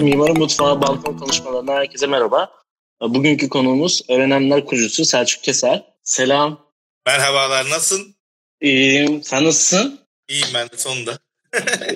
Mimarın 0.00 0.38
Mutfağı 0.38 0.82
Balkon 0.82 1.18
Konuşmalarına 1.18 1.72
herkese 1.72 2.06
merhaba. 2.06 2.50
Bugünkü 3.00 3.48
konuğumuz 3.48 4.02
öğrenenler 4.08 4.64
kurucusu 4.64 5.04
Selçuk 5.04 5.42
Keser. 5.42 5.82
Selam. 6.02 6.60
Merhabalar, 7.06 7.70
nasılsın? 7.70 8.14
İyiyim, 8.60 9.22
sen 9.22 9.44
nasılsın? 9.44 10.00
İyiyim 10.28 10.48
ben 10.54 10.68
de 10.70 10.76
sonunda. 10.76 11.18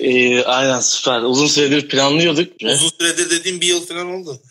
ee, 0.01 0.43
aynen 0.43 0.79
süper. 0.79 1.21
Uzun 1.21 1.47
süredir 1.47 1.89
planlıyorduk. 1.89 2.53
Uzun 2.63 2.89
süredir 2.99 3.29
dediğim 3.29 3.61
bir 3.61 3.67
yıl 3.67 3.85
falan 3.85 4.13
oldu. 4.13 4.37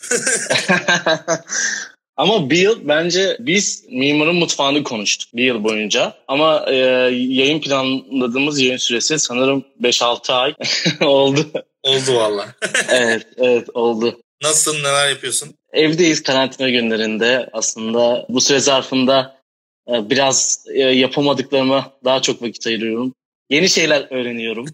Ama 2.16 2.50
bir 2.50 2.58
yıl 2.58 2.88
bence 2.88 3.36
biz 3.40 3.84
mimarın 3.90 4.34
mutfağını 4.36 4.84
konuştuk 4.84 5.30
bir 5.34 5.44
yıl 5.44 5.64
boyunca. 5.64 6.14
Ama 6.28 6.64
e, 6.68 6.74
yayın 7.14 7.60
planladığımız 7.60 8.60
yayın 8.60 8.76
süresi 8.76 9.18
sanırım 9.18 9.64
5-6 9.82 10.32
ay 10.32 10.54
oldu. 11.08 11.46
Oldu 11.84 12.16
valla. 12.16 12.54
evet, 12.88 13.26
evet 13.36 13.68
oldu. 13.74 14.20
Nasılsın, 14.42 14.78
neler 14.78 15.08
yapıyorsun? 15.08 15.54
Evdeyiz 15.72 16.22
karantina 16.22 16.70
günlerinde. 16.70 17.48
Aslında 17.52 18.26
bu 18.28 18.40
süre 18.40 18.60
zarfında 18.60 19.40
e, 19.88 20.10
biraz 20.10 20.64
e, 20.74 20.80
yapamadıklarıma 20.80 21.92
daha 22.04 22.22
çok 22.22 22.42
vakit 22.42 22.66
ayırıyorum. 22.66 23.14
Yeni 23.50 23.68
şeyler 23.68 24.06
öğreniyorum. 24.10 24.66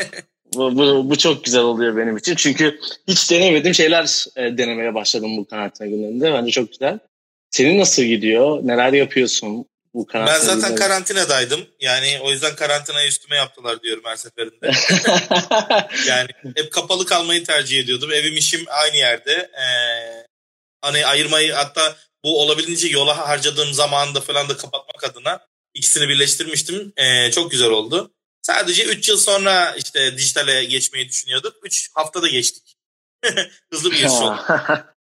bu, 0.54 0.76
bu, 0.76 1.10
bu 1.10 1.18
çok 1.18 1.44
güzel 1.44 1.62
oluyor 1.62 1.96
benim 1.96 2.16
için. 2.16 2.34
Çünkü 2.34 2.80
hiç 3.08 3.30
denemediğim 3.30 3.74
şeyler 3.74 4.26
e, 4.36 4.58
denemeye 4.58 4.94
başladım 4.94 5.36
bu 5.36 5.44
karantina 5.44 5.86
günlerinde. 5.86 6.32
Bence 6.32 6.50
çok 6.50 6.70
güzel. 6.70 6.98
Senin 7.50 7.78
nasıl 7.78 8.02
gidiyor? 8.02 8.60
Neler 8.62 8.92
yapıyorsun? 8.92 9.66
Bu 9.94 10.06
karantina 10.06 10.34
ben 10.34 10.60
zaten 10.60 10.76
karantinadaydım. 10.76 11.66
Yani 11.80 12.18
o 12.22 12.30
yüzden 12.30 12.56
karantinayı 12.56 13.08
üstüme 13.08 13.36
yaptılar 13.36 13.82
diyorum 13.82 14.02
her 14.06 14.16
seferinde. 14.16 14.70
yani 16.08 16.28
hep 16.56 16.72
kapalı 16.72 17.06
kalmayı 17.06 17.44
tercih 17.44 17.78
ediyordum. 17.78 18.12
Evim 18.12 18.36
işim 18.36 18.64
aynı 18.68 18.96
yerde. 18.96 19.32
Ee, 19.32 20.26
hani 20.80 21.06
ayırmayı 21.06 21.52
hatta 21.52 21.96
bu 22.24 22.42
olabildiğince 22.42 22.88
yola 22.88 23.28
harcadığım 23.28 23.72
zamanında 23.72 24.20
falan 24.20 24.48
da 24.48 24.56
kapatmak 24.56 25.04
adına 25.04 25.40
ikisini 25.74 26.08
birleştirmiştim. 26.08 26.92
Ee, 26.96 27.30
çok 27.30 27.50
güzel 27.50 27.70
oldu. 27.70 28.14
Sadece 28.42 28.84
3 28.84 29.08
yıl 29.08 29.16
sonra 29.16 29.74
işte 29.78 30.18
dijitale 30.18 30.64
geçmeyi 30.64 31.08
düşünüyorduk. 31.08 31.56
3 31.62 31.90
haftada 31.94 32.28
geçtik. 32.28 32.76
Hızlı 33.72 33.90
bir 33.90 33.96
geçiş 33.96 34.10
oldu. 34.10 34.40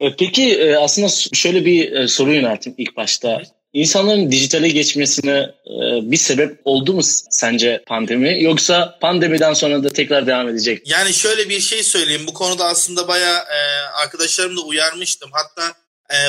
E, 0.00 0.16
peki 0.16 0.58
e, 0.58 0.76
aslında 0.76 1.08
şöyle 1.32 1.64
bir 1.64 1.92
e, 1.92 2.08
soru 2.08 2.32
yönelteyim 2.32 2.74
ilk 2.78 2.96
başta. 2.96 3.42
İnsanların 3.72 4.30
dijitale 4.30 4.68
geçmesine 4.68 5.54
bir 6.02 6.16
sebep 6.16 6.60
oldu 6.64 6.94
mu 6.94 7.02
sence 7.30 7.82
pandemi? 7.86 8.42
Yoksa 8.42 8.98
pandemiden 9.00 9.52
sonra 9.52 9.84
da 9.84 9.90
tekrar 9.90 10.26
devam 10.26 10.48
edecek? 10.48 10.88
Yani 10.88 11.14
şöyle 11.14 11.48
bir 11.48 11.60
şey 11.60 11.82
söyleyeyim. 11.82 12.26
Bu 12.26 12.34
konuda 12.34 12.64
aslında 12.64 13.08
bayağı 13.08 13.44
arkadaşlarım 13.94 14.56
da 14.56 14.60
uyarmıştım. 14.60 15.30
Hatta 15.32 15.74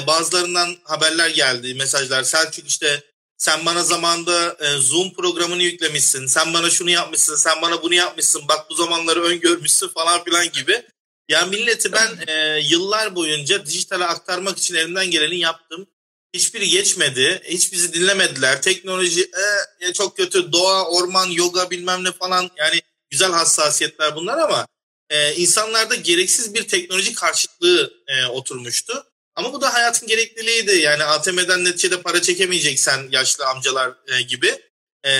bazılarından 0.07 0.77
haberler 0.83 1.29
geldi, 1.29 1.73
mesajlar. 1.73 2.23
Selçuk 2.23 2.67
işte 2.67 3.03
sen 3.39 3.65
bana 3.65 3.83
zamanda 3.83 4.57
e, 4.59 4.77
Zoom 4.77 5.13
programını 5.13 5.63
yüklemişsin. 5.63 6.25
Sen 6.25 6.53
bana 6.53 6.69
şunu 6.69 6.89
yapmışsın. 6.89 7.35
Sen 7.35 7.61
bana 7.61 7.83
bunu 7.83 7.93
yapmışsın. 7.93 8.41
Bak 8.47 8.69
bu 8.69 8.75
zamanları 8.75 9.23
öngörmüşsün 9.23 9.87
falan 9.87 10.23
filan 10.23 10.49
gibi. 10.51 10.81
Yani 11.29 11.49
milleti 11.49 11.91
ben 11.91 12.07
e, 12.27 12.59
yıllar 12.59 13.15
boyunca 13.15 13.65
dijitale 13.65 14.05
aktarmak 14.05 14.57
için 14.57 14.75
elimden 14.75 15.11
geleni 15.11 15.39
yaptım. 15.39 15.87
Hiçbiri 16.33 16.69
geçmedi. 16.69 17.41
Hiç 17.43 17.73
bizi 17.73 17.93
dinlemediler. 17.93 18.61
Teknoloji 18.61 19.31
e, 19.79 19.93
çok 19.93 20.17
kötü. 20.17 20.51
Doğa, 20.51 20.85
orman, 20.85 21.27
yoga 21.27 21.69
bilmem 21.69 22.03
ne 22.03 22.11
falan. 22.11 22.49
Yani 22.57 22.81
güzel 23.09 23.31
hassasiyetler 23.31 24.15
bunlar 24.15 24.37
ama 24.37 24.67
e, 25.09 25.35
insanlarda 25.35 25.95
gereksiz 25.95 26.53
bir 26.53 26.67
teknoloji 26.67 27.13
karşıtlığı 27.13 27.93
e, 28.07 28.25
oturmuştu. 28.25 29.05
Ama 29.35 29.53
bu 29.53 29.61
da 29.61 29.73
hayatın 29.73 30.07
gerekliliğiydi. 30.07 30.71
Yani 30.71 31.03
ATM'den 31.03 31.63
neticede 31.63 32.01
para 32.01 32.21
çekemeyeceksen 32.21 33.07
yaşlı 33.11 33.45
amcalar 33.45 33.93
e, 34.07 34.21
gibi. 34.21 34.61
E, 35.03 35.11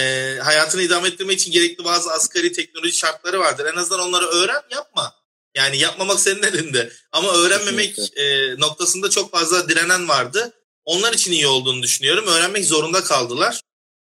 hayatını 0.44 0.82
idame 0.82 1.08
ettirmek 1.08 1.40
için 1.40 1.52
gerekli 1.52 1.84
bazı 1.84 2.12
asgari 2.12 2.52
teknoloji 2.52 2.98
şartları 2.98 3.40
vardır. 3.40 3.66
En 3.74 3.78
azından 3.78 4.00
onları 4.00 4.26
öğren 4.26 4.62
yapma. 4.72 5.16
Yani 5.56 5.78
yapmamak 5.78 6.20
senin 6.20 6.44
elinde. 6.44 6.92
Ama 7.12 7.34
öğrenmemek 7.34 8.18
e, 8.18 8.56
noktasında 8.60 9.10
çok 9.10 9.32
fazla 9.32 9.70
direnen 9.70 10.08
vardı. 10.08 10.54
Onlar 10.90 11.14
için 11.14 11.32
iyi 11.32 11.48
olduğunu 11.48 11.84
düşünüyorum. 11.84 12.28
Öğrenmek 12.28 12.66
zorunda 12.66 13.04
kaldılar. 13.04 13.62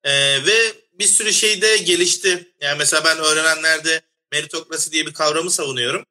E, 0.05 0.13
ve 0.47 0.75
bir 0.93 1.07
sürü 1.07 1.33
şey 1.33 1.63
de 1.63 1.77
gelişti. 1.77 2.53
Yani 2.61 2.79
mesela 2.79 3.05
ben 3.05 3.19
öğrenenlerde 3.19 4.01
meritokrasi 4.33 4.93
diye 4.93 5.07
bir 5.07 5.13
kavramı 5.13 5.51
savunuyorum. 5.51 6.05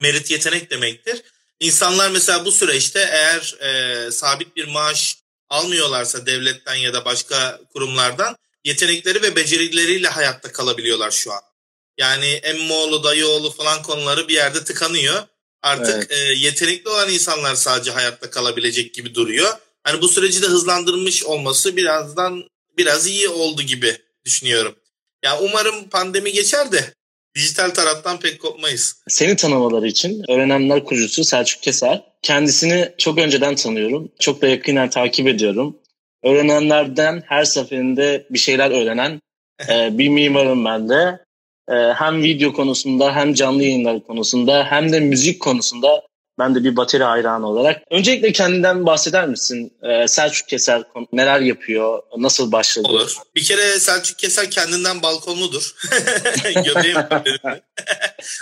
Merit 0.00 0.30
yetenek 0.30 0.70
demektir. 0.70 1.22
İnsanlar 1.60 2.10
mesela 2.10 2.44
bu 2.44 2.52
süreçte 2.52 3.00
eğer 3.12 3.54
e, 3.60 4.10
sabit 4.10 4.56
bir 4.56 4.68
maaş 4.68 5.18
almıyorlarsa 5.48 6.26
devletten 6.26 6.74
ya 6.74 6.94
da 6.94 7.04
başka 7.04 7.60
kurumlardan 7.72 8.36
yetenekleri 8.64 9.22
ve 9.22 9.36
becerileriyle 9.36 10.08
hayatta 10.08 10.52
kalabiliyorlar 10.52 11.10
şu 11.10 11.32
an. 11.32 11.42
Yani 11.98 12.26
emmoğlu, 12.26 13.04
dayıoğlu 13.04 13.50
falan 13.50 13.82
konuları 13.82 14.28
bir 14.28 14.34
yerde 14.34 14.64
tıkanıyor. 14.64 15.22
Artık 15.62 15.94
evet. 15.94 16.12
e, 16.12 16.16
yetenekli 16.16 16.88
olan 16.90 17.10
insanlar 17.10 17.54
sadece 17.54 17.90
hayatta 17.90 18.30
kalabilecek 18.30 18.94
gibi 18.94 19.14
duruyor. 19.14 19.58
Hani 19.84 20.02
bu 20.02 20.08
süreci 20.08 20.42
de 20.42 20.46
hızlandırmış 20.46 21.24
olması 21.24 21.76
birazdan 21.76 22.44
biraz 22.78 23.06
iyi 23.06 23.28
oldu 23.28 23.62
gibi 23.62 23.96
düşünüyorum. 24.24 24.74
Ya 25.24 25.30
yani 25.30 25.48
umarım 25.50 25.88
pandemi 25.88 26.32
geçer 26.32 26.72
de 26.72 26.94
dijital 27.36 27.70
taraftan 27.70 28.20
pek 28.20 28.40
kopmayız. 28.40 29.02
Seni 29.08 29.36
tanımaları 29.36 29.86
için 29.86 30.24
öğrenenler 30.28 30.84
kurucusu 30.84 31.24
Selçuk 31.24 31.62
Keser. 31.62 32.02
Kendisini 32.22 32.92
çok 32.98 33.18
önceden 33.18 33.54
tanıyorum. 33.54 34.12
Çok 34.20 34.42
da 34.42 34.46
yakinen 34.46 34.90
takip 34.90 35.26
ediyorum. 35.26 35.76
Öğrenenlerden 36.22 37.22
her 37.26 37.44
seferinde 37.44 38.26
bir 38.30 38.38
şeyler 38.38 38.70
öğrenen 38.70 39.20
e, 39.68 39.98
bir 39.98 40.08
mimarım 40.08 40.64
ben 40.64 40.88
de. 40.88 41.24
E, 41.68 41.74
hem 41.74 42.22
video 42.22 42.52
konusunda 42.52 43.14
hem 43.14 43.34
canlı 43.34 43.62
yayınlar 43.62 44.02
konusunda 44.06 44.64
hem 44.64 44.92
de 44.92 45.00
müzik 45.00 45.40
konusunda 45.40 46.02
ben 46.38 46.54
de 46.54 46.64
bir 46.64 46.76
bateri 46.76 47.04
hayranı 47.04 47.48
olarak. 47.48 47.82
Öncelikle 47.90 48.32
kendinden 48.32 48.86
bahseder 48.86 49.28
misin? 49.28 49.72
Ee, 49.82 50.08
Selçuk 50.08 50.48
Keser 50.48 50.82
neler 51.12 51.40
yapıyor? 51.40 52.02
Nasıl 52.16 52.52
başladı? 52.52 52.88
Olur. 52.88 53.16
Bir 53.34 53.44
kere 53.44 53.80
Selçuk 53.80 54.18
Keser 54.18 54.50
kendinden 54.50 55.02
balkonludur. 55.02 55.74
Göbeğim 56.64 56.96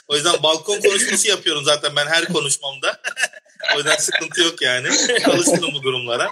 O 0.08 0.14
yüzden 0.14 0.42
balkon 0.42 0.81
konuşması 0.81 1.28
yapıyorum 1.28 1.64
zaten 1.64 1.97
ben 1.97 2.06
her 2.06 2.25
konuşmamda. 2.25 3.00
o 3.75 3.78
yüzden 3.78 3.97
sıkıntı 3.97 4.41
yok 4.41 4.62
yani. 4.62 4.88
Alıştım 5.25 5.70
bu 5.75 5.82
durumlara. 5.82 6.31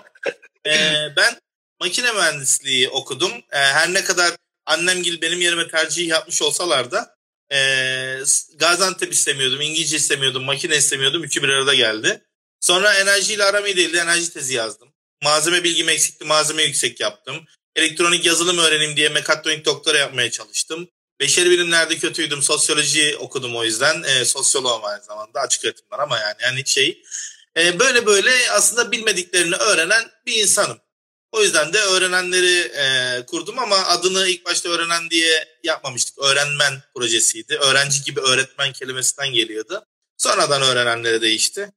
Ee, 0.66 0.92
ben 1.16 1.36
makine 1.80 2.12
mühendisliği 2.12 2.88
okudum. 2.88 3.32
Ee, 3.32 3.58
her 3.58 3.94
ne 3.94 4.04
kadar 4.04 4.30
annemgil 4.66 5.22
benim 5.22 5.40
yerime 5.40 5.68
tercih 5.68 6.08
yapmış 6.08 6.42
olsalar 6.42 6.90
da 6.90 7.19
ee, 7.52 8.18
Gaziantep 8.56 9.12
istemiyordum, 9.12 9.60
İngilizce 9.60 9.96
istemiyordum, 9.96 10.44
makine 10.44 10.76
istemiyordum. 10.76 11.24
Üçü 11.24 11.42
bir 11.42 11.48
arada 11.48 11.74
geldi. 11.74 12.22
Sonra 12.60 12.94
enerjiyle 12.94 13.44
aram 13.44 13.66
iyi 13.66 13.76
değildi. 13.76 13.96
Enerji 13.96 14.32
tezi 14.32 14.54
yazdım. 14.54 14.88
Malzeme 15.22 15.64
bilgim 15.64 15.88
eksikti. 15.88 16.24
Malzeme 16.24 16.62
yüksek 16.62 17.00
yaptım. 17.00 17.44
Elektronik 17.76 18.26
yazılım 18.26 18.58
öğrenim 18.58 18.96
diye 18.96 19.08
mekatronik 19.08 19.64
doktora 19.64 19.98
yapmaya 19.98 20.30
çalıştım. 20.30 20.88
Beşeri 21.20 21.50
bilimlerde 21.50 21.98
kötüydüm. 21.98 22.42
Sosyoloji 22.42 23.16
okudum 23.16 23.56
o 23.56 23.64
yüzden. 23.64 24.02
E, 24.02 24.24
sosyoloğum 24.24 24.84
aynı 24.84 25.02
zamanda. 25.02 25.40
Açık 25.40 25.64
öğretim 25.64 25.86
var 25.90 25.98
ama 25.98 26.18
yani, 26.18 26.34
yani 26.42 26.66
şey. 26.66 27.02
E, 27.56 27.78
böyle 27.78 28.06
böyle 28.06 28.50
aslında 28.50 28.92
bilmediklerini 28.92 29.54
öğrenen 29.54 30.10
bir 30.26 30.42
insanım. 30.42 30.78
O 31.32 31.42
yüzden 31.42 31.72
de 31.72 31.78
öğrenenleri 31.78 32.58
e, 32.58 33.26
kurdum 33.26 33.58
ama 33.58 33.76
adını 33.76 34.28
ilk 34.28 34.46
başta 34.46 34.68
öğrenen 34.68 35.10
diye 35.10 35.30
yapmamıştık. 35.64 36.18
Öğrenmen 36.18 36.72
projesiydi. 36.94 37.56
Öğrenci 37.56 38.02
gibi 38.02 38.20
öğretmen 38.20 38.72
kelimesinden 38.72 39.32
geliyordu. 39.32 39.84
Sonradan 40.16 40.62
öğrenenlere 40.62 41.20
değişti. 41.20 41.72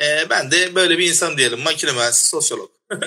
E, 0.00 0.30
ben 0.30 0.50
de 0.50 0.74
böyle 0.74 0.98
bir 0.98 1.08
insan 1.08 1.38
diyelim. 1.38 1.60
Makine 1.60 1.92
mühendisi, 1.92 2.28
sosyolog. 2.28 2.70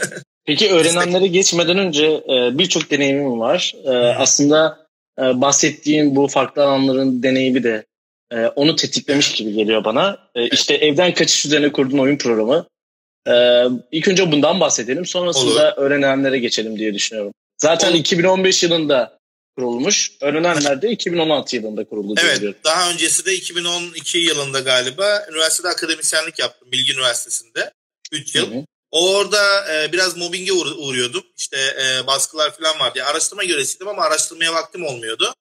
Peki 0.46 0.72
öğrenenlere 0.72 1.28
geçmeden 1.28 1.78
önce 1.78 2.06
e, 2.06 2.58
birçok 2.58 2.92
deneyimim 2.92 3.40
var. 3.40 3.74
E, 3.86 3.90
aslında 3.96 4.88
e, 5.20 5.22
bahsettiğim 5.22 6.16
bu 6.16 6.28
farklı 6.28 6.64
alanların 6.64 7.24
deneyimi 7.24 7.64
de 7.64 7.86
e, 8.32 8.48
onu 8.48 8.76
tetiklemiş 8.76 9.32
gibi 9.32 9.54
geliyor 9.54 9.84
bana. 9.84 10.18
E, 10.36 10.48
işte 10.48 10.74
evden 10.74 11.14
kaçış 11.14 11.46
üzerine 11.46 11.72
kurduğun 11.72 11.98
oyun 11.98 12.18
programı 12.18 12.66
ee, 13.28 13.64
ilk 13.92 14.08
önce 14.08 14.32
bundan 14.32 14.60
bahsedelim. 14.60 15.06
Sonrasında 15.06 15.74
Olur. 15.78 15.84
öğrenenlere 15.84 16.40
geçelim 16.40 16.80
diye 16.80 16.94
düşünüyorum. 16.94 17.34
Zaten 17.58 17.90
Olur. 17.92 18.00
2015 18.00 18.64
yılında 18.64 19.20
kurulmuş. 19.58 20.12
Öğrenenler 20.22 20.82
de 20.82 20.90
2016 20.92 21.56
yılında 21.56 21.84
kuruldu. 21.84 22.22
Evet. 22.24 22.42
Diyorum. 22.42 22.60
Daha 22.64 22.92
öncesi 22.92 23.26
de 23.26 23.34
2012 23.34 24.18
yılında 24.18 24.60
galiba 24.60 25.26
üniversitede 25.32 25.68
akademisyenlik 25.68 26.40
yaptım. 26.40 26.72
Bilgi 26.72 26.94
Üniversitesi'nde. 26.94 27.72
3 28.12 28.36
yıl. 28.36 28.52
Hı 28.52 28.56
hı. 28.56 28.66
Orada 28.92 29.74
e, 29.74 29.92
biraz 29.92 30.18
mobbinge 30.18 30.52
uğra- 30.52 30.76
uğruyordum. 30.76 31.24
İşte 31.38 31.58
e, 31.58 32.08
baskılar 32.08 32.56
falan 32.56 32.80
vardı. 32.80 33.00
Yani 33.00 33.10
araştırma 33.10 33.44
göresiydim 33.44 33.88
ama 33.88 34.02
araştırmaya 34.04 34.54
vaktim 34.54 34.86
olmuyordu. 34.86 35.34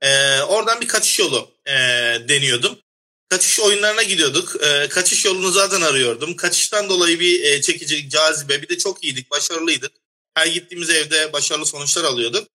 E, 0.00 0.40
oradan 0.40 0.80
bir 0.80 0.88
kaçış 0.88 1.18
yolu 1.18 1.50
e, 1.66 1.72
deniyordum. 2.28 2.78
Kaçış 3.28 3.60
oyunlarına 3.60 4.02
gidiyorduk. 4.02 4.64
E, 4.64 4.88
kaçış 4.88 5.24
yolunu 5.24 5.50
zaten 5.50 5.80
arıyordum. 5.80 6.36
Kaçıştan 6.36 6.88
dolayı 6.88 7.20
bir 7.20 7.42
e, 7.42 7.62
çekici, 7.62 8.08
cazibe. 8.08 8.62
Bir 8.62 8.68
de 8.68 8.78
çok 8.78 9.04
iyiydik, 9.04 9.30
başarılıydık. 9.30 9.92
Her 10.34 10.46
gittiğimiz 10.46 10.90
evde 10.90 11.32
başarılı 11.32 11.66
sonuçlar 11.66 12.04
alıyorduk. 12.04 12.48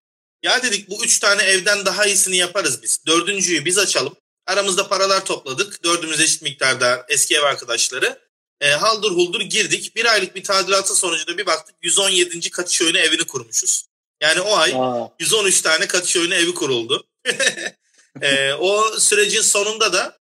Ya 0.44 0.64
dedik 0.64 0.90
bu 0.90 1.06
üç 1.06 1.20
tane 1.20 1.44
evden 1.44 1.86
daha 1.86 2.06
iyisini 2.06 2.38
yaparız 2.38 2.84
biz. 2.84 3.06
Dördüncüyü 3.08 3.66
biz 3.66 3.78
açalım. 3.78 4.16
Aramızda 4.48 4.88
paralar 4.88 5.26
topladık. 5.26 5.84
Dördümüz 5.84 6.20
eşit 6.20 6.42
miktarda 6.42 7.06
eski 7.10 7.36
ev 7.36 7.44
arkadaşları. 7.44 8.20
E, 8.62 8.72
haldır 8.72 9.12
huldur 9.12 9.42
girdik. 9.42 9.96
Bir 9.96 10.06
aylık 10.06 10.36
bir 10.36 10.44
tadilatın 10.44 10.96
sonucunda 10.96 11.38
bir 11.38 11.46
baktık 11.46 11.76
117. 11.82 12.50
kaçış 12.50 12.82
oyunu 12.82 12.98
evini 12.98 13.24
kurmuşuz. 13.24 13.86
Yani 14.22 14.42
o 14.42 14.56
ay 14.56 14.74
Aa. 14.76 15.08
113 15.20 15.62
tane 15.62 15.88
kaçış 15.88 16.18
oyunu 16.18 16.36
evi 16.36 16.54
kuruldu. 16.54 17.08
e, 18.22 18.54
o 18.54 19.00
sürecin 19.00 19.42
sonunda 19.42 19.94
da 19.94 20.21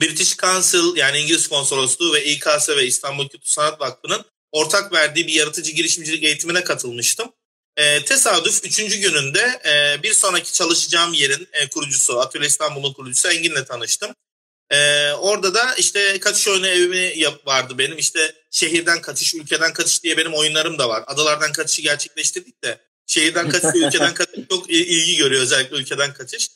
British 0.00 0.36
Council 0.36 0.96
yani 0.96 1.18
İngiliz 1.18 1.48
Konsolosluğu 1.48 2.14
ve 2.14 2.24
İKS 2.24 2.68
ve 2.68 2.86
İstanbul 2.86 3.28
Kültür 3.28 3.50
Sanat 3.50 3.80
Vakfı'nın 3.80 4.24
ortak 4.52 4.92
verdiği 4.92 5.26
bir 5.26 5.32
yaratıcı 5.32 5.72
girişimcilik 5.72 6.24
eğitimine 6.24 6.64
katılmıştım. 6.64 7.32
E, 7.76 8.04
tesadüf 8.04 8.64
üçüncü 8.64 8.98
gününde 8.98 9.60
e, 9.64 10.02
bir 10.02 10.12
sonraki 10.14 10.52
çalışacağım 10.52 11.12
yerin 11.12 11.48
e, 11.52 11.68
kurucusu, 11.68 12.20
Atölye 12.20 12.46
İstanbul'un 12.46 12.92
kurucusu 12.92 13.28
Engin'le 13.28 13.64
tanıştım. 13.64 14.14
E, 14.70 15.10
orada 15.12 15.54
da 15.54 15.74
işte 15.74 16.20
kaçış 16.20 16.48
oyunu 16.48 16.66
evimi 16.66 17.26
vardı 17.46 17.78
benim. 17.78 17.98
İşte 17.98 18.34
şehirden 18.50 19.00
kaçış, 19.00 19.34
ülkeden 19.34 19.72
kaçış 19.72 20.02
diye 20.02 20.16
benim 20.16 20.34
oyunlarım 20.34 20.78
da 20.78 20.88
var. 20.88 21.04
Adalardan 21.06 21.52
kaçışı 21.52 21.82
gerçekleştirdik 21.82 22.64
de 22.64 22.80
şehirden 23.06 23.48
kaçış, 23.48 23.70
ülkeden 23.74 24.14
kaçış 24.14 24.48
çok 24.50 24.70
ilgi 24.70 25.16
görüyor 25.16 25.42
özellikle 25.42 25.76
ülkeden 25.76 26.14
kaçış. 26.14 26.48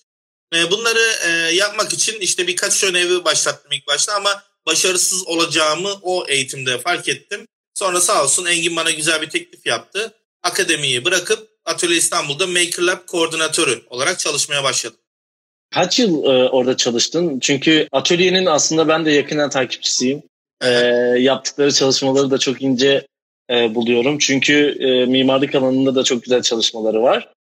E, 0.55 0.71
bunları 0.71 1.13
e, 1.27 1.55
yapmak 1.55 1.93
için 1.93 2.21
işte 2.21 2.47
bir 2.47 2.57
kaçış 2.57 2.85
oyunu 2.85 2.99
evi 2.99 3.25
başlattım 3.25 3.73
ilk 3.73 3.87
başta 3.87 4.15
ama 4.15 4.43
başarısız 4.67 5.27
olacağımı 5.27 5.93
o 6.03 6.27
eğitimde 6.29 6.79
fark 6.79 7.09
ettim. 7.09 7.47
Sonra 7.75 8.01
sağ 8.01 8.25
olsun 8.25 8.47
Engin 8.47 8.77
bana 8.77 8.91
güzel 8.91 9.23
bir 9.23 9.31
teklif 9.31 9.67
yaptı 9.67 10.15
akademiyi 10.43 11.05
bırakıp 11.05 11.49
Atölye 11.65 11.97
İstanbul'da 11.97 12.47
Maker 12.47 12.83
Lab 12.83 13.07
koordinatörü 13.07 13.83
olarak 13.91 14.19
çalışmaya 14.19 14.65
başladım. 14.65 14.99
Kaç 15.71 15.99
yıl 15.99 16.25
e, 16.25 16.49
orada 16.49 16.77
çalıştın? 16.77 17.41
Çünkü 17.41 17.89
atölyenin 17.93 18.47
aslında 18.47 18.89
ben 18.89 19.05
de 19.05 19.11
yakından 19.11 19.51
takipçisiyim. 19.51 20.23
E, 20.63 20.71
yaptıkları 21.19 21.73
çalışmaları 21.73 22.31
da 22.31 22.39
çok 22.39 22.63
ince 22.63 23.07
e, 23.51 23.75
buluyorum. 23.75 24.19
Çünkü 24.19 24.77
e, 24.81 25.07
mimarlık 25.07 25.55
alanında 25.55 25.95
da 25.95 26.05
çok 26.05 26.23
güzel 26.23 26.43
çalışmaları 26.43 27.03
var 27.03 27.33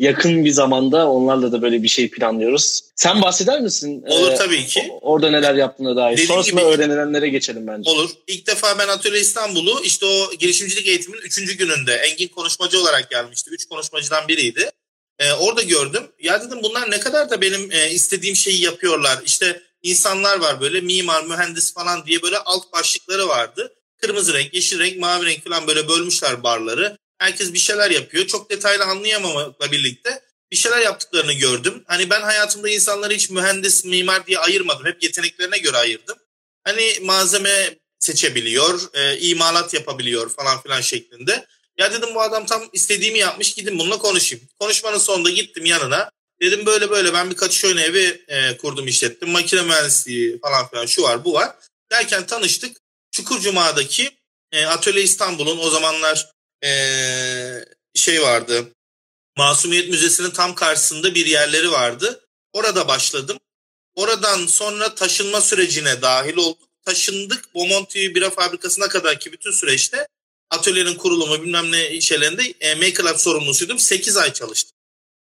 yakın 0.00 0.44
bir 0.44 0.50
zamanda 0.50 1.10
onlarla 1.10 1.52
da 1.52 1.62
böyle 1.62 1.82
bir 1.82 1.88
şey 1.88 2.10
planlıyoruz. 2.10 2.80
Sen 2.94 3.22
bahseder 3.22 3.60
misin? 3.60 4.04
Olur 4.06 4.32
ee, 4.32 4.34
tabii 4.34 4.66
ki. 4.66 4.92
Orada 5.00 5.30
neler 5.30 5.54
yaptığına 5.54 5.96
dair. 5.96 6.12
Dediğim 6.12 6.28
Sonrasında 6.28 6.60
gibi, 6.60 6.70
öğrenilenlere 6.70 7.28
geçelim 7.28 7.66
bence. 7.66 7.90
Olur. 7.90 8.10
İlk 8.26 8.46
defa 8.46 8.78
ben 8.78 8.88
Atölye 8.88 9.20
İstanbul'u 9.20 9.80
işte 9.84 10.06
o 10.06 10.34
girişimcilik 10.34 10.86
eğitiminin 10.86 11.22
üçüncü 11.22 11.52
gününde 11.56 11.94
Engin 11.94 12.28
konuşmacı 12.28 12.80
olarak 12.80 13.10
gelmişti. 13.10 13.50
Üç 13.50 13.64
konuşmacıdan 13.68 14.28
biriydi. 14.28 14.70
Ee, 15.18 15.32
orada 15.32 15.62
gördüm. 15.62 16.02
Ya 16.20 16.42
dedim 16.42 16.58
bunlar 16.62 16.90
ne 16.90 17.00
kadar 17.00 17.30
da 17.30 17.40
benim 17.40 17.72
e, 17.72 17.90
istediğim 17.90 18.36
şeyi 18.36 18.62
yapıyorlar. 18.62 19.18
İşte 19.24 19.62
insanlar 19.82 20.40
var 20.40 20.60
böyle 20.60 20.80
mimar, 20.80 21.24
mühendis 21.24 21.74
falan 21.74 22.06
diye 22.06 22.22
böyle 22.22 22.38
alt 22.38 22.72
başlıkları 22.72 23.28
vardı. 23.28 23.74
Kırmızı 24.00 24.34
renk, 24.34 24.54
yeşil 24.54 24.78
renk, 24.78 24.98
mavi 24.98 25.26
renk 25.26 25.44
falan 25.44 25.66
böyle 25.66 25.88
bölmüşler 25.88 26.42
barları. 26.42 26.96
Herkes 27.20 27.52
bir 27.52 27.58
şeyler 27.58 27.90
yapıyor. 27.90 28.26
Çok 28.26 28.50
detaylı 28.50 28.84
anlayamamakla 28.84 29.72
birlikte 29.72 30.22
bir 30.50 30.56
şeyler 30.56 30.80
yaptıklarını 30.80 31.32
gördüm. 31.32 31.84
Hani 31.86 32.10
ben 32.10 32.20
hayatımda 32.20 32.68
insanları 32.68 33.14
hiç 33.14 33.30
mühendis, 33.30 33.84
mimar 33.84 34.26
diye 34.26 34.38
ayırmadım. 34.38 34.86
Hep 34.86 35.02
yeteneklerine 35.02 35.58
göre 35.58 35.76
ayırdım. 35.76 36.18
Hani 36.64 36.98
malzeme 37.02 37.78
seçebiliyor, 37.98 38.80
e, 38.94 39.18
imalat 39.18 39.74
yapabiliyor 39.74 40.30
falan 40.30 40.62
filan 40.62 40.80
şeklinde. 40.80 41.46
Ya 41.78 41.92
dedim 41.92 42.14
bu 42.14 42.22
adam 42.22 42.46
tam 42.46 42.62
istediğimi 42.72 43.18
yapmış 43.18 43.54
gidin 43.54 43.78
bununla 43.78 43.98
konuşayım. 43.98 44.44
Konuşmanın 44.58 44.98
sonunda 44.98 45.30
gittim 45.30 45.64
yanına. 45.64 46.10
Dedim 46.42 46.66
böyle 46.66 46.90
böyle 46.90 47.12
ben 47.12 47.30
bir 47.30 47.36
kaçış 47.36 47.64
oyunu 47.64 47.80
evi 47.80 48.24
e, 48.28 48.56
kurdum 48.56 48.86
işlettim. 48.86 49.30
Makine 49.30 49.62
mühendisliği 49.62 50.40
falan 50.40 50.68
filan 50.68 50.86
şu 50.86 51.02
var 51.02 51.24
bu 51.24 51.32
var. 51.32 51.56
Derken 51.92 52.26
tanıştık. 52.26 52.76
Çukurcuma'daki 53.10 54.10
e, 54.52 54.66
Atölye 54.66 55.02
İstanbul'un 55.02 55.58
o 55.58 55.70
zamanlar 55.70 56.39
ee, 56.64 57.64
şey 57.94 58.22
vardı. 58.22 58.72
Masumiyet 59.36 59.88
Müzesi'nin 59.88 60.30
tam 60.30 60.54
karşısında 60.54 61.14
bir 61.14 61.26
yerleri 61.26 61.70
vardı. 61.70 62.26
Orada 62.52 62.88
başladım. 62.88 63.38
Oradan 63.94 64.46
sonra 64.46 64.94
taşınma 64.94 65.40
sürecine 65.40 66.02
dahil 66.02 66.36
olduk. 66.36 66.68
Taşındık 66.84 67.54
Bomonti 67.54 68.14
bira 68.14 68.30
fabrikasına 68.30 68.88
kadar 68.88 69.20
ki 69.20 69.32
bütün 69.32 69.50
süreçte 69.50 70.06
atölyenin 70.50 70.94
kurulumu 70.94 71.42
bilmem 71.42 71.72
ne 71.72 72.00
şeylerinde 72.00 72.54
e, 72.60 72.74
Maker 72.74 73.04
Lab 73.04 73.16
sorumlusuydum. 73.16 73.78
8 73.78 74.16
ay 74.16 74.32
çalıştım 74.32 74.76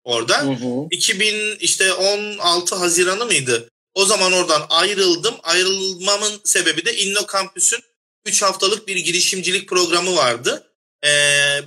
orada. 0.03 0.41
Hı 0.41 0.51
hı. 0.51 0.87
2000 0.91 1.57
işte 1.59 1.93
16 1.93 2.75
Haziran'ı 2.75 3.25
mıydı? 3.25 3.69
O 3.93 4.05
zaman 4.05 4.33
oradan 4.33 4.65
ayrıldım. 4.69 5.35
Ayrılmamın 5.43 6.41
sebebi 6.43 6.85
de 6.85 6.97
Inno 6.97 7.19
Campus'un 7.33 7.79
3 8.25 8.41
haftalık 8.41 8.87
bir 8.87 8.95
girişimcilik 8.95 9.69
programı 9.69 10.15
vardı 10.15 10.70
e, 11.05 11.09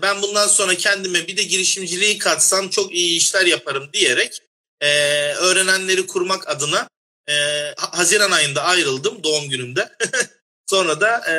ben 0.03 0.23
bundan 0.23 0.47
sonra 0.47 0.75
kendime 0.75 1.27
bir 1.27 1.37
de 1.37 1.43
girişimciliği 1.43 2.19
katsam 2.19 2.69
çok 2.69 2.95
iyi 2.95 3.17
işler 3.17 3.47
yaparım 3.47 3.91
diyerek 3.93 4.43
e, 4.81 4.89
öğrenenleri 5.33 6.07
kurmak 6.07 6.49
adına 6.49 6.89
e, 7.29 7.35
Haziran 7.77 8.31
ayında 8.31 8.63
ayrıldım 8.63 9.25
doğum 9.25 9.49
günümde. 9.49 9.89
sonra 10.71 11.01
da 11.01 11.33
e, 11.33 11.35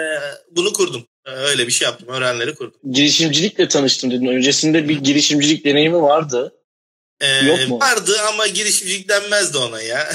bunu 0.52 0.74
kurdum. 0.74 1.08
Öyle 1.26 1.68
bir 1.68 1.72
şey 1.72 1.86
yaptım. 1.86 2.08
Öğrenenleri 2.08 2.56
kurdum. 2.56 2.80
Girişimcilikle 2.92 3.68
tanıştım 3.68 4.12
dedin. 4.12 4.28
Öncesinde 4.28 4.90
bir 4.90 4.98
girişimcilik 4.98 5.66
deneyimi 5.66 6.02
vardı. 6.02 6.56
Ee, 7.22 7.46
Yok 7.46 7.70
mu? 7.70 7.80
Vardı 7.80 8.18
ama 8.28 8.48
girişimcilik 8.48 9.10
denmezdi 9.10 9.58
ona 9.58 9.82
ya. 9.82 10.14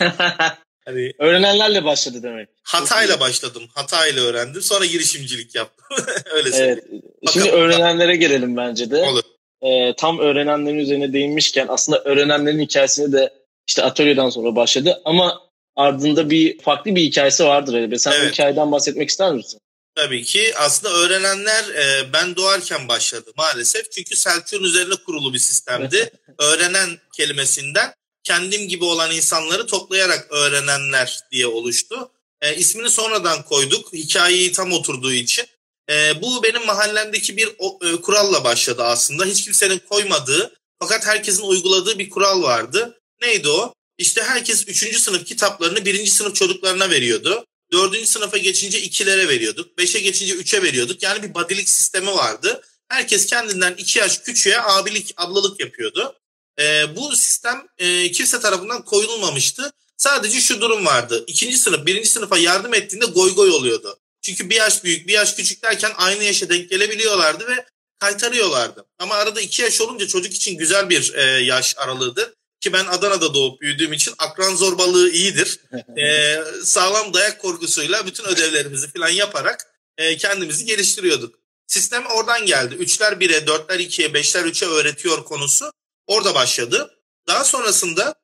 Hani 0.84 1.12
Öğrenenlerle 1.18 1.84
başladı 1.84 2.22
demek. 2.22 2.48
Hatayla 2.62 3.20
başladım. 3.20 3.62
Hatayla 3.74 4.22
öğrendim. 4.22 4.62
Sonra 4.62 4.84
girişimcilik 4.84 5.54
yaptım. 5.54 5.86
Öyle 6.32 6.48
evet. 6.52 6.84
Şimdi 7.32 7.50
öğrenenlere 7.50 8.16
gelelim 8.16 8.56
bence 8.56 8.90
de. 8.90 9.02
Olur. 9.02 9.22
Ee, 9.62 9.94
tam 9.96 10.18
öğrenenlerin 10.18 10.78
üzerine 10.78 11.12
değinmişken 11.12 11.66
aslında 11.68 12.02
öğrenenlerin 12.04 12.60
hikayesini 12.60 13.12
de 13.12 13.32
işte 13.68 13.82
atölyeden 13.82 14.28
sonra 14.28 14.56
başladı 14.56 15.00
ama 15.04 15.40
ardında 15.76 16.30
bir 16.30 16.58
farklı 16.58 16.94
bir 16.94 17.02
hikayesi 17.02 17.44
vardır 17.44 17.74
elbette. 17.74 17.98
Sen 17.98 18.12
evet. 18.12 18.28
bu 18.28 18.32
hikayeden 18.32 18.72
bahsetmek 18.72 19.08
ister 19.08 19.32
misin? 19.32 19.60
Tabii 19.94 20.22
ki 20.22 20.52
aslında 20.58 20.94
öğrenenler 20.94 21.64
e, 21.64 22.12
ben 22.12 22.36
doğarken 22.36 22.88
başladı 22.88 23.30
maalesef. 23.36 23.92
Çünkü 23.92 24.16
Selçuk'un 24.16 24.64
üzerine 24.64 24.94
kurulu 25.06 25.34
bir 25.34 25.38
sistemdi. 25.38 26.10
Öğrenen 26.38 26.88
kelimesinden 27.16 27.94
kendim 28.24 28.68
gibi 28.68 28.84
olan 28.84 29.12
insanları 29.12 29.66
toplayarak 29.66 30.26
öğrenenler 30.30 31.20
diye 31.32 31.46
oluştu. 31.46 32.10
E, 32.40 32.56
ismini 32.56 32.90
sonradan 32.90 33.44
koyduk. 33.44 33.92
Hikayeyi 33.92 34.52
tam 34.52 34.72
oturduğu 34.72 35.12
için. 35.12 35.44
E, 35.90 36.22
bu 36.22 36.42
benim 36.42 36.66
mahallemdeki 36.66 37.36
bir 37.36 37.48
e, 37.48 38.00
kuralla 38.00 38.44
başladı 38.44 38.82
aslında. 38.82 39.24
Hiç 39.24 39.44
kimsenin 39.44 39.78
koymadığı 39.78 40.54
fakat 40.78 41.06
herkesin 41.06 41.42
uyguladığı 41.42 41.98
bir 41.98 42.10
kural 42.10 42.42
vardı. 42.42 43.00
Neydi 43.22 43.48
o? 43.48 43.74
İşte 43.98 44.22
herkes 44.22 44.68
3. 44.68 44.98
sınıf 44.98 45.24
kitaplarını 45.24 45.84
1. 45.84 46.06
sınıf 46.06 46.34
çocuklarına 46.34 46.90
veriyordu. 46.90 47.44
4. 47.72 48.08
sınıfa 48.08 48.38
geçince 48.38 48.80
2'lere 48.82 49.28
veriyorduk. 49.28 49.78
5'e 49.78 50.00
geçince 50.00 50.34
3'e 50.34 50.62
veriyorduk. 50.62 51.02
Yani 51.02 51.22
bir 51.22 51.34
badilik 51.34 51.68
sistemi 51.68 52.14
vardı. 52.14 52.62
Herkes 52.88 53.26
kendinden 53.26 53.74
2 53.74 53.98
yaş 53.98 54.18
küçüğe 54.18 54.60
abilik, 54.60 55.14
ablalık 55.16 55.60
yapıyordu. 55.60 56.14
E, 56.58 56.96
bu 56.96 57.16
sistem 57.16 57.66
e, 57.78 58.10
kimse 58.12 58.40
tarafından 58.40 58.84
koyulmamıştı. 58.84 59.72
Sadece 59.96 60.40
şu 60.40 60.60
durum 60.60 60.86
vardı. 60.86 61.24
İkinci 61.26 61.58
sınıf, 61.58 61.86
birinci 61.86 62.08
sınıfa 62.08 62.38
yardım 62.38 62.74
ettiğinde 62.74 63.06
goy 63.06 63.34
goy 63.34 63.50
oluyordu. 63.50 63.98
Çünkü 64.22 64.50
bir 64.50 64.54
yaş 64.54 64.84
büyük, 64.84 65.08
bir 65.08 65.12
yaş 65.12 65.34
küçük 65.34 65.62
derken 65.62 65.92
aynı 65.96 66.24
yaşa 66.24 66.48
denk 66.48 66.70
gelebiliyorlardı 66.70 67.48
ve 67.48 67.66
kaytarıyorlardı. 67.98 68.86
Ama 68.98 69.14
arada 69.14 69.40
iki 69.40 69.62
yaş 69.62 69.80
olunca 69.80 70.06
çocuk 70.06 70.34
için 70.34 70.58
güzel 70.58 70.90
bir 70.90 71.14
e, 71.14 71.22
yaş 71.22 71.74
aralığıdır. 71.78 72.32
Ki 72.60 72.72
ben 72.72 72.86
Adana'da 72.86 73.34
doğup 73.34 73.60
büyüdüğüm 73.60 73.92
için 73.92 74.14
akran 74.18 74.54
zorbalığı 74.54 75.10
iyidir. 75.10 75.60
e, 75.98 76.38
sağlam 76.64 77.14
dayak 77.14 77.40
korkusuyla 77.40 78.06
bütün 78.06 78.24
ödevlerimizi 78.24 78.92
falan 78.92 79.08
yaparak 79.08 79.66
e, 79.98 80.16
kendimizi 80.16 80.64
geliştiriyorduk. 80.64 81.34
Sistem 81.66 82.06
oradan 82.06 82.46
geldi. 82.46 82.74
Üçler 82.74 83.20
bire, 83.20 83.46
dörtler 83.46 83.78
ikiye, 83.78 84.14
beşler 84.14 84.44
üçe 84.44 84.66
öğretiyor 84.66 85.24
konusu 85.24 85.72
Orada 86.06 86.34
başladı. 86.34 86.98
Daha 87.26 87.44
sonrasında 87.44 88.14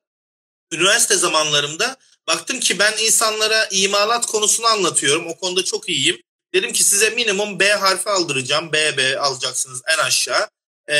üniversite 0.71 1.15
zamanlarımda 1.15 1.97
baktım 2.27 2.59
ki 2.59 2.79
ben 2.79 2.93
insanlara 2.97 3.67
imalat 3.71 4.25
konusunu 4.25 4.67
anlatıyorum. 4.67 5.27
O 5.27 5.37
konuda 5.37 5.63
çok 5.63 5.89
iyiyim. 5.89 6.21
Dedim 6.53 6.73
ki 6.73 6.83
size 6.83 7.09
minimum 7.09 7.59
B 7.59 7.69
harfi 7.69 8.09
aldıracağım. 8.09 8.73
B, 8.73 8.97
B 8.97 9.19
alacaksınız 9.19 9.81
en 9.87 9.97
aşağı. 9.97 10.47
E, 10.89 10.95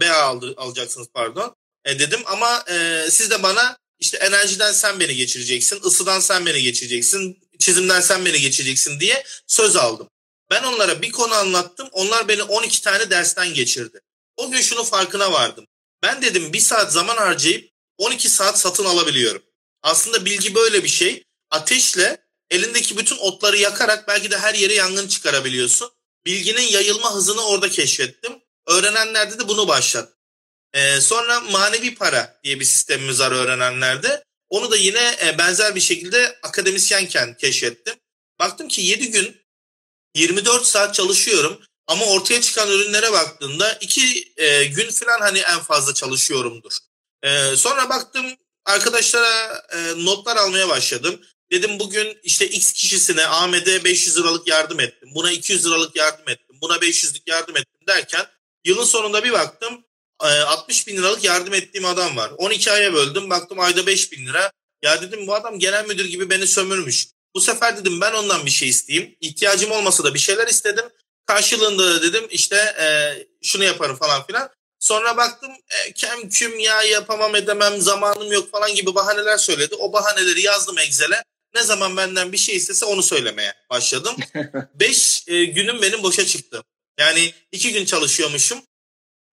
B 0.00 0.10
aldır, 0.10 0.54
alacaksınız 0.56 1.08
pardon. 1.14 1.56
E, 1.84 1.98
dedim 1.98 2.20
ama 2.26 2.64
e, 2.70 3.06
siz 3.10 3.30
de 3.30 3.42
bana 3.42 3.78
işte 3.98 4.16
enerjiden 4.16 4.72
sen 4.72 5.00
beni 5.00 5.16
geçireceksin, 5.16 5.80
ısıdan 5.84 6.20
sen 6.20 6.46
beni 6.46 6.62
geçireceksin, 6.62 7.38
çizimden 7.58 8.00
sen 8.00 8.24
beni 8.24 8.40
geçireceksin 8.40 9.00
diye 9.00 9.24
söz 9.46 9.76
aldım. 9.76 10.08
Ben 10.50 10.62
onlara 10.62 11.02
bir 11.02 11.12
konu 11.12 11.34
anlattım. 11.34 11.88
Onlar 11.92 12.28
beni 12.28 12.42
12 12.42 12.82
tane 12.82 13.10
dersten 13.10 13.54
geçirdi. 13.54 14.00
O 14.36 14.50
gün 14.50 14.60
şunu 14.60 14.84
farkına 14.84 15.32
vardım. 15.32 15.66
Ben 16.04 16.22
dedim 16.22 16.52
bir 16.52 16.60
saat 16.60 16.92
zaman 16.92 17.16
harcayıp 17.16 17.70
12 17.98 18.28
saat 18.28 18.60
satın 18.60 18.84
alabiliyorum. 18.84 19.42
Aslında 19.82 20.24
bilgi 20.24 20.54
böyle 20.54 20.84
bir 20.84 20.88
şey. 20.88 21.24
Ateşle 21.50 22.24
elindeki 22.50 22.96
bütün 22.98 23.16
otları 23.16 23.56
yakarak 23.56 24.08
belki 24.08 24.30
de 24.30 24.38
her 24.38 24.54
yere 24.54 24.74
yangın 24.74 25.08
çıkarabiliyorsun. 25.08 25.90
Bilginin 26.26 26.62
yayılma 26.62 27.14
hızını 27.14 27.46
orada 27.46 27.68
keşfettim. 27.68 28.32
Öğrenenlerde 28.66 29.38
de 29.38 29.48
bunu 29.48 29.68
başlattım. 29.68 30.18
Ee, 30.72 31.00
sonra 31.00 31.40
manevi 31.40 31.94
para 31.94 32.40
diye 32.44 32.60
bir 32.60 32.64
sistemimiz 32.64 33.20
var 33.20 33.32
öğrenenlerde. 33.32 34.24
Onu 34.48 34.70
da 34.70 34.76
yine 34.76 35.16
e, 35.24 35.38
benzer 35.38 35.74
bir 35.74 35.80
şekilde 35.80 36.38
akademisyenken 36.42 37.36
keşfettim. 37.36 37.94
Baktım 38.38 38.68
ki 38.68 38.80
7 38.80 39.10
gün 39.10 39.40
24 40.14 40.66
saat 40.66 40.94
çalışıyorum 40.94 41.62
ama 41.86 42.04
ortaya 42.04 42.40
çıkan 42.40 42.70
ürünlere 42.70 43.12
baktığında 43.12 43.72
2 43.72 44.32
e, 44.36 44.64
gün 44.64 44.90
falan 44.90 45.20
hani 45.20 45.38
en 45.38 45.60
fazla 45.60 45.94
çalışıyorumdur. 45.94 46.72
E, 47.22 47.56
sonra 47.56 47.88
baktım 47.88 48.26
arkadaşlara 48.64 49.62
e, 49.72 50.04
notlar 50.04 50.36
almaya 50.36 50.68
başladım. 50.68 51.20
Dedim 51.50 51.78
bugün 51.78 52.18
işte 52.22 52.48
X 52.48 52.72
kişisine 52.72 53.26
Ahmet'e 53.26 53.84
500 53.84 54.18
liralık 54.18 54.48
yardım 54.48 54.80
ettim. 54.80 55.08
Buna 55.14 55.30
200 55.30 55.66
liralık 55.66 55.96
yardım 55.96 56.28
ettim. 56.28 56.56
Buna 56.60 56.76
500'lük 56.76 57.22
yardım 57.26 57.56
ettim 57.56 57.86
derken 57.88 58.26
yılın 58.64 58.84
sonunda 58.84 59.24
bir 59.24 59.32
baktım 59.32 59.84
60 60.18 60.82
e, 60.82 60.86
bin 60.86 60.96
liralık 60.96 61.24
yardım 61.24 61.54
ettiğim 61.54 61.84
adam 61.84 62.16
var. 62.16 62.30
12 62.36 62.72
aya 62.72 62.94
böldüm 62.94 63.30
baktım 63.30 63.60
ayda 63.60 63.86
5 63.86 64.12
bin 64.12 64.26
lira. 64.26 64.52
Ya 64.82 65.02
dedim 65.02 65.26
bu 65.26 65.34
adam 65.34 65.58
genel 65.58 65.86
müdür 65.86 66.04
gibi 66.04 66.30
beni 66.30 66.46
sömürmüş. 66.46 67.06
Bu 67.34 67.40
sefer 67.40 67.76
dedim 67.76 68.00
ben 68.00 68.12
ondan 68.12 68.46
bir 68.46 68.50
şey 68.50 68.68
isteyeyim. 68.68 69.16
İhtiyacım 69.20 69.70
olmasa 69.70 70.04
da 70.04 70.14
bir 70.14 70.18
şeyler 70.18 70.48
istedim. 70.48 70.84
Karşılığında 71.26 71.86
da 71.86 72.02
dedim 72.02 72.26
işte 72.30 72.56
e, 72.56 72.86
şunu 73.42 73.64
yaparım 73.64 73.96
falan 73.96 74.26
filan. 74.26 74.50
Sonra 74.78 75.16
baktım 75.16 75.52
e, 75.70 75.92
kem 75.92 76.28
küm 76.28 76.58
ya 76.58 76.82
yapamam 76.82 77.36
edemem 77.36 77.80
zamanım 77.80 78.32
yok 78.32 78.50
falan 78.50 78.74
gibi 78.74 78.94
bahaneler 78.94 79.36
söyledi. 79.36 79.74
O 79.74 79.92
bahaneleri 79.92 80.42
yazdım 80.42 80.78
Excel'e. 80.78 81.24
Ne 81.54 81.62
zaman 81.62 81.96
benden 81.96 82.32
bir 82.32 82.38
şey 82.38 82.56
istese 82.56 82.84
onu 82.84 83.02
söylemeye 83.02 83.54
başladım. 83.70 84.16
Beş 84.74 85.24
e, 85.26 85.44
günüm 85.44 85.82
benim 85.82 86.02
boşa 86.02 86.26
çıktı. 86.26 86.62
Yani 86.98 87.34
iki 87.52 87.72
gün 87.72 87.84
çalışıyormuşum. 87.84 88.58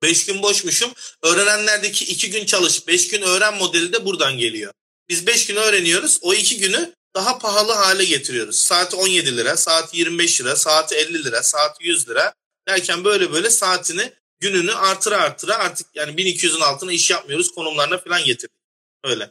Beş 0.03 0.25
gün 0.25 0.43
boşmuşum. 0.43 0.93
Öğrenenlerdeki 1.24 2.05
iki 2.05 2.29
gün 2.29 2.45
çalış, 2.45 2.88
beş 2.88 3.07
gün 3.07 3.21
öğren 3.21 3.57
modeli 3.57 3.93
de 3.93 4.05
buradan 4.05 4.38
geliyor. 4.38 4.74
Biz 5.10 5.27
beş 5.27 5.45
gün 5.45 5.55
öğreniyoruz. 5.55 6.19
O 6.21 6.33
iki 6.33 6.57
günü 6.57 6.93
daha 7.15 7.39
pahalı 7.39 7.72
hale 7.72 8.06
getiriyoruz. 8.06 8.56
Saati 8.56 8.96
17 8.96 9.38
lira, 9.38 9.58
saati 9.58 9.98
25 9.98 10.41
lira, 10.41 10.56
saati 10.56 10.96
50 10.96 11.24
lira, 11.24 11.44
saati 11.44 11.88
100 11.88 12.10
lira 12.10 12.34
derken 12.68 13.03
böyle 13.03 13.32
böyle 13.34 13.50
saatini 13.50 14.12
gününü 14.39 14.74
artıra 14.74 15.18
artıra 15.18 15.56
artık 15.56 15.88
yani 15.96 16.12
1200'ün 16.12 16.62
altına 16.62 16.91
iş 16.91 17.12
yapmıyoruz 17.12 17.51
konumlarına 17.51 17.98
falan 17.98 18.24
getirdik. 18.24 18.56
Öyle. 19.03 19.30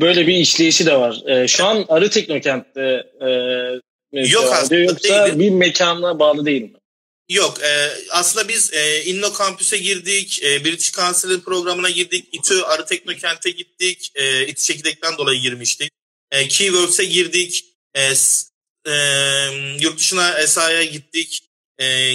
Böyle 0.00 0.26
bir 0.26 0.34
işleyişi 0.34 0.86
de 0.86 0.96
var. 0.96 1.22
Ee, 1.26 1.48
şu 1.48 1.64
an 1.64 1.84
Arı 1.88 2.10
Teknokent'te 2.10 3.06
e, 3.20 3.30
Yok 4.12 4.52
aslında 4.52 4.80
yoksa 4.80 5.26
değilim. 5.26 5.40
bir 5.40 5.50
mekana 5.50 6.18
bağlı 6.18 6.46
değil 6.46 6.62
mi? 6.62 6.72
Yok 7.28 7.62
e, 7.62 7.90
aslında 8.10 8.48
biz 8.48 8.72
e, 8.72 9.04
Inno 9.04 9.32
Campus'e 9.38 9.78
girdik, 9.78 10.42
e, 10.42 10.64
British 10.64 10.92
Council'in 10.92 11.40
programına 11.40 11.90
girdik, 11.90 12.28
İTÜ 12.32 12.62
Arı 12.62 12.86
Teknokent'e 12.86 13.50
gittik, 13.50 14.12
e, 14.14 14.46
İTÜ 14.46 14.62
Çekirdek'ten 14.62 15.18
dolayı 15.18 15.40
girmiştik. 15.40 15.90
E, 16.30 16.48
Keyworks'e 16.48 17.04
girdik, 17.04 17.64
e, 17.94 18.12
e, 18.86 18.94
yurt 19.80 19.98
dışına 19.98 20.38
ESA'ya 20.38 20.84
gittik, 20.84 21.48
e, 21.80 22.14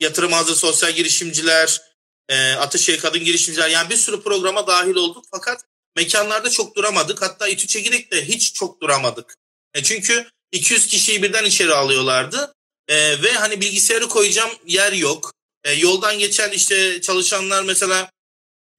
yatırım 0.00 0.32
hazır 0.32 0.54
sosyal 0.54 0.92
girişimciler, 0.92 1.80
e, 2.28 2.52
Ataşehir 2.52 3.00
kadın 3.00 3.24
girişimciler 3.24 3.68
yani 3.68 3.90
bir 3.90 3.96
sürü 3.96 4.22
programa 4.22 4.66
dahil 4.66 4.94
olduk 4.94 5.24
fakat 5.30 5.64
mekanlarda 5.96 6.50
çok 6.50 6.76
duramadık. 6.76 7.22
Hatta 7.22 7.48
İTÜ 7.48 7.66
Çekirdek'te 7.66 8.28
hiç 8.28 8.54
çok 8.54 8.82
duramadık. 8.82 9.34
E, 9.74 9.82
çünkü 9.82 10.30
200 10.52 10.86
kişiyi 10.86 11.22
birden 11.22 11.44
içeri 11.44 11.74
alıyorlardı 11.74 12.54
e, 12.88 13.22
ve 13.22 13.32
hani 13.32 13.60
bilgisayarı 13.60 14.08
koyacağım 14.08 14.50
yer 14.66 14.92
yok. 14.92 15.32
E, 15.64 15.72
yoldan 15.72 16.18
geçen 16.18 16.50
işte 16.50 17.00
çalışanlar 17.00 17.62
mesela 17.62 18.10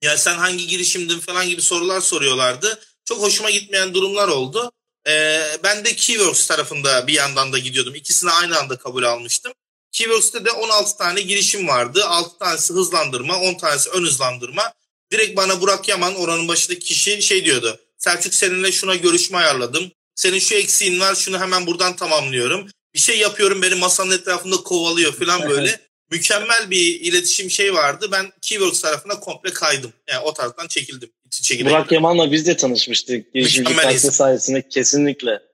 ya 0.01 0.17
sen 0.17 0.37
hangi 0.37 0.67
girişimdin 0.67 1.19
falan 1.19 1.49
gibi 1.49 1.61
sorular 1.61 2.01
soruyorlardı. 2.01 2.79
Çok 3.09 3.21
hoşuma 3.21 3.49
gitmeyen 3.49 3.93
durumlar 3.93 4.27
oldu. 4.27 4.71
E, 5.07 5.43
ben 5.63 5.85
de 5.85 5.95
Keyworks 5.95 6.47
tarafında 6.47 7.07
bir 7.07 7.13
yandan 7.13 7.53
da 7.53 7.57
gidiyordum. 7.59 7.95
İkisini 7.95 8.31
aynı 8.31 8.59
anda 8.59 8.77
kabul 8.77 9.03
almıştım. 9.03 9.53
Keyworks'te 9.91 10.45
de 10.45 10.51
16 10.51 10.97
tane 10.97 11.21
girişim 11.21 11.67
vardı. 11.67 12.05
6 12.05 12.37
tanesi 12.37 12.73
hızlandırma, 12.73 13.39
10 13.39 13.53
tanesi 13.53 13.89
ön 13.89 14.03
hızlandırma. 14.03 14.73
Direkt 15.11 15.37
bana 15.37 15.61
Burak 15.61 15.87
Yaman 15.87 16.15
oranın 16.15 16.47
başındaki 16.47 16.85
kişi 16.85 17.21
şey 17.21 17.45
diyordu. 17.45 17.79
Selçuk 17.97 18.33
seninle 18.33 18.71
şuna 18.71 18.95
görüşme 18.95 19.37
ayarladım. 19.37 19.91
Senin 20.15 20.39
şu 20.39 20.55
eksiğin 20.55 20.99
var 20.99 21.15
şunu 21.15 21.39
hemen 21.39 21.67
buradan 21.67 21.95
tamamlıyorum 21.95 22.69
bir 22.93 22.99
şey 22.99 23.19
yapıyorum 23.19 23.61
beni 23.61 23.75
masanın 23.75 24.11
etrafında 24.11 24.57
kovalıyor 24.57 25.13
falan 25.13 25.49
böyle. 25.49 25.81
Mükemmel 26.11 26.69
bir 26.69 27.01
iletişim 27.01 27.51
şey 27.51 27.73
vardı. 27.73 28.07
Ben 28.11 28.31
Keyworks 28.41 28.81
tarafına 28.81 29.19
komple 29.19 29.53
kaydım. 29.53 29.93
Yani 30.07 30.19
o 30.19 30.33
taraftan 30.33 30.67
çekildim. 30.67 31.11
çekildim. 31.29 31.71
Burak 31.71 31.91
Yaman'la 31.91 32.31
biz 32.31 32.47
de 32.47 32.57
tanışmıştık. 32.57 33.33
Girişimci 33.33 33.75
kalite 33.75 34.11
sayesinde 34.11 34.69
kesinlikle. 34.69 35.49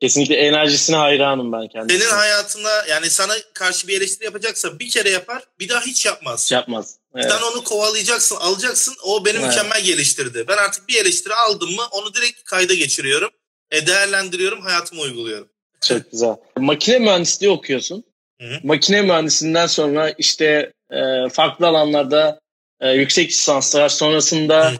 Kesinlikle 0.00 0.36
enerjisine 0.36 0.96
hayranım 0.96 1.52
ben 1.52 1.68
kendisine. 1.68 1.98
Senin 1.98 2.10
hayatında 2.10 2.86
yani 2.86 3.10
sana 3.10 3.34
karşı 3.54 3.88
bir 3.88 3.96
eleştiri 3.96 4.24
yapacaksa 4.24 4.78
bir 4.78 4.90
kere 4.90 5.10
yapar 5.10 5.42
bir 5.60 5.68
daha 5.68 5.80
hiç 5.80 6.06
yapmaz. 6.06 6.52
Yapmaz. 6.52 6.96
Evet. 7.14 7.30
Sen 7.30 7.42
onu 7.42 7.64
kovalayacaksın 7.64 8.36
alacaksın 8.36 8.94
o 9.04 9.24
beni 9.24 9.38
evet. 9.38 9.46
mükemmel 9.46 9.84
geliştirdi. 9.84 10.44
Ben 10.48 10.56
artık 10.56 10.88
bir 10.88 11.02
eleştiri 11.02 11.34
aldım 11.34 11.70
mı 11.70 11.82
onu 11.90 12.14
direkt 12.14 12.44
kayda 12.44 12.74
geçiriyorum. 12.74 13.30
E, 13.70 13.86
değerlendiriyorum 13.86 14.60
hayatıma 14.60 15.02
uyguluyorum. 15.02 15.48
Çok 15.88 16.12
güzel. 16.12 16.36
Makine 16.56 16.98
mühendisliği 16.98 17.52
okuyorsun. 17.52 18.04
Hı-hı. 18.40 18.58
Makine 18.62 19.02
mühendisinden 19.02 19.66
sonra 19.66 20.10
işte 20.10 20.72
e, 20.90 21.28
farklı 21.28 21.66
alanlarda 21.66 22.40
e, 22.80 22.90
yüksek 22.90 23.28
lisanslar 23.28 23.88
sonrasında 23.88 24.72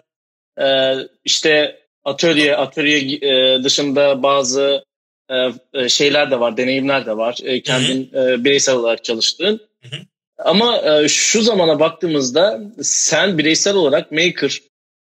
e, 0.60 0.94
işte 1.24 1.80
atölye 2.04 2.56
atölye 2.56 2.98
e, 2.98 3.62
dışında 3.64 4.22
bazı 4.22 4.84
e, 5.30 5.34
e, 5.74 5.88
şeyler 5.88 6.30
de 6.30 6.40
var, 6.40 6.56
deneyimler 6.56 7.06
de 7.06 7.16
var. 7.16 7.38
E, 7.44 7.62
kendin 7.62 8.10
e, 8.14 8.44
bireysel 8.44 8.74
olarak 8.74 9.04
çalıştığın. 9.04 9.60
Hı-hı. 9.82 10.00
Ama 10.38 10.78
e, 10.78 11.08
şu 11.08 11.42
zamana 11.42 11.80
baktığımızda 11.80 12.60
sen 12.82 13.38
bireysel 13.38 13.74
olarak 13.74 14.12
maker 14.12 14.60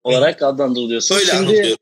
olarak 0.04 0.40
Hı. 0.40 0.46
adlandırılıyorsun. 0.46 1.14
Öyle 1.14 1.32
Şimdi 1.32 1.76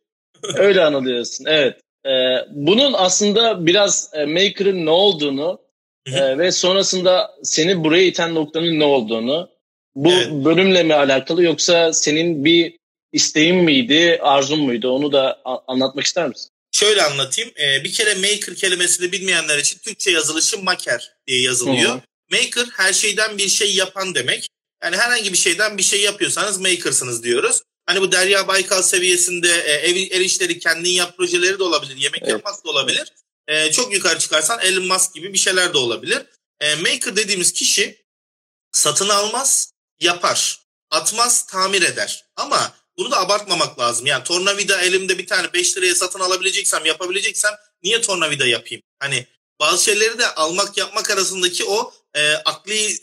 öyle 0.54 0.85
anılıyorsun. 0.85 1.44
Evet. 1.49 1.80
Ee, 2.06 2.47
bunun 2.50 2.92
aslında 2.92 3.66
biraz 3.66 4.11
e, 4.14 4.25
Maker'ın 4.25 4.87
ne 4.87 4.90
olduğunu 4.90 5.63
e, 6.06 6.38
ve 6.38 6.52
sonrasında 6.52 7.34
seni 7.42 7.84
buraya 7.84 8.04
iten 8.04 8.34
noktanın 8.34 8.80
ne 8.80 8.84
olduğunu 8.84 9.50
bu 9.94 10.12
evet. 10.12 10.30
bölümle 10.30 10.82
mi 10.82 10.94
alakalı 10.94 11.42
yoksa 11.42 11.92
senin 11.92 12.44
bir 12.44 12.76
isteğin 13.12 13.56
miydi, 13.56 14.18
arzun 14.23 14.61
muydu 14.61 14.90
onu 14.90 15.12
da 15.12 15.42
anlatmak 15.44 16.04
ister 16.04 16.28
misin? 16.28 16.50
Şöyle 16.73 17.02
anlatayım. 17.02 17.50
Ee, 17.61 17.84
bir 17.84 17.92
kere 17.92 18.14
maker 18.14 18.54
kelimesini 18.54 19.12
bilmeyenler 19.12 19.58
için 19.58 19.78
Türkçe 19.78 20.11
yazılışı 20.11 20.62
maker 20.62 21.12
diye 21.26 21.42
yazılıyor. 21.42 21.90
Hı-hı. 21.90 22.00
Maker 22.32 22.66
her 22.73 22.92
şeyden 22.92 23.38
bir 23.38 23.49
şey 23.49 23.75
yapan 23.75 24.14
demek. 24.14 24.49
Yani 24.84 24.96
herhangi 24.96 25.32
bir 25.32 25.38
şeyden 25.38 25.78
bir 25.78 25.82
şey 25.82 26.00
yapıyorsanız 26.00 26.61
maker'sınız 26.61 27.25
diyoruz. 27.25 27.62
Hani 27.87 28.00
bu 28.00 28.12
Derya 28.12 28.49
Baykal 28.49 28.82
seviyesinde 28.82 29.49
e, 29.49 29.73
ev, 29.73 29.96
el 29.96 30.20
işleri 30.20 30.58
kendin 30.58 30.90
yap 30.90 31.16
projeleri 31.16 31.58
de 31.58 31.62
olabilir. 31.62 31.96
Yemek 31.96 32.23
evet. 32.23 32.30
yapmak 32.30 32.64
da 32.64 32.70
olabilir. 32.70 33.12
E, 33.48 33.72
çok 33.72 33.92
yukarı 33.92 34.18
çıkarsan 34.18 34.60
Elon 34.60 34.86
Musk 34.86 35.14
gibi 35.14 35.32
bir 35.32 35.38
şeyler 35.38 35.74
de 35.74 35.78
olabilir. 35.78 36.22
E, 36.60 36.74
maker 36.74 37.16
dediğimiz 37.16 37.52
kişi 37.52 38.04
satın 38.72 39.08
almaz, 39.08 39.72
yapar. 40.00 40.60
Atmaz, 40.90 41.46
tamir 41.46 41.82
eder. 41.82 42.24
Ama 42.36 42.72
bunu 42.98 43.10
da 43.10 43.20
abartmamak 43.20 43.78
lazım. 43.78 44.06
Yani 44.06 44.24
tornavida 44.24 44.80
elimde 44.80 45.18
bir 45.18 45.26
tane 45.26 45.52
5 45.52 45.76
liraya 45.76 45.94
satın 45.94 46.20
alabileceksem, 46.20 46.84
yapabileceksem 46.84 47.52
niye 47.82 48.00
tornavida 48.00 48.46
yapayım? 48.46 48.82
Hani 48.98 49.26
bazı 49.60 49.84
şeyleri 49.84 50.18
de 50.18 50.34
almak 50.34 50.76
yapmak 50.76 51.10
arasındaki 51.10 51.64
o 51.64 51.92
e, 52.14 52.34
akli 52.34 52.98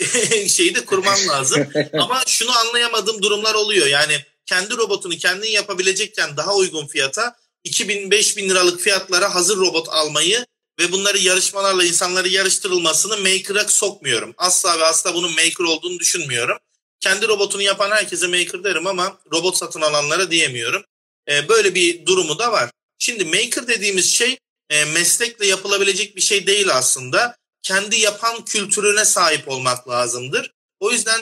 şeyi 0.50 0.76
de 0.76 0.86
kurman 0.86 1.28
lazım. 1.28 1.68
Ama 1.94 2.24
şunu 2.28 2.58
anlayamadığım 2.58 3.22
durumlar 3.22 3.54
oluyor. 3.54 3.88
Yani 3.88 4.26
kendi 4.46 4.78
robotunu 4.78 5.18
kendin 5.18 5.50
yapabilecekken 5.50 6.38
daha 6.38 6.56
uygun 6.56 6.88
fiyata 6.88 7.36
2000-5000 7.66 8.50
liralık 8.50 8.82
fiyatlara 8.82 9.36
hazır 9.36 9.58
robot 9.58 9.90
almayı 9.90 10.46
ve 10.80 10.92
bunları 10.92 11.18
yarışmalarla 11.18 11.84
insanları 11.84 12.28
yarıştırılmasını 12.28 13.18
maker'a 13.18 13.68
sokmuyorum. 13.68 14.34
Asla 14.38 14.80
ve 14.80 14.84
asla 14.84 15.14
bunun 15.14 15.32
maker 15.32 15.64
olduğunu 15.66 16.00
düşünmüyorum. 16.00 16.58
Kendi 17.00 17.28
robotunu 17.28 17.62
yapan 17.62 17.92
herkese 17.92 18.28
maker 18.28 18.64
derim 18.64 18.88
ama 18.88 19.20
robot 19.34 19.58
satın 19.58 19.82
alanlara 19.82 20.32
diyemiyorum. 20.32 20.84
E, 21.30 21.50
böyle 21.50 21.76
bir 21.76 22.06
durumu 22.06 22.40
da 22.40 22.52
var. 22.52 22.70
Şimdi 23.00 23.26
maker 23.26 23.68
dediğimiz 23.68 24.14
şey 24.14 24.38
e, 24.70 24.86
meslekle 24.86 25.48
yapılabilecek 25.48 26.16
bir 26.16 26.22
şey 26.22 26.48
değil 26.48 26.76
aslında. 26.76 27.36
Kendi 27.62 28.00
yapan 28.00 28.46
kültürüne 28.46 29.06
sahip 29.06 29.50
olmak 29.50 29.90
lazımdır. 29.90 30.52
O 30.80 30.92
yüzden 30.92 31.22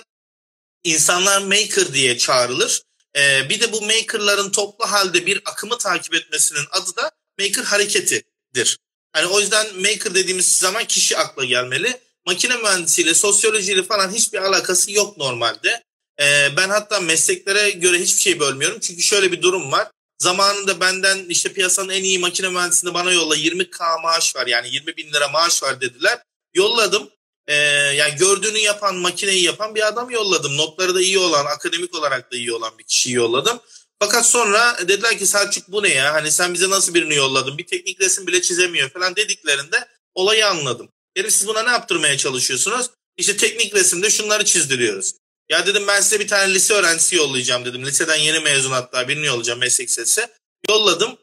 insanlar 0.84 1.42
maker 1.42 1.94
diye 1.94 2.18
çağrılır. 2.18 2.82
E, 3.18 3.50
bir 3.50 3.60
de 3.60 3.72
bu 3.72 3.82
makerların 3.82 4.52
toplu 4.52 4.92
halde 4.92 5.26
bir 5.26 5.42
akımı 5.46 5.78
takip 5.78 6.14
etmesinin 6.14 6.66
adı 6.72 6.96
da 6.96 7.12
maker 7.40 7.64
hareketidir. 7.64 8.78
Yani 9.16 9.28
o 9.28 9.40
yüzden 9.40 9.76
maker 9.76 10.16
dediğimiz 10.16 10.58
zaman 10.58 10.86
kişi 10.86 11.18
akla 11.18 11.46
gelmeli. 11.46 12.00
Makine 12.26 12.58
mühendisiyle, 12.58 13.14
sosyolojiyle 13.14 13.84
falan 13.84 14.12
hiçbir 14.12 14.38
alakası 14.38 14.92
yok 14.92 15.18
normalde. 15.18 15.84
Ee, 16.22 16.50
ben 16.58 16.70
hatta 16.70 17.00
mesleklere 17.00 17.70
göre 17.70 18.00
hiçbir 18.00 18.22
şey 18.22 18.40
bölmüyorum. 18.40 18.80
Çünkü 18.80 19.02
şöyle 19.02 19.32
bir 19.32 19.42
durum 19.42 19.72
var. 19.72 19.88
Zamanında 20.20 20.80
benden 20.80 21.26
işte 21.30 21.54
piyasanın 21.54 21.90
en 21.90 22.04
iyi 22.04 22.20
makine 22.20 22.50
mühendisini 22.50 22.94
bana 22.94 23.12
yolla 23.12 23.36
20k 23.38 24.02
maaş 24.02 24.36
var 24.36 24.48
yani 24.48 24.70
20 24.70 24.98
bin 24.98 25.14
lira 25.14 25.28
maaş 25.28 25.64
var 25.64 25.82
dediler. 25.82 26.20
Yolladım. 26.54 27.10
Ee, 27.50 27.56
yani 27.96 28.16
gördüğünü 28.16 28.58
yapan, 28.58 28.96
makineyi 28.96 29.44
yapan 29.44 29.76
bir 29.76 29.88
adam 29.88 30.10
yolladım. 30.10 30.58
Notları 30.58 30.96
da 30.96 31.02
iyi 31.02 31.20
olan, 31.20 31.46
akademik 31.46 31.96
olarak 31.96 32.32
da 32.32 32.38
iyi 32.38 32.54
olan 32.54 32.78
bir 32.78 32.84
kişiyi 32.84 33.14
yolladım. 33.14 33.60
Fakat 34.00 34.30
sonra 34.30 34.78
dediler 34.88 35.18
ki 35.18 35.28
Selçuk 35.28 35.68
bu 35.68 35.84
ne 35.84 35.90
ya? 35.90 36.14
Hani 36.14 36.32
sen 36.32 36.54
bize 36.54 36.70
nasıl 36.70 36.94
birini 36.94 37.16
yolladın? 37.16 37.58
Bir 37.58 37.68
teknik 37.68 38.02
resim 38.02 38.28
bile 38.28 38.42
çizemiyor 38.42 38.90
falan 38.90 39.16
dediklerinde 39.16 39.88
olayı 40.16 40.48
anladım. 40.48 40.90
Dedim 41.18 41.32
siz 41.32 41.48
buna 41.48 41.64
ne 41.64 41.70
yaptırmaya 41.70 42.18
çalışıyorsunuz? 42.18 42.90
İşte 43.18 43.38
teknik 43.38 43.76
resimde 43.76 44.10
şunları 44.10 44.46
çizdiriyoruz. 44.46 45.14
Ya 45.50 45.66
dedim 45.66 45.84
ben 45.88 46.02
size 46.02 46.20
bir 46.20 46.28
tane 46.28 46.54
lise 46.54 46.74
öğrencisi 46.74 47.16
yollayacağım 47.16 47.66
dedim. 47.66 47.86
Liseden 47.86 48.16
yeni 48.16 48.40
mezun 48.40 48.72
hatta 48.72 49.08
birini 49.08 49.26
yollayacağım 49.26 49.60
meslek 49.60 49.92
sesi. 49.92 50.28
Yolladım. 50.70 51.18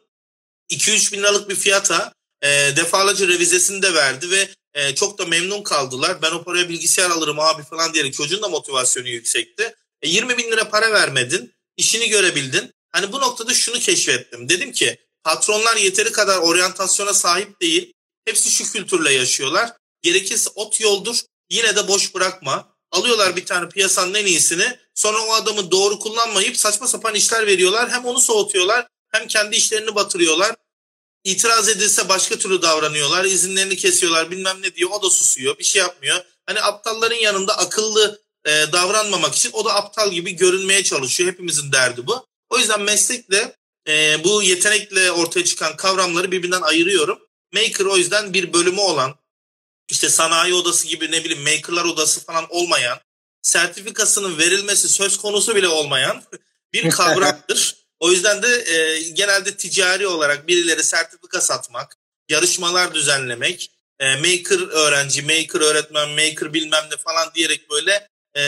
2-3 0.71 1.13
bin 1.13 1.19
liralık 1.19 1.49
bir 1.49 1.55
fiyata 1.55 2.13
e, 2.41 2.47
defalarca 2.49 3.27
revizesini 3.27 3.81
de 3.81 3.93
verdi 3.93 4.31
ve 4.31 4.49
e, 4.73 4.95
çok 4.95 5.17
da 5.17 5.25
memnun 5.25 5.63
kaldılar. 5.63 6.21
Ben 6.21 6.31
o 6.31 6.43
paraya 6.43 6.69
bilgisayar 6.69 7.09
alırım 7.09 7.39
abi 7.39 7.63
falan 7.63 7.93
diyerek 7.93 8.13
çocuğun 8.13 8.41
da 8.41 8.49
motivasyonu 8.49 9.07
yüksekti. 9.07 9.75
E, 10.01 10.09
20 10.09 10.37
bin 10.37 10.51
lira 10.51 10.69
para 10.69 10.91
vermedin 10.91 11.53
işini 11.77 12.09
görebildin. 12.09 12.73
Hani 12.89 13.11
bu 13.11 13.21
noktada 13.21 13.53
şunu 13.53 13.79
keşfettim. 13.79 14.49
Dedim 14.49 14.71
ki 14.71 14.97
patronlar 15.23 15.75
yeteri 15.75 16.11
kadar 16.11 16.37
oryantasyona 16.37 17.13
sahip 17.13 17.61
değil. 17.61 17.93
Hepsi 18.25 18.51
şu 18.51 18.71
kültürle 18.71 19.13
yaşıyorlar. 19.13 19.71
Gerekirse 20.01 20.49
ot 20.55 20.81
yoldur 20.81 21.19
yine 21.49 21.75
de 21.75 21.87
boş 21.87 22.15
bırakma. 22.15 22.77
Alıyorlar 22.91 23.35
bir 23.35 23.45
tane 23.45 23.69
piyasanın 23.69 24.13
en 24.13 24.25
iyisini. 24.25 24.79
Sonra 24.95 25.25
o 25.25 25.33
adamı 25.33 25.71
doğru 25.71 25.99
kullanmayıp 25.99 26.57
saçma 26.57 26.87
sapan 26.87 27.15
işler 27.15 27.47
veriyorlar. 27.47 27.91
Hem 27.91 28.05
onu 28.05 28.19
soğutuyorlar 28.19 28.87
hem 29.11 29.27
kendi 29.27 29.55
işlerini 29.55 29.95
batırıyorlar. 29.95 30.55
İtiraz 31.27 31.69
edilse 31.69 32.09
başka 32.09 32.37
türlü 32.37 32.61
davranıyorlar. 32.61 33.25
izinlerini 33.25 33.75
kesiyorlar 33.75 34.31
bilmem 34.31 34.61
ne 34.61 34.75
diyor. 34.75 34.89
O 34.93 35.03
da 35.03 35.09
susuyor 35.09 35.57
bir 35.57 35.63
şey 35.63 35.81
yapmıyor. 35.81 36.21
Hani 36.45 36.61
aptalların 36.61 37.15
yanında 37.15 37.57
akıllı 37.57 38.21
e, 38.45 38.51
davranmamak 38.51 39.35
için 39.35 39.49
o 39.53 39.65
da 39.65 39.75
aptal 39.75 40.11
gibi 40.11 40.31
görünmeye 40.31 40.83
çalışıyor. 40.83 41.31
Hepimizin 41.31 41.71
derdi 41.71 42.07
bu. 42.07 42.27
O 42.49 42.57
yüzden 42.57 42.81
meslekle 42.81 43.55
e, 43.87 44.23
bu 44.23 44.43
yetenekle 44.43 45.11
ortaya 45.11 45.45
çıkan 45.45 45.75
kavramları 45.75 46.31
birbirinden 46.31 46.61
ayırıyorum. 46.61 47.19
Maker 47.53 47.85
o 47.85 47.97
yüzden 47.97 48.33
bir 48.33 48.53
bölümü 48.53 48.79
olan 48.79 49.15
işte 49.89 50.09
sanayi 50.09 50.53
odası 50.53 50.87
gibi 50.87 51.11
ne 51.11 51.23
bileyim 51.23 51.43
makerlar 51.43 51.85
odası 51.85 52.25
falan 52.25 52.45
olmayan 52.49 52.99
sertifikasının 53.41 54.37
verilmesi 54.37 54.89
söz 54.89 55.17
konusu 55.17 55.55
bile 55.55 55.67
olmayan 55.67 56.23
bir 56.73 56.89
kavramdır. 56.89 57.76
O 57.99 58.11
yüzden 58.11 58.41
de 58.43 58.47
e, 58.47 58.99
genelde 59.09 59.57
ticari 59.57 60.07
olarak 60.07 60.47
birileri 60.47 60.83
sertifika 60.83 61.41
satmak, 61.41 61.95
yarışmalar 62.29 62.93
düzenlemek, 62.93 63.71
e, 63.99 64.15
maker 64.15 64.59
öğrenci, 64.71 65.21
maker 65.21 65.61
öğretmen, 65.61 66.09
maker 66.09 66.53
bilmem 66.53 66.83
ne 66.91 66.97
falan 66.97 67.27
diyerek 67.35 67.69
böyle 67.69 68.07
e, 68.37 68.41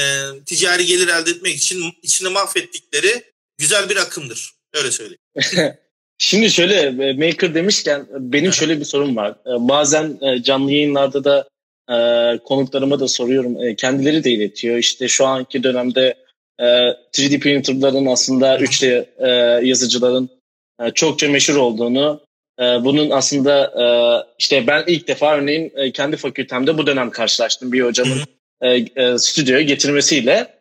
ticari 0.46 0.86
gelir 0.86 1.08
elde 1.08 1.30
etmek 1.30 1.56
için 1.56 1.94
içini 2.02 2.30
mahvettikleri 2.30 3.24
güzel 3.58 3.90
bir 3.90 3.98
akımdır. 3.98 4.54
Öyle 4.74 4.92
söyleyeyim. 4.92 5.20
Şimdi 6.18 6.50
şöyle 6.50 6.76
e, 6.76 7.14
maker 7.14 7.56
demişken 7.56 8.08
benim 8.12 8.54
şöyle 8.54 8.80
bir 8.80 8.86
sorum 8.86 9.16
var. 9.16 9.32
E, 9.32 9.68
bazen 9.70 10.20
e, 10.22 10.44
canlı 10.44 10.72
yayınlarda 10.72 11.24
da 11.24 11.50
konuklarıma 12.44 13.00
da 13.00 13.08
soruyorum. 13.08 13.76
Kendileri 13.76 14.24
de 14.24 14.32
iletiyor. 14.32 14.78
İşte 14.78 15.08
şu 15.08 15.26
anki 15.26 15.64
dönemde 15.64 16.16
3D 16.60 17.40
printerların 17.40 18.06
aslında 18.06 18.58
3D 18.58 19.06
yazıcıların 19.66 20.30
çokça 20.94 21.30
meşhur 21.30 21.56
olduğunu, 21.56 22.22
bunun 22.60 23.10
aslında 23.10 24.28
işte 24.40 24.68
ben 24.68 24.84
ilk 24.88 25.08
defa 25.08 25.36
örneğin 25.36 25.92
kendi 25.92 26.18
fakültemde 26.18 26.78
bu 26.78 26.88
dönem 26.88 27.10
karşılaştım 27.10 27.72
bir 27.72 27.82
hocamın 27.82 28.20
stüdyoya 29.18 29.62
getirmesiyle. 29.62 30.60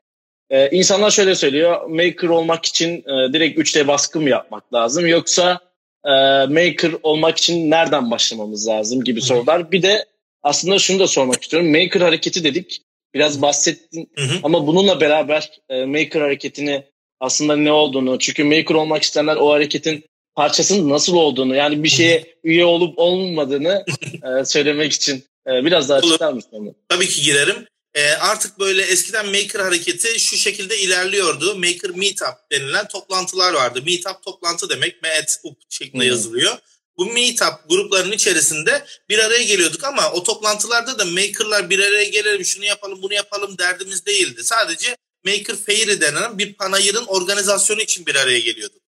Ee, 0.50 0.70
insanlar 0.70 1.11
şöyle 1.11 1.34
söylüyor. 1.34 1.87
Maker 1.87 2.28
olmak 2.28 2.66
için 2.66 2.98
e, 2.98 3.32
direkt 3.32 3.58
3D 3.58 3.87
baskı 3.87 4.20
mı 4.20 4.28
yapmak 4.28 4.74
lazım? 4.74 5.06
Yoksa 5.06 5.61
e, 6.04 6.11
maker 6.46 6.92
olmak 7.02 7.38
için 7.38 7.70
nereden 7.70 8.11
başlamamız 8.11 8.68
lazım 8.68 9.04
gibi 9.04 9.22
sorular. 9.22 9.72
Bir 9.72 9.82
de 9.82 10.04
aslında 10.42 10.78
şunu 10.78 10.98
da 10.98 11.06
sormak 11.06 11.42
istiyorum. 11.42 11.70
Maker 11.70 12.00
hareketi 12.00 12.44
dedik. 12.44 12.82
Biraz 13.14 13.42
bahsettin. 13.42 14.10
Hı 14.16 14.24
hı. 14.24 14.40
Ama 14.42 14.66
bununla 14.66 15.00
beraber 15.00 15.50
e, 15.68 15.84
maker 15.84 16.20
hareketini 16.20 16.84
aslında 17.20 17.56
ne 17.56 17.72
olduğunu. 17.72 18.18
Çünkü 18.18 18.44
maker 18.44 18.74
olmak 18.74 19.02
isteyenler 19.02 19.36
o 19.36 19.50
hareketin 19.52 20.04
parçasının 20.34 20.90
nasıl 20.90 21.14
olduğunu 21.14 21.54
yani 21.54 21.82
bir 21.82 21.88
şeye 21.88 22.34
üye 22.44 22.64
olup 22.64 22.98
olmadığını 22.98 23.84
e, 24.40 24.44
söylemek 24.44 24.92
için 24.92 25.24
e, 25.46 25.64
biraz 25.64 25.88
daha 25.88 25.98
açıklar 25.98 26.32
mısın 26.32 26.50
onu? 26.52 26.74
Tabii 26.88 27.08
ki 27.08 27.22
girerim 27.22 27.66
e, 27.94 28.10
artık 28.10 28.58
böyle 28.58 28.82
eskiden 28.82 29.26
Maker 29.26 29.60
hareketi 29.60 30.20
şu 30.20 30.36
şekilde 30.36 30.78
ilerliyordu. 30.78 31.54
Maker 31.54 31.90
Meetup 31.90 32.50
denilen 32.52 32.88
toplantılar 32.88 33.54
vardı. 33.54 33.82
Meetup 33.86 34.22
toplantı 34.22 34.68
demek. 34.70 35.02
Meetup 35.02 35.58
şeklinde 35.70 36.04
hmm. 36.04 36.10
yazılıyor. 36.10 36.58
Bu 36.98 37.06
Meetup 37.06 37.68
gruplarının 37.68 38.12
içerisinde 38.12 38.87
bir 39.08 39.18
araya 39.18 39.42
geliyorduk 39.42 39.84
ama 39.84 40.12
o 40.12 40.22
toplantılarda 40.22 40.98
da 40.98 41.04
Maker'lar 41.04 41.70
bir 41.70 41.78
araya 41.78 42.04
gelelim 42.04 42.44
şunu 42.44 42.64
yapalım 42.64 43.02
bunu 43.02 43.14
yapalım 43.14 43.58
derdimiz 43.58 44.06
değildi. 44.06 44.44
Sadece 44.44 44.96
Maker 45.24 45.56
Fair'i 45.56 46.00
denen 46.00 46.38
bir 46.38 46.54
panayırın 46.54 47.04
organizasyonu 47.06 47.82
için 47.82 48.06
bir 48.06 48.14
araya 48.14 48.38
geliyorduk. 48.38 48.82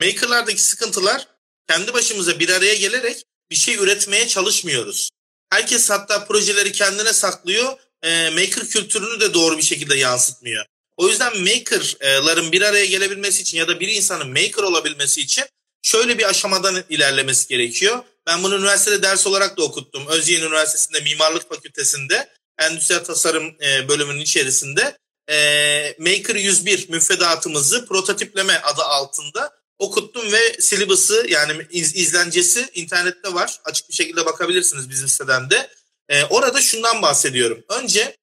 Maker'lardaki 0.00 0.62
sıkıntılar 0.62 1.28
kendi 1.68 1.94
başımıza 1.94 2.38
bir 2.38 2.48
araya 2.48 2.74
gelerek 2.74 3.24
bir 3.50 3.56
şey 3.56 3.74
üretmeye 3.74 4.28
çalışmıyoruz. 4.28 5.10
Herkes 5.50 5.90
hatta 5.90 6.24
projeleri 6.24 6.72
kendine 6.72 7.12
saklıyor 7.12 7.78
e, 8.02 8.30
maker 8.30 8.68
kültürünü 8.68 9.20
de 9.20 9.34
doğru 9.34 9.58
bir 9.58 9.62
şekilde 9.62 9.96
yansıtmıyor. 9.96 10.64
O 10.96 11.08
yüzden 11.08 11.40
maker'ların 11.40 12.52
bir 12.52 12.62
araya 12.62 12.84
gelebilmesi 12.84 13.42
için 13.42 13.58
ya 13.58 13.68
da 13.68 13.80
bir 13.80 13.88
insanın 13.88 14.28
maker 14.28 14.62
olabilmesi 14.62 15.20
için 15.20 15.44
şöyle 15.84 16.18
bir 16.18 16.28
aşamadan 16.28 16.84
ilerlemesi 16.88 17.48
gerekiyor. 17.48 18.02
Ben 18.26 18.42
bunu 18.42 18.56
üniversitede 18.56 19.02
ders 19.02 19.26
olarak 19.26 19.58
da 19.58 19.62
okuttum. 19.62 20.06
Özyeğin 20.08 20.42
Üniversitesi'nde 20.42 21.00
Mimarlık 21.00 21.48
Fakültesi'nde 21.48 22.28
endüstriyel 22.58 23.04
tasarım 23.04 23.56
e, 23.62 23.88
bölümünün 23.88 24.20
içerisinde 24.20 24.98
e, 25.30 25.96
Maker 25.98 26.34
101 26.34 26.88
müfredatımızı 26.88 27.86
prototipleme 27.86 28.58
adı 28.58 28.82
altında 28.82 29.52
okuttum 29.78 30.32
ve 30.32 30.56
silibası 30.60 31.26
yani 31.28 31.66
iz, 31.70 31.96
izlencesi 31.96 32.70
internette 32.74 33.34
var. 33.34 33.60
Açık 33.64 33.88
bir 33.88 33.94
şekilde 33.94 34.26
bakabilirsiniz 34.26 34.90
bizim 34.90 35.08
siteden 35.08 35.50
de. 35.50 35.70
E, 36.08 36.24
orada 36.24 36.60
şundan 36.60 37.02
bahsediyorum. 37.02 37.64
Önce 37.68 38.16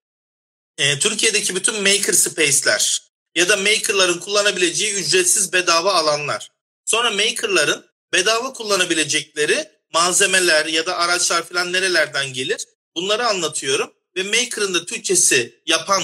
e, 0.78 1.00
Türkiye'deki 1.00 1.56
bütün 1.56 1.76
maker 1.76 2.14
space'ler 2.14 3.12
ya 3.36 3.50
da 3.50 3.58
maker'ların 3.58 4.20
kullanabileceği 4.20 4.94
ücretsiz 4.94 5.54
bedava 5.54 5.94
alanlar. 5.94 6.52
Sonra 6.86 7.12
maker'ların 7.12 7.86
bedava 8.14 8.54
kullanabilecekleri 8.54 9.70
malzemeler 9.94 10.66
ya 10.66 10.86
da 10.86 10.98
araçlar 10.98 11.44
falan 11.44 11.74
nerelerden 11.74 12.34
gelir? 12.34 12.66
Bunları 12.96 13.28
anlatıyorum 13.28 13.94
ve 14.16 14.24
maker'ın 14.24 14.74
da 14.74 14.86
Türkçesi 14.86 15.62
yapan 15.66 16.04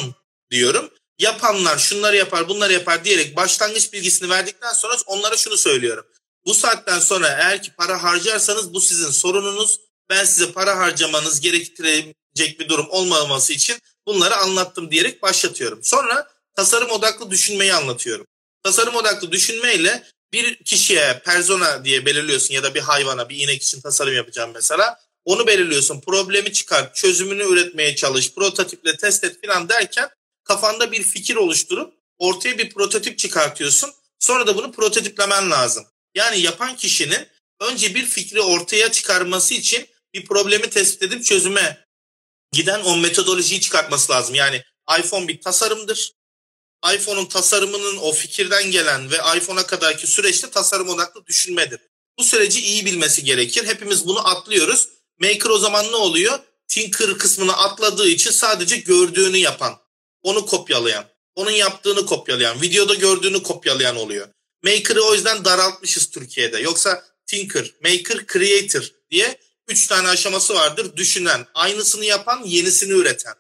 diyorum. 0.52 0.90
Yapanlar 1.20 1.78
şunları 1.78 2.18
yapar 2.18 2.50
bunları 2.50 2.74
yapar 2.74 3.06
diyerek 3.06 3.36
başlangıç 3.36 3.94
bilgisini 3.94 4.30
verdikten 4.30 4.74
sonra 4.74 4.96
onlara 5.06 5.38
şunu 5.38 5.58
söylüyorum. 5.58 6.06
Bu 6.46 6.54
saatten 6.54 7.00
sonra 7.00 7.28
eğer 7.28 7.63
ki 7.63 7.72
para 7.78 8.04
harcarsanız 8.04 8.74
bu 8.74 8.82
sizin 8.82 9.12
sorununuz 9.12 9.80
ben 10.10 10.26
size 10.26 10.52
para 10.52 10.78
harcamanız 10.78 11.40
gerektirecek 11.40 12.60
bir 12.60 12.70
durum 12.70 12.90
olmaması 12.90 13.54
için 13.54 13.78
bunları 14.06 14.36
anlattım 14.36 14.92
diyerek 14.92 15.22
başlatıyorum. 15.22 15.80
Sonra 15.84 16.28
tasarım 16.56 16.90
odaklı 16.90 17.32
düşünmeyi 17.32 17.74
anlatıyorum. 17.74 18.28
Tasarım 18.63 18.96
odaklı 18.96 19.32
düşünmeyle 19.32 20.08
bir 20.38 20.56
kişiye 20.56 21.21
persona 21.26 21.86
diye 21.86 22.06
belirliyorsun 22.06 22.54
ya 22.54 22.63
da 22.63 22.76
bir 22.76 22.80
hayvana 22.80 23.30
bir 23.30 23.38
inek 23.38 23.63
için 23.63 23.82
tasarım 23.82 24.15
yapacağım 24.15 24.52
mesela. 24.54 25.00
Onu 25.26 25.47
belirliyorsun. 25.47 26.02
Problemi 26.02 26.54
çıkar, 26.54 26.93
çözümünü 26.93 27.43
üretmeye 27.43 27.95
çalış, 27.95 28.34
prototiple 28.34 28.97
test 28.97 29.23
et 29.23 29.45
falan 29.45 29.69
derken 29.69 30.10
kafanda 30.43 30.91
bir 30.91 31.04
fikir 31.04 31.36
oluşturup 31.36 31.93
ortaya 32.17 32.58
bir 32.58 32.69
prototip 32.69 33.19
çıkartıyorsun. 33.19 33.89
Sonra 34.19 34.47
da 34.47 34.56
bunu 34.56 34.71
prototiplemen 34.71 35.52
lazım. 35.52 35.86
Yani 36.15 36.39
yapan 36.39 36.76
kişinin 36.76 37.28
önce 37.60 37.95
bir 37.95 38.06
fikri 38.06 38.41
ortaya 38.41 38.91
çıkarması 38.91 39.54
için 39.54 39.88
bir 40.13 40.26
problemi 40.26 40.69
tespit 40.69 41.04
edip 41.04 41.26
çözüme 41.26 41.86
giden 42.52 42.82
o 42.84 42.97
metodolojiyi 42.97 43.62
çıkartması 43.62 44.12
lazım. 44.12 44.36
Yani 44.36 44.63
iPhone 45.00 45.28
bir 45.28 45.41
tasarımdır. 45.41 46.12
iPhone'un 46.94 47.26
tasarımının 47.26 47.98
o 47.98 48.12
fikirden 48.12 48.72
gelen 48.72 49.12
ve 49.12 49.16
iPhone'a 49.38 49.68
kadarki 49.68 50.08
süreçte 50.08 50.50
tasarım 50.50 50.90
odaklı 50.90 51.26
düşünmedir. 51.26 51.80
Bu 52.20 52.24
süreci 52.24 52.62
iyi 52.62 52.86
bilmesi 52.86 53.24
gerekir. 53.24 53.66
Hepimiz 53.66 54.08
bunu 54.08 54.28
atlıyoruz. 54.28 54.90
Maker 55.20 55.50
o 55.50 55.58
zaman 55.58 55.92
ne 55.92 55.96
oluyor? 55.96 56.40
Tinker 56.68 57.18
kısmını 57.18 57.58
atladığı 57.58 58.08
için 58.08 58.32
sadece 58.32 58.78
gördüğünü 58.78 59.38
yapan, 59.38 59.78
onu 60.22 60.46
kopyalayan, 60.46 61.06
onun 61.36 61.52
yaptığını 61.52 62.06
kopyalayan, 62.06 62.62
videoda 62.62 62.96
gördüğünü 62.96 63.44
kopyalayan 63.44 63.96
oluyor. 63.96 64.28
Maker'ı 64.63 65.04
o 65.04 65.13
yüzden 65.13 65.46
daraltmışız 65.46 66.10
Türkiye'de. 66.10 66.60
Yoksa 66.60 67.04
Tinker, 67.26 67.74
Maker, 67.84 68.26
Creator 68.34 68.92
diye 69.12 69.40
üç 69.68 69.88
tane 69.88 70.08
aşaması 70.08 70.56
vardır. 70.56 70.98
Düşünen, 70.98 71.48
aynısını 71.54 72.06
yapan, 72.06 72.44
yenisini 72.46 72.94
üreten. 72.94 73.34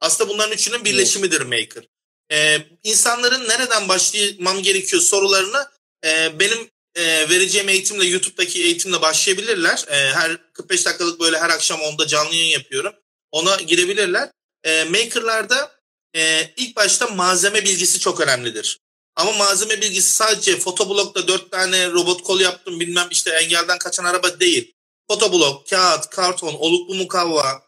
Aslında 0.00 0.30
bunların 0.30 0.52
üçünün 0.52 0.84
birleşimidir 0.84 1.40
Maker. 1.40 1.84
Ee, 2.32 2.58
insanların 2.84 3.48
nereden 3.48 3.88
başlamam 3.88 4.62
gerekiyor 4.62 5.02
sorularını 5.02 5.68
e, 6.04 6.40
benim 6.40 6.70
e, 6.94 7.28
vereceğim 7.30 7.68
eğitimle 7.68 8.04
YouTube'daki 8.04 8.64
eğitimle 8.64 9.02
başlayabilirler. 9.02 9.84
E, 9.88 9.96
her 9.96 10.52
45 10.52 10.86
dakikalık 10.86 11.20
böyle 11.20 11.38
her 11.38 11.50
akşam 11.50 11.80
onda 11.80 12.06
canlı 12.06 12.34
yayın 12.34 12.52
yapıyorum. 12.52 12.92
Ona 13.32 13.56
girebilirler. 13.56 14.30
E, 14.64 14.84
maker'larda 14.84 15.80
e, 16.16 16.50
ilk 16.56 16.76
başta 16.76 17.06
malzeme 17.06 17.64
bilgisi 17.64 17.98
çok 17.98 18.20
önemlidir. 18.20 18.78
Ama 19.16 19.32
malzeme 19.32 19.80
bilgisi 19.80 20.12
sadece 20.12 20.56
fotoblokta 20.56 21.28
dört 21.28 21.50
tane 21.50 21.90
robot 21.90 22.22
kol 22.22 22.40
yaptım 22.40 22.80
bilmem 22.80 23.08
işte 23.10 23.30
engelden 23.30 23.78
kaçan 23.78 24.04
araba 24.04 24.40
değil. 24.40 24.74
Fotoblok, 25.10 25.68
kağıt, 25.68 26.10
karton, 26.10 26.54
oluklu 26.54 26.94
mukavva, 26.94 27.62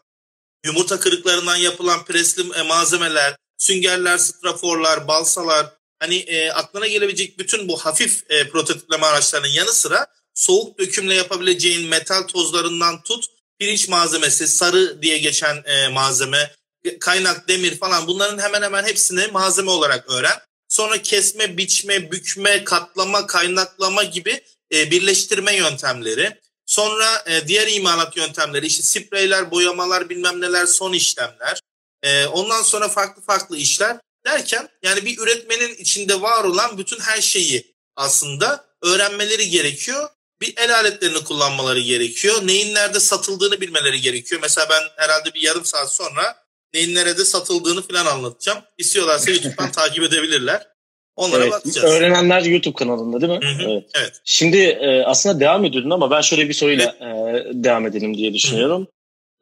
yumurta 0.65 0.99
kırıklarından 0.99 1.55
yapılan 1.55 2.05
presli 2.05 2.53
e, 2.53 2.61
malzemeler, 2.61 3.35
süngerler, 3.57 4.17
straforlar, 4.17 5.07
balsalar, 5.07 5.65
hani 5.99 6.15
e, 6.15 6.51
aklına 6.51 6.87
gelebilecek 6.87 7.39
bütün 7.39 7.67
bu 7.67 7.77
hafif 7.77 8.31
e, 8.31 8.49
prototipleme 8.49 9.05
araçlarının 9.05 9.47
yanı 9.47 9.73
sıra 9.73 10.07
soğuk 10.33 10.79
dökümle 10.79 11.15
yapabileceğin 11.15 11.89
metal 11.89 12.21
tozlarından 12.21 13.03
tut 13.03 13.25
pirinç 13.59 13.87
malzemesi, 13.87 14.47
sarı 14.47 15.01
diye 15.01 15.17
geçen 15.17 15.63
e, 15.65 15.87
malzeme, 15.87 16.51
kaynak, 16.99 17.47
demir 17.47 17.77
falan 17.77 18.07
bunların 18.07 18.39
hemen 18.39 18.61
hemen 18.61 18.83
hepsini 18.83 19.27
malzeme 19.27 19.71
olarak 19.71 20.09
öğren. 20.09 20.39
Sonra 20.67 21.01
kesme, 21.01 21.57
biçme, 21.57 22.11
bükme, 22.11 22.63
katlama, 22.63 23.27
kaynaklama 23.27 24.03
gibi 24.03 24.41
e, 24.73 24.91
birleştirme 24.91 25.55
yöntemleri. 25.55 26.39
Sonra 26.65 27.23
e, 27.27 27.47
diğer 27.47 27.67
imalat 27.67 28.17
yöntemleri 28.17 28.65
işte 28.65 28.83
spreyler, 28.83 29.51
boyamalar 29.51 30.09
bilmem 30.09 30.41
neler 30.41 30.65
son 30.65 30.93
işlemler. 30.93 31.59
E, 32.03 32.25
ondan 32.25 32.61
sonra 32.61 32.89
farklı 32.89 33.21
farklı 33.21 33.57
işler 33.57 33.97
derken 34.25 34.69
yani 34.83 35.05
bir 35.05 35.17
üretmenin 35.17 35.75
içinde 35.75 36.21
var 36.21 36.43
olan 36.43 36.77
bütün 36.77 36.99
her 36.99 37.21
şeyi 37.21 37.75
aslında 37.95 38.65
öğrenmeleri 38.81 39.49
gerekiyor. 39.49 40.09
Bir 40.41 40.53
el 40.57 40.75
aletlerini 40.75 41.23
kullanmaları 41.23 41.79
gerekiyor. 41.79 42.35
Neyin 42.43 42.75
nerede 42.75 42.99
satıldığını 42.99 43.61
bilmeleri 43.61 44.01
gerekiyor. 44.01 44.41
Mesela 44.41 44.67
ben 44.69 45.03
herhalde 45.03 45.33
bir 45.33 45.41
yarım 45.41 45.65
saat 45.65 45.93
sonra 45.93 46.35
neyin 46.73 46.95
nerede 46.95 47.25
satıldığını 47.25 47.81
falan 47.87 48.05
anlatacağım. 48.05 48.59
İstiyorlarsa 48.77 49.31
YouTube'dan 49.31 49.71
takip 49.71 50.03
edebilirler. 50.03 50.67
Onlara 51.15 51.43
evet, 51.43 51.51
bakacağız. 51.51 51.93
Öğrenenler 51.93 52.41
YouTube 52.41 52.75
kanalında 52.75 53.21
değil 53.21 53.39
mi? 53.39 53.45
Hı 53.45 53.63
hı, 53.63 53.71
evet. 53.71 53.89
evet. 53.95 54.21
Şimdi 54.25 54.57
e, 54.57 55.03
aslında 55.03 55.39
devam 55.39 55.65
ediyordun 55.65 55.89
ama 55.89 56.11
ben 56.11 56.21
şöyle 56.21 56.49
bir 56.49 56.53
soruyla 56.53 56.95
evet. 56.99 57.45
e, 57.45 57.63
devam 57.63 57.87
edelim 57.87 58.17
diye 58.17 58.33
düşünüyorum. 58.33 58.87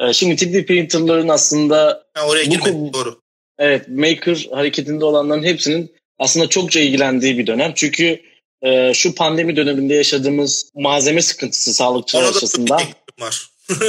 Hı. 0.01 0.09
E, 0.09 0.13
şimdi 0.13 0.33
3D 0.33 0.65
printerların 0.65 1.27
aslında... 1.27 2.03
Ha, 2.13 2.27
oraya 2.27 2.43
girmedik 2.43 2.93
doğru. 2.93 3.21
Evet, 3.59 3.87
Maker 3.87 4.47
hareketinde 4.51 5.05
olanların 5.05 5.43
hepsinin 5.43 5.95
aslında 6.19 6.49
çokça 6.49 6.79
ilgilendiği 6.79 7.37
bir 7.37 7.47
dönem. 7.47 7.73
Çünkü 7.75 8.21
e, 8.61 8.93
şu 8.93 9.15
pandemi 9.15 9.55
döneminde 9.55 9.93
yaşadığımız 9.93 10.71
malzeme 10.75 11.21
sıkıntısı 11.21 11.73
sağlıkçılar 11.73 12.23
açısından. 12.23 12.81
var. 13.19 13.49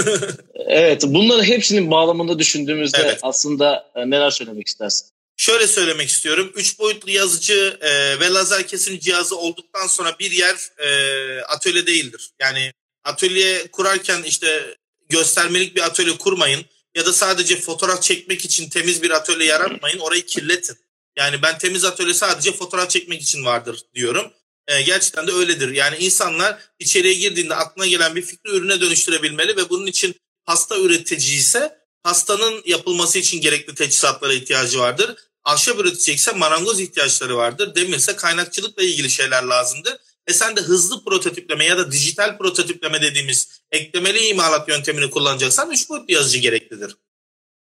evet, 0.67 1.03
bunları 1.07 1.43
hepsinin 1.43 1.91
bağlamında 1.91 2.39
düşündüğümüzde 2.39 2.99
evet. 3.05 3.19
aslında 3.23 3.91
e, 3.95 4.11
neler 4.11 4.31
söylemek 4.31 4.67
istersin? 4.67 5.07
Şöyle 5.37 5.67
söylemek 5.67 6.09
istiyorum. 6.09 6.53
Üç 6.57 6.79
boyutlu 6.79 7.11
yazıcı 7.11 7.79
e, 7.81 8.21
ve 8.21 8.31
lazer 8.31 8.67
kesim 8.67 8.99
cihazı 8.99 9.39
olduktan 9.39 9.87
sonra 9.87 10.17
bir 10.21 10.31
yer 10.31 10.57
e, 10.79 11.41
atölye 11.41 11.87
değildir. 11.87 12.31
Yani 12.41 12.73
atölye 13.05 13.67
kurarken 13.67 14.23
işte 14.23 14.77
göstermelik 15.13 15.77
bir 15.77 15.81
atölye 15.81 16.19
kurmayın 16.19 16.65
ya 16.95 17.07
da 17.07 17.13
sadece 17.13 17.61
fotoğraf 17.61 18.03
çekmek 18.03 18.45
için 18.45 18.71
temiz 18.71 19.03
bir 19.03 19.11
atölye 19.11 19.47
yaratmayın. 19.47 19.99
Orayı 19.99 20.27
kirletin. 20.27 20.77
Yani 21.17 21.43
ben 21.43 21.59
temiz 21.59 21.85
atölye 21.85 22.15
sadece 22.15 22.53
fotoğraf 22.53 22.91
çekmek 22.91 23.23
için 23.23 23.45
vardır 23.45 23.81
diyorum. 23.95 24.33
E, 24.67 24.83
gerçekten 24.83 25.27
de 25.27 25.33
öyledir. 25.33 25.69
Yani 25.69 25.97
insanlar 25.97 26.59
içeriye 26.79 27.15
girdiğinde 27.15 27.55
aklına 27.55 27.87
gelen 27.87 28.15
bir 28.15 28.23
fikri 28.23 28.51
ürüne 28.51 28.81
dönüştürebilmeli 28.81 29.57
ve 29.57 29.69
bunun 29.69 29.87
için 29.87 30.15
hasta 30.45 30.79
üretici 30.79 31.37
ise 31.37 31.79
hastanın 32.03 32.63
yapılması 32.67 33.19
için 33.19 33.41
gerekli 33.41 33.75
teçhizatlara 33.75 34.33
ihtiyacı 34.33 34.79
vardır. 34.79 35.17
Ahşap 35.45 35.79
üretecekse 35.79 36.33
marangoz 36.33 36.81
ihtiyaçları 36.81 37.37
vardır. 37.37 37.75
Demirse 37.75 38.17
kaynakçılıkla 38.17 38.83
ilgili 38.83 39.11
şeyler 39.11 39.43
lazımdır. 39.43 39.97
E 40.27 40.33
sen 40.33 40.57
de 40.57 40.61
hızlı 40.61 41.05
prototipleme 41.05 41.65
ya 41.65 41.79
da 41.79 41.93
dijital 41.93 42.39
prototipleme 42.39 43.03
dediğimiz 43.03 43.49
eklemeli 43.71 44.27
imalat 44.27 44.69
yöntemini 44.69 45.11
kullanacaksan 45.11 45.71
3 45.71 45.89
boyutlu 45.89 46.15
yazıcı 46.15 46.39
gereklidir. 46.39 46.97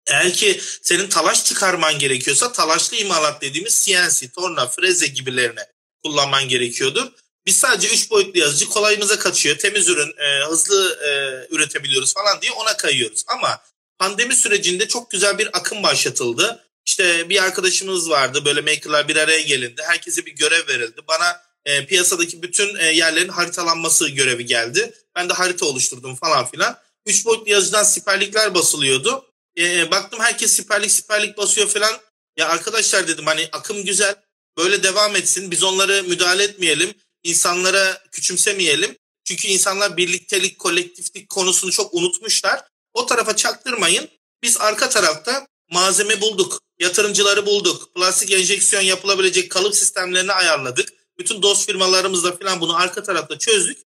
Eğer 0.06 0.32
ki 0.32 0.60
senin 0.82 1.08
talaş 1.08 1.44
çıkarman 1.44 1.98
gerekiyorsa 1.98 2.52
talaşlı 2.52 2.96
imalat 2.96 3.42
dediğimiz 3.42 3.84
CNC, 3.84 4.28
torna, 4.28 4.66
freze 4.66 5.06
gibilerine 5.06 5.66
kullanman 6.04 6.48
gerekiyordur. 6.48 7.12
Biz 7.46 7.56
sadece 7.56 7.94
3 7.94 8.10
boyutlu 8.10 8.40
yazıcı 8.40 8.68
kolayımıza 8.68 9.18
kaçıyor. 9.18 9.58
Temiz 9.58 9.88
ürün, 9.88 10.14
e, 10.18 10.44
hızlı 10.46 10.98
e, 11.04 11.10
üretebiliyoruz 11.54 12.14
falan 12.14 12.42
diye 12.42 12.52
ona 12.52 12.76
kayıyoruz. 12.76 13.24
Ama 13.26 13.62
pandemi 13.98 14.34
sürecinde 14.34 14.88
çok 14.88 15.10
güzel 15.10 15.38
bir 15.38 15.58
akım 15.58 15.82
başlatıldı. 15.82 16.64
İşte 16.86 17.28
bir 17.28 17.42
arkadaşımız 17.44 18.10
vardı 18.10 18.44
böyle 18.44 18.60
makerlar 18.60 19.08
bir 19.08 19.16
araya 19.16 19.40
gelindi. 19.40 19.82
Herkese 19.86 20.26
bir 20.26 20.32
görev 20.32 20.68
verildi. 20.68 21.00
Bana 21.08 21.42
e, 21.64 21.86
piyasadaki 21.86 22.42
bütün 22.42 22.76
e, 22.76 22.86
yerlerin 22.86 23.28
haritalanması 23.28 24.08
görevi 24.08 24.46
geldi. 24.46 24.94
Ben 25.16 25.28
de 25.28 25.32
harita 25.32 25.66
oluşturdum 25.66 26.16
falan 26.16 26.46
filan. 26.46 26.78
Üç 27.06 27.24
boyutlu 27.24 27.50
yazıcıdan 27.50 27.84
siperlikler 27.84 28.54
basılıyordu. 28.54 29.26
E, 29.58 29.90
baktım 29.90 30.20
herkes 30.20 30.52
siperlik 30.52 30.90
siperlik 30.90 31.38
basıyor 31.38 31.68
falan. 31.68 31.92
Ya 32.36 32.48
arkadaşlar 32.48 33.08
dedim 33.08 33.26
hani 33.26 33.48
akım 33.52 33.84
güzel. 33.84 34.14
Böyle 34.58 34.82
devam 34.82 35.16
etsin. 35.16 35.50
Biz 35.50 35.62
onları 35.62 36.02
müdahale 36.02 36.42
etmeyelim. 36.42 36.94
İnsanlara 37.22 38.02
küçümsemeyelim. 38.12 38.96
Çünkü 39.24 39.48
insanlar 39.48 39.96
birliktelik, 39.96 40.58
kolektiflik 40.58 41.28
konusunu 41.28 41.70
çok 41.70 41.94
unutmuşlar. 41.94 42.64
O 42.94 43.06
tarafa 43.06 43.36
çaktırmayın. 43.36 44.08
Biz 44.42 44.60
arka 44.60 44.88
tarafta 44.88 45.46
malzeme 45.70 46.20
bulduk. 46.20 46.60
Yatırımcıları 46.78 47.46
bulduk. 47.46 47.94
Plastik 47.94 48.32
enjeksiyon 48.32 48.82
yapılabilecek 48.82 49.50
kalıp 49.50 49.76
sistemlerini 49.76 50.32
ayarladık 50.32 50.88
bütün 51.18 51.42
DOS 51.42 51.66
firmalarımızla 51.66 52.36
falan 52.36 52.60
bunu 52.60 52.76
arka 52.76 53.02
tarafta 53.02 53.38
çözdük. 53.38 53.78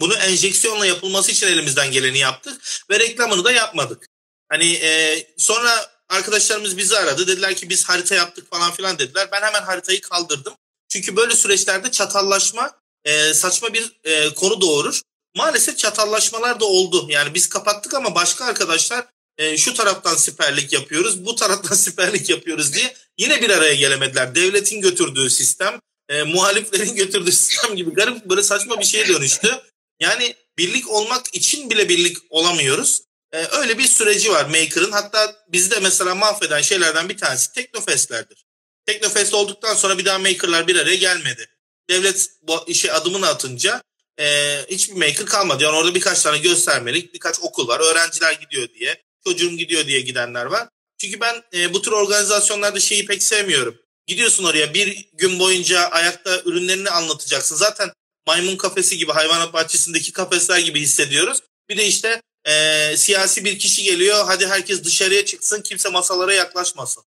Bunu 0.00 0.14
enjeksiyonla 0.14 0.86
yapılması 0.86 1.32
için 1.32 1.46
elimizden 1.46 1.90
geleni 1.92 2.18
yaptık 2.18 2.62
ve 2.90 3.00
reklamını 3.00 3.44
da 3.44 3.52
yapmadık. 3.52 4.06
Hani 4.48 4.72
e, 4.72 5.26
sonra 5.36 5.90
arkadaşlarımız 6.08 6.76
bizi 6.76 6.98
aradı. 6.98 7.26
Dediler 7.26 7.56
ki 7.56 7.68
biz 7.68 7.84
harita 7.84 8.14
yaptık 8.14 8.50
falan 8.50 8.72
filan 8.72 8.98
dediler. 8.98 9.28
Ben 9.32 9.42
hemen 9.42 9.62
haritayı 9.62 10.00
kaldırdım. 10.00 10.54
Çünkü 10.88 11.16
böyle 11.16 11.34
süreçlerde 11.34 11.90
çatallaşma 11.90 12.72
e, 13.04 13.34
saçma 13.34 13.74
bir 13.74 13.92
e, 14.04 14.34
konu 14.34 14.60
doğurur. 14.60 15.00
Maalesef 15.36 15.78
çatallaşmalar 15.78 16.60
da 16.60 16.64
oldu. 16.64 17.06
Yani 17.08 17.34
biz 17.34 17.48
kapattık 17.48 17.94
ama 17.94 18.14
başka 18.14 18.44
arkadaşlar 18.44 19.06
e, 19.38 19.56
şu 19.56 19.74
taraftan 19.74 20.16
siperlik 20.16 20.72
yapıyoruz, 20.72 21.24
bu 21.24 21.34
taraftan 21.34 21.74
siperlik 21.76 22.30
yapıyoruz 22.30 22.74
diye 22.74 22.96
yine 23.18 23.42
bir 23.42 23.50
araya 23.50 23.74
gelemediler. 23.74 24.34
Devletin 24.34 24.80
götürdüğü 24.80 25.30
sistem, 25.30 25.80
e, 26.08 26.22
muhaliflerin 26.22 26.94
götürdüğü 26.96 27.32
sistem 27.32 27.76
gibi 27.76 27.94
garip 27.94 28.24
böyle 28.24 28.42
saçma 28.42 28.80
bir 28.80 28.84
şeye 28.84 29.08
dönüştü. 29.08 29.60
Yani 30.00 30.34
birlik 30.58 30.90
olmak 30.90 31.34
için 31.34 31.70
bile 31.70 31.88
birlik 31.88 32.16
olamıyoruz. 32.30 33.02
E, 33.32 33.46
öyle 33.46 33.78
bir 33.78 33.86
süreci 33.86 34.30
var 34.30 34.44
Maker'ın. 34.44 34.92
Hatta 34.92 35.36
bizde 35.48 35.80
mesela 35.80 36.14
mahveden 36.14 36.62
şeylerden 36.62 37.08
bir 37.08 37.16
tanesi 37.16 37.52
Teknofest'lerdir. 37.52 38.46
Teknofest 38.86 39.34
olduktan 39.34 39.74
sonra 39.74 39.98
bir 39.98 40.04
daha 40.04 40.18
Maker'lar 40.18 40.66
bir 40.66 40.76
araya 40.76 40.96
gelmedi. 40.96 41.48
Devlet 41.90 42.26
bu 42.42 42.64
işe 42.66 42.92
adımını 42.92 43.26
atınca 43.28 43.82
e, 44.18 44.56
hiçbir 44.70 44.94
Maker 44.94 45.26
kalmadı. 45.26 45.64
Yani 45.64 45.76
orada 45.76 45.94
birkaç 45.94 46.22
tane 46.22 46.38
göstermelik 46.38 47.14
birkaç 47.14 47.40
okul 47.40 47.68
var. 47.68 47.80
Öğrenciler 47.80 48.32
gidiyor 48.32 48.68
diye, 48.74 49.02
çocuğum 49.24 49.50
gidiyor 49.50 49.86
diye 49.86 50.00
gidenler 50.00 50.44
var. 50.44 50.68
Çünkü 51.00 51.20
ben 51.20 51.42
e, 51.54 51.74
bu 51.74 51.82
tür 51.82 51.92
organizasyonlarda 51.92 52.80
şeyi 52.80 53.06
pek 53.06 53.22
sevmiyorum. 53.22 53.78
Gidiyorsun 54.06 54.44
oraya 54.44 54.74
bir 54.74 55.08
gün 55.12 55.38
boyunca 55.38 55.80
ayakta 55.80 56.40
ürünlerini 56.44 56.90
anlatacaksın. 56.90 57.56
Zaten 57.56 57.92
maymun 58.26 58.56
kafesi 58.56 58.98
gibi 58.98 59.12
hayvanat 59.12 59.52
bahçesindeki 59.52 60.12
kafesler 60.12 60.58
gibi 60.58 60.80
hissediyoruz. 60.80 61.38
Bir 61.68 61.76
de 61.76 61.86
işte 61.86 62.22
e, 62.44 62.96
siyasi 62.96 63.44
bir 63.44 63.58
kişi 63.58 63.82
geliyor 63.82 64.24
hadi 64.26 64.46
herkes 64.46 64.84
dışarıya 64.84 65.24
çıksın 65.24 65.62
kimse 65.62 65.88
masalara 65.88 66.34
yaklaşmasın. 66.34 67.04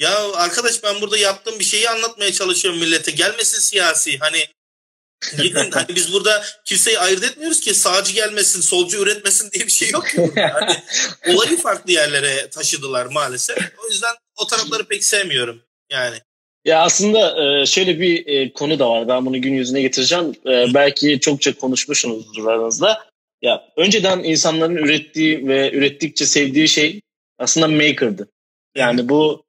Ya 0.00 0.32
arkadaş 0.32 0.82
ben 0.82 1.00
burada 1.00 1.18
yaptığım 1.18 1.58
bir 1.58 1.64
şeyi 1.64 1.90
anlatmaya 1.90 2.32
çalışıyorum 2.32 2.80
millete. 2.80 3.10
Gelmesin 3.10 3.60
siyasi. 3.60 4.18
Hani 4.18 4.48
Gidin 5.42 5.70
hani 5.70 5.96
biz 5.96 6.12
burada 6.12 6.44
kimseyi 6.64 6.98
ayırt 6.98 7.24
etmiyoruz 7.24 7.60
ki 7.60 7.74
sağcı 7.74 8.12
gelmesin, 8.12 8.60
solcu 8.60 8.98
üretmesin 8.98 9.50
diye 9.50 9.66
bir 9.66 9.72
şey 9.72 9.90
yok 9.90 10.08
ki. 10.08 10.32
Yani 10.36 10.82
olayı 11.26 11.60
farklı 11.60 11.92
yerlere 11.92 12.50
taşıdılar 12.50 13.06
maalesef. 13.06 13.58
O 13.84 13.88
yüzden 13.88 14.14
o 14.36 14.46
tarafları 14.46 14.84
pek 14.84 15.04
sevmiyorum 15.04 15.65
yani. 15.90 16.16
Ya 16.66 16.82
aslında 16.82 17.44
e, 17.44 17.66
şöyle 17.66 18.00
bir 18.00 18.26
e, 18.26 18.52
konu 18.52 18.78
da 18.78 18.90
var. 18.90 19.08
Ben 19.08 19.26
bunu 19.26 19.42
gün 19.42 19.54
yüzüne 19.54 19.82
getireceğim. 19.82 20.34
E, 20.46 20.74
belki 20.74 21.20
çokça 21.20 21.54
konuşmuşsunuzdur 21.54 22.46
aranızda. 22.46 23.04
Ya 23.42 23.64
önceden 23.76 24.22
insanların 24.22 24.76
ürettiği 24.76 25.48
ve 25.48 25.72
ürettikçe 25.72 26.26
sevdiği 26.26 26.68
şey 26.68 27.00
aslında 27.38 27.68
maker'dı. 27.68 28.28
Yani 28.76 29.08
bu 29.08 29.46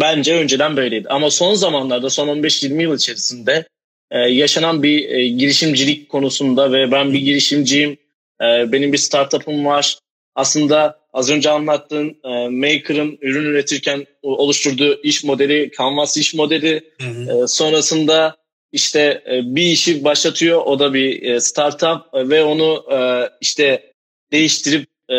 bence 0.00 0.34
önceden 0.34 0.76
böyleydi. 0.76 1.08
Ama 1.08 1.30
son 1.30 1.54
zamanlarda 1.54 2.10
son 2.10 2.28
15-20 2.28 2.82
yıl 2.82 2.96
içerisinde 2.96 3.68
yaşanan 4.12 4.82
bir 4.82 5.24
girişimcilik 5.24 6.08
konusunda 6.08 6.72
ve 6.72 6.92
ben 6.92 7.12
bir 7.12 7.18
girişimciyim. 7.18 7.96
Benim 8.42 8.92
bir 8.92 8.98
startup'ım 8.98 9.64
var. 9.64 9.98
Aslında 10.36 11.00
az 11.12 11.30
önce 11.30 11.50
anlattığın 11.50 12.16
e, 12.24 12.48
Maker'ın 12.48 13.18
ürün 13.20 13.44
üretirken 13.44 14.06
oluşturduğu 14.22 15.02
iş 15.02 15.24
modeli, 15.24 15.70
Canvas 15.78 16.16
iş 16.16 16.34
modeli. 16.34 16.90
Hı 17.00 17.08
hı. 17.08 17.44
E, 17.44 17.46
sonrasında 17.46 18.36
işte 18.72 19.22
e, 19.30 19.54
bir 19.56 19.62
işi 19.62 20.04
başlatıyor. 20.04 20.62
O 20.64 20.78
da 20.78 20.94
bir 20.94 21.22
e, 21.22 21.40
startup 21.40 22.14
e, 22.14 22.28
ve 22.28 22.42
onu 22.42 22.84
e, 22.92 22.98
işte 23.40 23.92
değiştirip 24.32 24.88
e, 25.08 25.16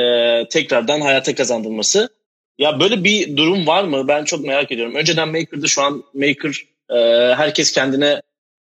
tekrardan 0.49 1.01
hayata 1.01 1.35
kazandırması. 1.35 2.09
Ya 2.57 2.79
böyle 2.79 3.03
bir 3.03 3.37
durum 3.37 3.67
var 3.67 3.83
mı? 3.83 4.07
Ben 4.07 4.23
çok 4.23 4.45
merak 4.45 4.71
ediyorum. 4.71 4.95
Önceden 4.95 5.29
Maker'dı 5.29 5.69
şu 5.69 5.81
an 5.81 6.03
Maker 6.13 6.65
e, 6.89 6.95
herkes 7.35 7.71
kendine 7.71 8.21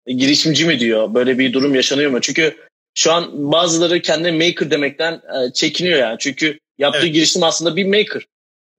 girişimci 0.08 0.66
mi 0.66 0.80
diyor? 0.80 1.14
Böyle 1.14 1.40
bir 1.40 1.54
durum 1.54 1.76
yaşanıyor 1.76 2.12
mu? 2.12 2.22
Çünkü 2.22 2.56
şu 3.00 3.12
an 3.12 3.52
bazıları 3.52 4.02
kendine 4.02 4.48
maker 4.48 4.72
demekten 4.72 5.14
e, 5.14 5.54
çekiniyor 5.54 6.00
yani. 6.00 6.18
Çünkü 6.20 6.60
yaptığı 6.78 7.00
evet. 7.00 7.14
girişim 7.14 7.44
aslında 7.44 7.76
bir 7.76 7.86
maker. 7.86 8.28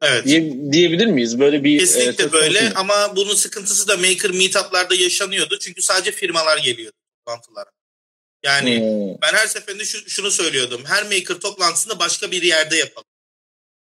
Evet. 0.02 0.24
Diye, 0.24 0.72
diyebilir 0.72 1.06
miyiz? 1.06 1.40
Böyle 1.40 1.64
bir 1.64 1.76
e, 1.76 1.78
Kesinlikle 1.78 2.24
e, 2.24 2.32
böyle 2.32 2.58
konusunda. 2.58 2.80
ama 2.80 3.16
bunun 3.16 3.34
sıkıntısı 3.34 3.88
da 3.88 3.96
maker 3.96 4.30
meetup'larda 4.30 4.94
yaşanıyordu. 4.94 5.58
Çünkü 5.58 5.82
sadece 5.82 6.12
firmalar 6.12 6.58
geliyordu 6.58 6.96
toplantılara. 7.26 7.70
Yani 8.42 8.80
hmm. 8.80 9.18
ben 9.22 9.38
her 9.38 9.46
seferinde 9.46 9.84
şu, 9.84 10.10
şunu 10.10 10.30
söylüyordum. 10.30 10.84
Her 10.84 11.02
maker 11.02 11.34
toplantısında 11.34 11.98
başka 11.98 12.30
bir 12.30 12.42
yerde 12.42 12.76
yapalım. 12.76 13.08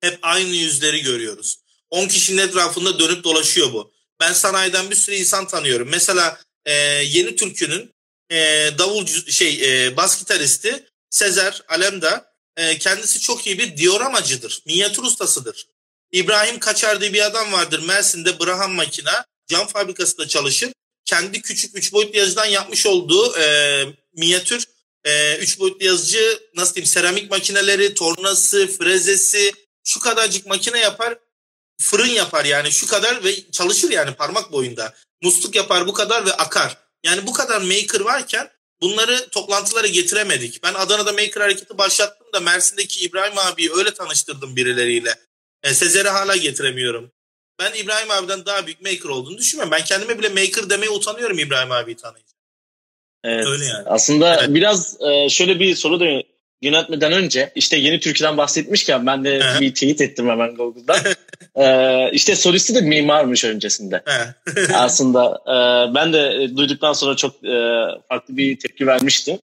Hep 0.00 0.18
aynı 0.22 0.48
yüzleri 0.48 1.02
görüyoruz. 1.02 1.56
10 1.90 2.08
kişinin 2.08 2.38
etrafında 2.48 2.98
dönüp 2.98 3.24
dolaşıyor 3.24 3.72
bu. 3.72 3.92
Ben 4.20 4.32
sanayiden 4.32 4.90
bir 4.90 4.96
sürü 4.96 5.16
insan 5.16 5.46
tanıyorum. 5.46 5.88
Mesela 5.90 6.38
e, 6.64 6.72
Yeni 7.04 7.36
Türkü'nün 7.36 7.95
e, 8.30 8.70
davulcu 8.78 9.32
şey 9.32 9.86
e, 9.86 9.96
bas 9.96 10.18
gitaristi 10.18 10.86
Sezer 11.10 11.62
Alemda 11.68 12.32
e, 12.56 12.78
kendisi 12.78 13.20
çok 13.20 13.46
iyi 13.46 13.58
bir 13.58 13.76
dioramacıdır. 13.76 14.62
Minyatür 14.66 15.02
ustasıdır. 15.02 15.66
İbrahim 16.12 16.58
Kaçar 16.58 17.00
diye 17.00 17.12
bir 17.12 17.26
adam 17.26 17.52
vardır 17.52 17.82
Mersin'de 17.86 18.40
Braham 18.40 18.72
Makina 18.72 19.24
cam 19.46 19.66
fabrikasında 19.66 20.28
çalışır. 20.28 20.72
Kendi 21.04 21.42
küçük 21.42 21.78
üç 21.78 21.92
boyutlu 21.92 22.18
yazıdan 22.18 22.46
yapmış 22.46 22.86
olduğu 22.86 23.38
e, 23.38 23.84
minyatür 24.16 24.64
e, 25.04 25.36
üç 25.36 25.58
boyutlu 25.58 25.86
yazıcı 25.86 26.38
nasıl 26.54 26.74
diyeyim 26.74 26.86
seramik 26.86 27.30
makineleri, 27.30 27.94
tornası, 27.94 28.66
frezesi 28.66 29.52
şu 29.84 30.00
kadarcık 30.00 30.46
makine 30.46 30.78
yapar 30.78 31.18
fırın 31.80 32.06
yapar 32.06 32.44
yani 32.44 32.72
şu 32.72 32.86
kadar 32.86 33.24
ve 33.24 33.50
çalışır 33.50 33.90
yani 33.90 34.14
parmak 34.14 34.52
boyunda 34.52 34.94
musluk 35.22 35.54
yapar 35.54 35.86
bu 35.86 35.92
kadar 35.92 36.26
ve 36.26 36.32
akar. 36.32 36.85
Yani 37.06 37.26
bu 37.26 37.32
kadar 37.32 37.60
maker 37.60 38.00
varken 38.00 38.50
bunları 38.80 39.28
toplantılara 39.28 39.86
getiremedik. 39.86 40.62
Ben 40.62 40.74
Adana'da 40.74 41.12
maker 41.12 41.40
hareketi 41.40 41.78
başlattım 41.78 42.26
da 42.34 42.40
Mersin'deki 42.40 43.04
İbrahim 43.04 43.38
abiyi 43.38 43.70
öyle 43.72 43.94
tanıştırdım 43.94 44.56
birileriyle. 44.56 45.14
E, 45.62 45.74
Sezer'i 45.74 46.08
hala 46.08 46.36
getiremiyorum. 46.36 47.12
Ben 47.58 47.72
İbrahim 47.74 48.10
abiden 48.10 48.46
daha 48.46 48.66
büyük 48.66 48.82
maker 48.82 49.08
olduğunu 49.08 49.38
düşünmüyorum. 49.38 49.72
Ben 49.72 49.84
kendime 49.84 50.18
bile 50.18 50.28
maker 50.28 50.70
demeye 50.70 50.90
utanıyorum 50.90 51.38
İbrahim 51.38 51.72
abiyi 51.72 51.96
tanıyınca. 51.96 52.32
Evet. 53.24 53.46
Öyle 53.46 53.64
yani. 53.64 53.88
Aslında 53.88 54.36
evet. 54.36 54.54
biraz 54.54 55.00
e, 55.00 55.28
şöyle 55.28 55.60
bir 55.60 55.74
soru 55.74 56.00
da 56.00 56.22
yönetmeden 56.62 57.12
önce 57.12 57.52
işte 57.54 57.76
yeni 57.76 58.00
Türkiye'den 58.00 58.36
bahsetmişken 58.36 59.06
ben 59.06 59.24
de 59.24 59.40
bir 59.60 59.74
teyit 59.74 60.00
ettim 60.00 60.28
hemen 60.28 60.54
Google'dan. 60.54 60.98
ee, 61.56 62.10
işte 62.12 62.36
solisti 62.36 62.74
de 62.74 62.80
mimarmış 62.80 63.44
öncesinde. 63.44 64.02
Aslında 64.74 65.42
e, 65.46 65.94
ben 65.94 66.12
de 66.12 66.50
duyduktan 66.56 66.92
sonra 66.92 67.16
çok 67.16 67.44
e, 67.44 67.84
farklı 68.08 68.36
bir 68.36 68.58
tepki 68.58 68.86
vermiştim. 68.86 69.38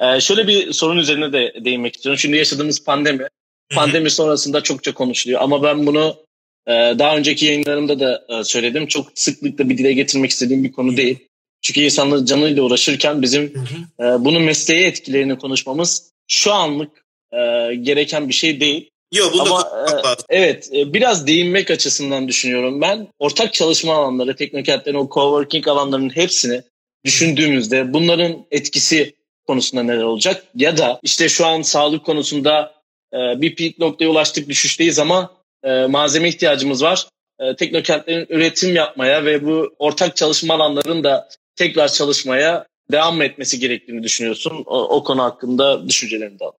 E, 0.00 0.20
şöyle 0.20 0.48
bir 0.48 0.72
sorun 0.72 0.96
üzerine 0.96 1.32
de 1.32 1.54
değinmek 1.64 1.94
istiyorum. 1.94 2.18
Şimdi 2.18 2.36
yaşadığımız 2.36 2.84
pandemi. 2.84 3.28
Pandemi 3.74 4.10
sonrasında 4.10 4.60
çokça 4.60 4.94
konuşuluyor 4.94 5.40
ama 5.42 5.62
ben 5.62 5.86
bunu 5.86 6.16
e, 6.66 6.72
daha 6.72 7.16
önceki 7.16 7.46
yayınlarımda 7.46 8.00
da 8.00 8.24
e, 8.28 8.44
söyledim. 8.44 8.86
Çok 8.86 9.06
sıklıkla 9.14 9.68
bir 9.68 9.78
dile 9.78 9.92
getirmek 9.92 10.30
istediğim 10.30 10.64
bir 10.64 10.72
konu 10.72 10.96
değil. 10.96 11.18
Çünkü 11.62 11.80
insanlar 11.80 12.26
canıyla 12.26 12.62
uğraşırken 12.62 13.22
bizim 13.22 13.44
e, 14.00 14.02
bunun 14.02 14.42
mesleğe 14.42 14.86
etkilerini 14.86 15.38
konuşmamız 15.38 16.13
şu 16.28 16.52
anlık 16.52 17.04
e, 17.32 17.38
gereken 17.74 18.28
bir 18.28 18.34
şey 18.34 18.60
değil. 18.60 18.90
Yok 19.14 19.32
bunu 19.32 19.42
Ama, 19.42 19.62
da 19.62 20.12
e, 20.12 20.14
Evet 20.28 20.70
e, 20.74 20.92
biraz 20.92 21.26
değinmek 21.26 21.70
açısından 21.70 22.28
düşünüyorum 22.28 22.80
ben. 22.80 23.08
Ortak 23.18 23.54
çalışma 23.54 23.94
alanları, 23.94 24.36
teknokentlerin 24.36 24.96
o 24.96 25.08
coworking 25.08 25.68
alanlarının 25.68 26.16
hepsini 26.16 26.62
düşündüğümüzde 27.04 27.92
bunların 27.92 28.46
etkisi 28.50 29.14
konusunda 29.46 29.82
neler 29.82 30.02
olacak? 30.02 30.44
Ya 30.54 30.76
da 30.76 31.00
işte 31.02 31.28
şu 31.28 31.46
an 31.46 31.62
sağlık 31.62 32.06
konusunda 32.06 32.74
e, 33.12 33.16
bir 33.16 33.56
peak 33.56 33.78
noktaya 33.78 34.08
ulaştık 34.08 34.48
düşüşteyiz 34.48 34.98
ama 34.98 35.30
e, 35.64 35.86
malzeme 35.86 36.28
ihtiyacımız 36.28 36.82
var. 36.82 37.08
E, 37.40 37.56
teknokentlerin 37.56 38.26
üretim 38.28 38.76
yapmaya 38.76 39.24
ve 39.24 39.46
bu 39.46 39.74
ortak 39.78 40.16
çalışma 40.16 40.54
alanlarının 40.54 41.04
da 41.04 41.28
tekrar 41.56 41.88
çalışmaya 41.88 42.66
devam 42.92 43.16
mı 43.16 43.24
etmesi 43.24 43.58
gerektiğini 43.58 44.02
düşünüyorsun? 44.02 44.62
O, 44.66 44.96
o 44.96 45.04
konu 45.04 45.22
hakkında 45.22 45.88
düşüncelerini 45.88 46.38
de 46.38 46.44
al. 46.44 46.52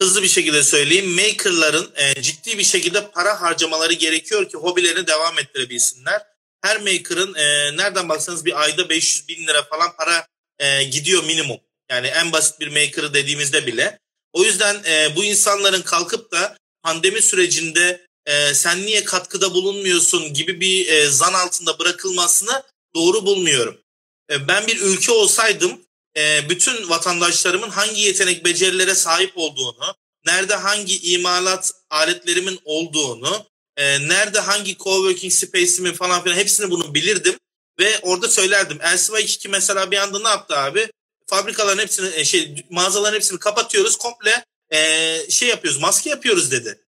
Hızlı 0.00 0.22
bir 0.22 0.28
şekilde 0.28 0.62
söyleyeyim. 0.62 1.10
Maker'ların 1.10 1.92
e, 1.96 2.22
ciddi 2.22 2.58
bir 2.58 2.64
şekilde 2.64 3.10
para 3.10 3.40
harcamaları 3.40 3.92
gerekiyor 3.92 4.48
ki 4.48 4.56
hobilerini 4.56 5.06
devam 5.06 5.38
ettirebilsinler. 5.38 6.22
Her 6.62 6.80
maker'ın 6.80 7.34
e, 7.34 7.76
nereden 7.76 8.08
baksanız 8.08 8.44
bir 8.44 8.62
ayda 8.62 8.88
500 8.88 9.28
bin 9.28 9.46
lira 9.46 9.62
falan 9.62 9.96
para 9.96 10.26
e, 10.58 10.84
gidiyor 10.84 11.24
minimum. 11.24 11.58
Yani 11.90 12.06
en 12.06 12.32
basit 12.32 12.60
bir 12.60 12.68
maker'ı 12.68 13.14
dediğimizde 13.14 13.66
bile. 13.66 13.98
O 14.32 14.44
yüzden 14.44 14.76
e, 14.84 15.16
bu 15.16 15.24
insanların 15.24 15.82
kalkıp 15.82 16.32
da 16.32 16.56
pandemi 16.82 17.22
sürecinde 17.22 18.06
e, 18.26 18.54
sen 18.54 18.82
niye 18.82 19.04
katkıda 19.04 19.54
bulunmuyorsun 19.54 20.34
gibi 20.34 20.60
bir 20.60 20.88
e, 20.88 21.06
zan 21.06 21.34
altında 21.34 21.78
bırakılmasını 21.78 22.62
doğru 22.94 23.26
bulmuyorum. 23.26 23.78
E, 24.30 24.48
ben 24.48 24.66
bir 24.66 24.80
ülke 24.80 25.12
olsaydım 25.12 25.80
e, 26.16 26.50
bütün 26.50 26.88
vatandaşlarımın 26.88 27.70
hangi 27.70 28.00
yetenek 28.00 28.44
becerilere 28.44 28.94
sahip 28.94 29.32
olduğunu, 29.34 29.94
nerede 30.26 30.54
hangi 30.54 31.12
imalat 31.12 31.72
aletlerimin 31.90 32.60
olduğunu, 32.64 33.46
e, 33.76 34.08
nerede 34.08 34.40
hangi 34.40 34.76
coworking 34.78 35.32
space'imin 35.32 35.92
falan 35.92 36.24
filan 36.24 36.36
hepsini 36.36 36.70
bunu 36.70 36.94
bilirdim. 36.94 37.38
Ve 37.78 37.98
orada 38.02 38.28
söylerdim. 38.28 38.78
Elsiva 38.82 39.20
2 39.20 39.48
mesela 39.48 39.90
bir 39.90 39.96
anda 39.96 40.18
ne 40.18 40.28
yaptı 40.28 40.56
abi? 40.56 40.88
Fabrikaların 41.26 41.78
hepsini, 41.78 42.26
şey 42.26 42.66
mağazaların 42.70 43.14
hepsini 43.14 43.38
kapatıyoruz. 43.38 43.96
Komple 43.96 44.44
şey 45.30 45.48
yapıyoruz, 45.48 45.80
maske 45.80 46.10
yapıyoruz 46.10 46.50
dedi. 46.50 46.85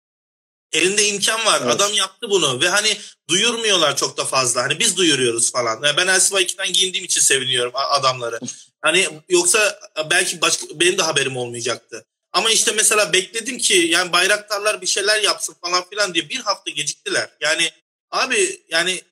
Elinde 0.73 1.09
imkan 1.09 1.47
var. 1.47 1.61
Evet. 1.63 1.75
Adam 1.75 1.95
yaptı 1.95 2.31
bunu 2.31 2.61
ve 2.61 2.69
hani 2.69 2.97
duyurmuyorlar 3.29 3.97
çok 3.97 4.17
da 4.17 4.25
fazla. 4.25 4.63
Hani 4.63 4.79
biz 4.79 4.97
duyuruyoruz 4.97 5.53
falan. 5.53 5.81
Yani 5.85 5.97
ben 5.97 6.07
Elsiva 6.07 6.41
2'den 6.41 6.73
giyindiğim 6.73 7.05
için 7.05 7.21
seviniyorum 7.21 7.73
adamları. 7.75 8.41
Hani 8.83 9.09
yoksa 9.29 9.81
belki 10.11 10.41
başka 10.41 10.67
benim 10.75 10.99
de 10.99 11.03
haberim 11.03 11.37
olmayacaktı. 11.37 12.07
Ama 12.33 12.51
işte 12.51 12.73
mesela 12.73 13.13
bekledim 13.13 13.59
ki 13.59 13.75
yani 13.75 14.13
bayraktarlar 14.13 14.81
bir 14.81 14.87
şeyler 14.87 15.23
yapsın 15.23 15.57
falan 15.63 15.89
filan 15.91 16.15
diye 16.15 16.29
bir 16.29 16.41
hafta 16.41 16.71
geciktiler. 16.71 17.31
Yani 17.41 17.71
abi 18.11 18.61
yani 18.69 19.03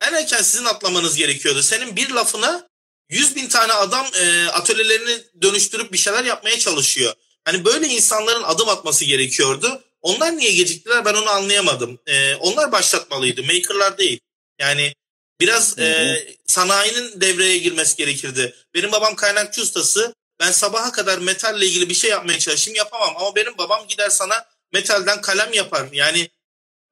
en 0.00 0.14
erken 0.14 0.42
sizin 0.42 0.64
atlamanız 0.64 1.16
gerekiyordu. 1.16 1.62
Senin 1.62 1.96
bir 1.96 2.10
lafına 2.10 2.68
100 3.08 3.36
bin 3.36 3.48
tane 3.48 3.72
adam 3.72 4.06
e, 4.14 4.46
atölyelerini 4.46 5.22
dönüştürüp 5.42 5.92
bir 5.92 5.98
şeyler 5.98 6.24
yapmaya 6.24 6.58
çalışıyor. 6.58 7.14
Hani 7.44 7.64
böyle 7.64 7.88
insanların 7.88 8.42
adım 8.42 8.68
atması 8.68 9.04
gerekiyordu. 9.04 9.82
Onlar 10.02 10.36
niye 10.36 10.52
geciktiler 10.52 11.04
ben 11.04 11.14
onu 11.14 11.30
anlayamadım. 11.30 11.98
Ee, 12.06 12.34
onlar 12.34 12.72
başlatmalıydı. 12.72 13.42
Maker'lar 13.42 13.98
değil. 13.98 14.20
Yani 14.60 14.92
Biraz 15.40 15.78
e, 15.78 16.18
sanayinin 16.46 17.20
devreye 17.20 17.58
girmesi 17.58 17.96
gerekirdi. 17.96 18.54
Benim 18.74 18.92
babam 18.92 19.16
kaynakçı 19.16 19.62
ustası. 19.62 20.14
Ben 20.40 20.50
sabaha 20.50 20.92
kadar 20.92 21.18
metalle 21.18 21.66
ilgili 21.66 21.88
bir 21.88 21.94
şey 21.94 22.10
yapmaya 22.10 22.38
çalışayım 22.38 22.76
yapamam. 22.76 23.16
Ama 23.16 23.36
benim 23.36 23.58
babam 23.58 23.88
gider 23.88 24.10
sana 24.10 24.44
metalden 24.72 25.20
kalem 25.20 25.52
yapar. 25.52 25.88
Yani 25.92 26.30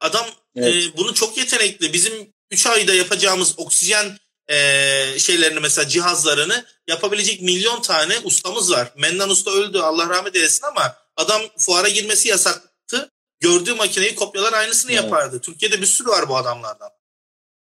adam 0.01 0.27
evet. 0.57 0.75
e, 0.75 0.97
bunu 0.97 1.14
çok 1.14 1.38
yetenekli. 1.38 1.92
Bizim 1.92 2.33
3 2.51 2.66
ayda 2.66 2.94
yapacağımız 2.94 3.55
oksijen 3.59 4.18
e, 4.49 4.57
şeylerini 5.18 5.61
mesela 5.61 5.88
cihazlarını 5.88 6.66
yapabilecek 6.88 7.42
milyon 7.42 7.83
tane 7.83 8.18
ustamız 8.25 8.73
var. 8.73 8.92
Mennan 8.97 9.31
Usta 9.31 9.51
öldü 9.51 9.79
Allah 9.79 10.09
rahmet 10.09 10.37
eylesin 10.37 10.66
ama 10.66 10.97
adam 11.16 11.42
fuara 11.59 11.88
girmesi 11.88 12.29
yasaktı. 12.29 12.67
Gördüğü 13.40 13.74
makineyi 13.74 14.14
kopyalar 14.14 14.53
aynısını 14.53 14.92
evet. 14.92 15.05
yapardı. 15.05 15.40
Türkiye'de 15.40 15.81
bir 15.81 15.87
sürü 15.87 16.09
var 16.09 16.29
bu 16.29 16.37
adamlardan. 16.37 16.90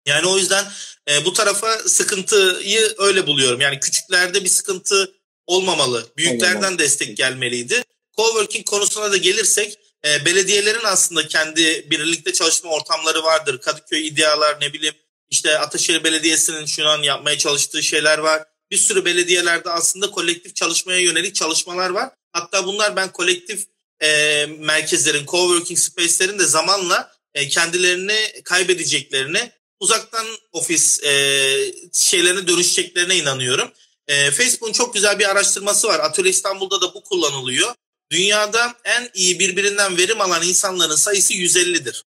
Yani 0.06 0.28
o 0.28 0.38
yüzden 0.38 0.66
e, 1.10 1.26
bu 1.26 1.34
tarafa 1.34 1.78
sıkıntıyı 1.78 2.96
öyle 2.98 3.28
buluyorum. 3.28 3.62
Yani 3.62 3.80
küçüklerde 3.80 4.44
bir 4.44 4.50
sıkıntı 4.50 5.16
olmamalı. 5.48 6.08
Büyüklerden 6.18 6.58
Olmamalı. 6.58 6.80
destek 6.80 7.18
gelmeliydi. 7.18 7.84
Coworking 8.18 8.66
konusuna 8.66 9.12
da 9.12 9.18
gelirsek 9.18 9.80
e, 10.06 10.26
belediyelerin 10.26 10.84
aslında 10.84 11.28
kendi 11.28 11.88
birlikte 11.92 12.34
çalışma 12.34 12.72
ortamları 12.72 13.24
vardır. 13.24 13.62
Kadıköy 13.62 14.08
İdealar 14.08 14.62
ne 14.62 14.74
bileyim 14.74 14.96
işte 15.30 15.60
Ataşehir 15.60 16.04
Belediyesi'nin 16.04 16.66
şu 16.66 16.88
an 16.88 17.02
yapmaya 17.02 17.38
çalıştığı 17.38 17.84
şeyler 17.84 18.18
var. 18.18 18.44
Bir 18.72 18.78
sürü 18.78 19.06
belediyelerde 19.06 19.70
aslında 19.70 20.12
kolektif 20.12 20.56
çalışmaya 20.56 21.00
yönelik 21.00 21.36
çalışmalar 21.36 21.90
var. 21.90 22.10
Hatta 22.32 22.66
bunlar 22.66 22.96
ben 22.96 23.12
kolektif 23.12 23.66
e, 24.02 24.46
merkezlerin, 24.60 25.26
coworking 25.26 25.80
space'lerin 25.80 26.40
de 26.40 26.46
zamanla 26.46 27.12
e, 27.34 27.48
kendilerini 27.48 28.42
kaybedeceklerini, 28.44 29.52
uzaktan 29.80 30.26
ofis 30.52 31.04
e, 31.04 31.74
şeylerine 31.94 32.48
dönüşeceklerine 32.48 33.18
inanıyorum. 33.18 33.72
E, 34.08 34.32
Facebook'un 34.32 34.74
çok 34.74 34.94
güzel 34.94 35.20
bir 35.20 35.30
araştırması 35.30 35.88
var. 35.88 36.00
Atölye 36.00 36.32
İstanbul'da 36.32 36.82
da 36.82 36.94
bu 36.94 37.04
kullanılıyor. 37.04 37.76
Dünyada 38.12 38.74
en 38.84 39.10
iyi 39.14 39.40
birbirinden 39.40 39.98
verim 39.98 40.22
alan 40.22 40.44
insanların 40.44 40.96
sayısı 40.96 41.34
150'dir. 41.34 42.04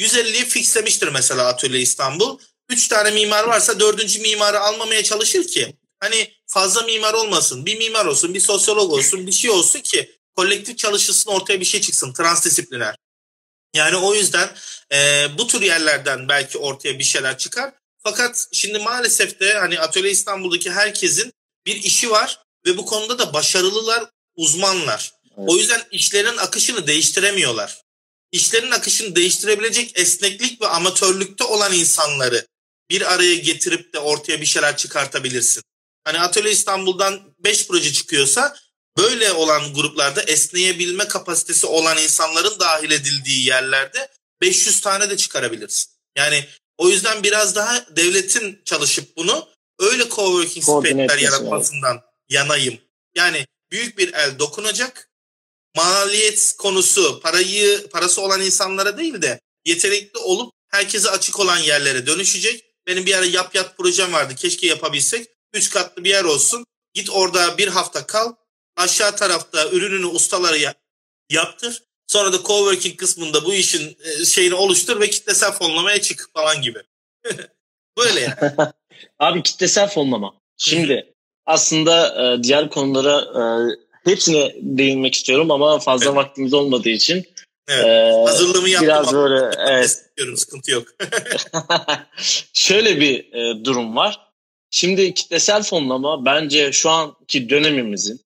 150'yi 0.00 0.44
fixlemiştir 0.44 1.08
mesela 1.08 1.46
Atölye 1.46 1.80
İstanbul. 1.80 2.38
3 2.70 2.88
tane 2.88 3.10
mimar 3.10 3.44
varsa 3.44 3.80
dördüncü 3.80 4.20
mimarı 4.20 4.60
almamaya 4.60 5.04
çalışır 5.04 5.46
ki 5.46 5.76
hani 6.00 6.32
fazla 6.46 6.82
mimar 6.82 7.14
olmasın. 7.14 7.66
Bir 7.66 7.78
mimar 7.78 8.06
olsun, 8.06 8.34
bir 8.34 8.40
sosyolog 8.40 8.92
olsun, 8.92 9.26
bir 9.26 9.32
şey 9.32 9.50
olsun 9.50 9.80
ki 9.80 10.15
kolektif 10.36 10.78
çalışılsın 10.78 11.30
ortaya 11.30 11.60
bir 11.60 11.64
şey 11.64 11.80
çıksın 11.80 12.12
transdisipliner. 12.12 12.96
Yani 13.74 13.96
o 13.96 14.14
yüzden 14.14 14.50
e, 14.92 15.26
bu 15.38 15.46
tür 15.46 15.62
yerlerden 15.62 16.28
belki 16.28 16.58
ortaya 16.58 16.98
bir 16.98 17.04
şeyler 17.04 17.38
çıkar. 17.38 17.72
Fakat 17.98 18.48
şimdi 18.52 18.78
maalesef 18.78 19.40
de 19.40 19.54
hani 19.54 19.80
Atölye 19.80 20.10
İstanbul'daki 20.10 20.70
herkesin 20.70 21.32
bir 21.66 21.76
işi 21.76 22.10
var 22.10 22.42
ve 22.66 22.76
bu 22.76 22.86
konuda 22.86 23.18
da 23.18 23.32
başarılılar, 23.32 24.04
uzmanlar. 24.36 25.12
Evet. 25.24 25.48
O 25.50 25.56
yüzden 25.56 25.82
işlerin 25.90 26.36
akışını 26.36 26.86
değiştiremiyorlar. 26.86 27.82
İşlerin 28.32 28.70
akışını 28.70 29.16
değiştirebilecek 29.16 29.98
esneklik 29.98 30.62
ve 30.62 30.66
amatörlükte 30.66 31.44
olan 31.44 31.72
insanları 31.72 32.46
bir 32.90 33.14
araya 33.14 33.34
getirip 33.34 33.94
de 33.94 33.98
ortaya 33.98 34.40
bir 34.40 34.46
şeyler 34.46 34.76
çıkartabilirsin. 34.76 35.62
Hani 36.04 36.18
Atölye 36.18 36.52
İstanbul'dan 36.52 37.34
5 37.38 37.66
proje 37.66 37.92
çıkıyorsa 37.92 38.56
böyle 38.98 39.32
olan 39.32 39.74
gruplarda 39.74 40.22
esneyebilme 40.22 41.08
kapasitesi 41.08 41.66
olan 41.66 41.98
insanların 41.98 42.60
dahil 42.60 42.90
edildiği 42.90 43.46
yerlerde 43.46 44.08
500 44.40 44.80
tane 44.80 45.10
de 45.10 45.16
çıkarabilirsin. 45.16 45.92
Yani 46.16 46.44
o 46.78 46.88
yüzden 46.88 47.22
biraz 47.22 47.54
daha 47.54 47.86
devletin 47.96 48.62
çalışıp 48.64 49.16
bunu 49.16 49.48
öyle 49.78 50.08
coworking 50.08 50.64
space'ler 50.64 51.18
yaratmasından 51.18 51.94
evet. 51.94 52.04
yanayım. 52.28 52.78
Yani 53.16 53.46
büyük 53.70 53.98
bir 53.98 54.12
el 54.12 54.38
dokunacak. 54.38 55.10
Maliyet 55.76 56.54
konusu 56.58 57.20
parayı 57.20 57.88
parası 57.88 58.20
olan 58.20 58.40
insanlara 58.40 58.98
değil 58.98 59.22
de 59.22 59.40
yetenekli 59.64 60.18
olup 60.18 60.52
herkese 60.68 61.10
açık 61.10 61.40
olan 61.40 61.58
yerlere 61.58 62.06
dönüşecek. 62.06 62.64
Benim 62.86 63.06
bir 63.06 63.14
ara 63.14 63.24
yap 63.24 63.54
yat 63.54 63.76
projem 63.76 64.12
vardı. 64.12 64.34
Keşke 64.34 64.66
yapabilsek. 64.66 65.28
Üç 65.54 65.70
katlı 65.70 66.04
bir 66.04 66.10
yer 66.10 66.24
olsun. 66.24 66.64
Git 66.94 67.10
orada 67.10 67.58
bir 67.58 67.68
hafta 67.68 68.06
kal. 68.06 68.32
Aşağı 68.76 69.16
tarafta 69.16 69.70
ürününü 69.70 70.06
ustalara 70.06 70.56
yaptır. 71.30 71.82
Sonra 72.06 72.32
da 72.32 72.36
coworking 72.36 72.96
kısmında 72.96 73.44
bu 73.44 73.54
işin 73.54 73.96
e, 74.04 74.24
şeyini 74.24 74.54
oluştur 74.54 75.00
ve 75.00 75.10
kitlesel 75.10 75.52
fonlamaya 75.52 76.00
çık 76.00 76.30
falan 76.34 76.62
gibi. 76.62 76.78
Böyle 77.98 78.20
yani. 78.20 78.52
Abi 79.18 79.42
kitlesel 79.42 79.88
fonlama. 79.88 80.34
Şimdi 80.56 81.14
aslında 81.46 82.24
e, 82.24 82.42
diğer 82.42 82.70
konulara 82.70 83.20
e, 83.20 83.42
hepsine 84.10 84.54
değinmek 84.60 85.14
istiyorum 85.14 85.50
ama 85.50 85.78
fazla 85.78 86.06
evet. 86.06 86.16
vaktimiz 86.16 86.54
olmadığı 86.54 86.88
için 86.88 87.26
Evet. 87.68 87.86
Ee, 87.86 88.22
Hazırlığımı 88.26 88.68
yaptım. 88.68 88.88
Biraz 88.88 89.12
böyle 89.12 89.50
evet. 89.68 90.04
sıkıntı 90.36 90.70
yok. 90.70 90.88
Şöyle 92.52 93.00
bir 93.00 93.32
e, 93.32 93.64
durum 93.64 93.96
var. 93.96 94.20
Şimdi 94.70 95.14
kitlesel 95.14 95.62
fonlama 95.62 96.24
bence 96.24 96.72
şu 96.72 96.90
anki 96.90 97.50
dönemimizin 97.50 98.20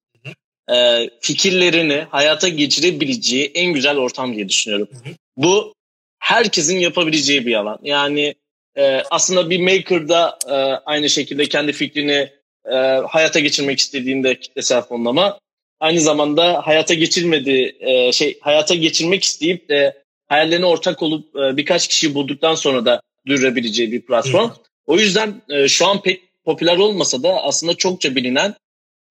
e, 0.69 1.09
fikirlerini 1.21 2.05
hayata 2.09 2.47
geçirebileceği 2.47 3.51
en 3.55 3.73
güzel 3.73 3.97
ortam 3.97 4.35
diye 4.35 4.49
düşünüyorum. 4.49 4.87
Hı 4.91 5.09
hı. 5.09 5.13
Bu 5.37 5.73
herkesin 6.19 6.79
yapabileceği 6.79 7.45
bir 7.45 7.55
alan. 7.55 7.79
Yani 7.83 8.35
e, 8.77 9.03
aslında 9.11 9.49
bir 9.49 9.59
maker'da 9.59 10.39
e, 10.47 10.53
aynı 10.85 11.09
şekilde 11.09 11.45
kendi 11.45 11.73
fikrini 11.73 12.29
e, 12.71 12.75
hayata 13.07 13.39
geçirmek 13.39 13.79
istediğinde 13.79 14.39
kitlesel 14.39 14.81
fonlama 14.81 15.39
aynı 15.79 15.99
zamanda 15.99 16.67
hayata 16.67 16.93
geçirmedi 16.93 17.75
e, 17.79 18.11
şey 18.11 18.39
hayata 18.41 18.75
geçirmek 18.75 19.23
isteyip 19.23 19.69
de 19.69 20.03
hayallerine 20.27 20.65
ortak 20.65 21.01
olup 21.01 21.35
e, 21.35 21.57
birkaç 21.57 21.87
kişiyi 21.87 22.13
bulduktan 22.13 22.55
sonra 22.55 22.85
da 22.85 23.01
durdurabileceği 23.27 23.91
bir 23.91 24.01
platform. 24.01 24.49
Hı. 24.49 24.53
O 24.85 24.97
yüzden 24.97 25.41
e, 25.49 25.67
şu 25.67 25.87
an 25.87 26.01
pek 26.01 26.43
popüler 26.45 26.77
olmasa 26.77 27.23
da 27.23 27.43
aslında 27.43 27.75
çokça 27.75 28.15
bilinen 28.15 28.55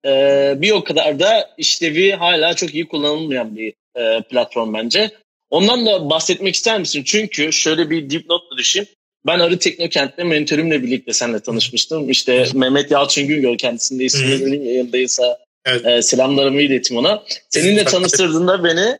e, 0.06 0.54
bir 0.56 0.70
o 0.70 0.84
kadar 0.84 1.20
da 1.20 1.50
işlevi 1.58 2.12
hala 2.12 2.54
çok 2.54 2.74
iyi 2.74 2.88
kullanılmayan 2.88 3.56
bir 3.56 3.74
e, 3.96 4.22
platform 4.22 4.74
bence. 4.74 5.10
Ondan 5.50 5.86
da 5.86 6.10
bahsetmek 6.10 6.54
ister 6.54 6.80
misin? 6.80 7.02
Çünkü 7.06 7.52
şöyle 7.52 7.90
bir 7.90 8.10
dipnotla 8.10 8.56
düşün. 8.56 8.88
Ben 9.26 9.38
Arı 9.38 9.58
Teknokent'te 9.58 10.24
mentörümle 10.24 10.82
birlikte 10.82 11.12
seninle 11.12 11.40
tanışmıştım. 11.40 12.10
İşte 12.10 12.46
Mehmet 12.54 12.90
Yalçın 12.90 13.26
Güngör 13.26 13.58
kendisinde 13.58 14.04
isminin 14.04 14.64
yayındaysa 14.64 15.38
Evet. 15.66 15.86
E, 15.86 16.02
selamlarımı 16.02 16.62
iletim 16.62 16.96
ona. 16.96 17.22
Seninle 17.48 17.84
tanıştırdığında 17.84 18.64
beni 18.64 18.98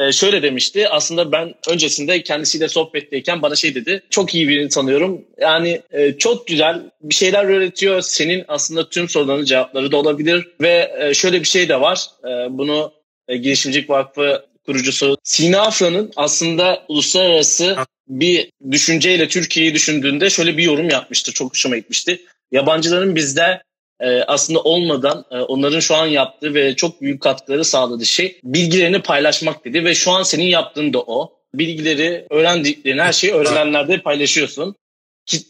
e, 0.00 0.12
şöyle 0.12 0.42
demişti. 0.42 0.88
Aslında 0.88 1.32
ben 1.32 1.54
öncesinde 1.68 2.22
kendisiyle 2.22 2.68
sohbetteyken 2.68 3.42
bana 3.42 3.56
şey 3.56 3.74
dedi. 3.74 4.02
Çok 4.10 4.34
iyi 4.34 4.48
birini 4.48 4.68
tanıyorum. 4.68 5.24
Yani 5.40 5.82
e, 5.90 6.12
çok 6.18 6.46
güzel 6.46 6.82
bir 7.02 7.14
şeyler 7.14 7.44
öğretiyor. 7.44 8.00
Senin 8.00 8.44
aslında 8.48 8.88
tüm 8.88 9.08
soruların 9.08 9.44
cevapları 9.44 9.92
da 9.92 9.96
olabilir. 9.96 10.48
Ve 10.60 10.92
e, 10.98 11.14
şöyle 11.14 11.40
bir 11.40 11.48
şey 11.48 11.68
de 11.68 11.80
var. 11.80 12.06
E, 12.24 12.28
bunu 12.58 12.92
e, 13.28 13.36
Girişimcilik 13.36 13.90
Vakfı 13.90 14.44
kurucusu 14.66 15.16
Sina 15.24 15.60
Afra'nın 15.60 16.12
aslında 16.16 16.84
uluslararası 16.88 17.76
bir 18.08 18.50
düşünceyle 18.70 19.28
Türkiye'yi 19.28 19.74
düşündüğünde 19.74 20.30
şöyle 20.30 20.56
bir 20.56 20.62
yorum 20.62 20.88
yapmıştı. 20.88 21.32
Çok 21.32 21.50
hoşuma 21.50 21.76
gitmişti. 21.76 22.20
Yabancıların 22.52 23.16
bizde 23.16 23.62
e, 24.00 24.22
aslında 24.22 24.60
olmadan 24.60 25.24
e, 25.30 25.36
onların 25.36 25.80
şu 25.80 25.94
an 25.94 26.06
yaptığı 26.06 26.54
ve 26.54 26.76
çok 26.76 27.00
büyük 27.00 27.22
katkıları 27.22 27.64
sağladığı 27.64 28.06
şey 28.06 28.40
bilgilerini 28.44 29.02
paylaşmak 29.02 29.64
dedi 29.64 29.84
ve 29.84 29.94
şu 29.94 30.10
an 30.10 30.22
senin 30.22 30.44
yaptığın 30.44 30.92
da 30.92 30.98
o. 31.00 31.36
Bilgileri, 31.54 32.26
öğrendiklerini, 32.30 33.02
her 33.02 33.12
şeyi 33.12 33.32
öğrenenlerde 33.32 34.02
paylaşıyorsun. 34.02 34.74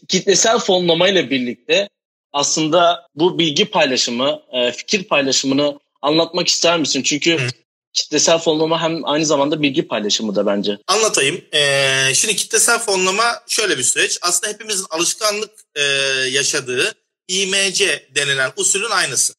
Kitlesel 0.07 0.59
fonlamayla 0.59 1.29
birlikte 1.29 1.89
aslında 2.33 3.07
bu 3.15 3.39
bilgi 3.39 3.65
paylaşımı, 3.65 4.41
e, 4.51 4.71
fikir 4.71 5.03
paylaşımını 5.03 5.79
anlatmak 6.01 6.47
ister 6.47 6.79
misin? 6.79 7.01
Çünkü 7.01 7.39
Hı. 7.39 7.47
kitlesel 7.93 8.37
fonlama 8.37 8.81
hem 8.81 9.05
aynı 9.05 9.25
zamanda 9.25 9.61
bilgi 9.61 9.87
paylaşımı 9.87 10.35
da 10.35 10.45
bence. 10.45 10.77
Anlatayım. 10.87 11.41
Ee, 11.53 12.13
şimdi 12.13 12.35
kitlesel 12.35 12.79
fonlama 12.79 13.23
şöyle 13.47 13.77
bir 13.77 13.83
süreç. 13.83 14.19
Aslında 14.21 14.53
hepimizin 14.53 14.85
alışkanlık 14.89 15.51
e, 15.75 15.81
yaşadığı 16.29 16.93
IMC 17.31 18.09
denilen 18.15 18.53
usulün 18.55 18.89
aynısı. 18.89 19.33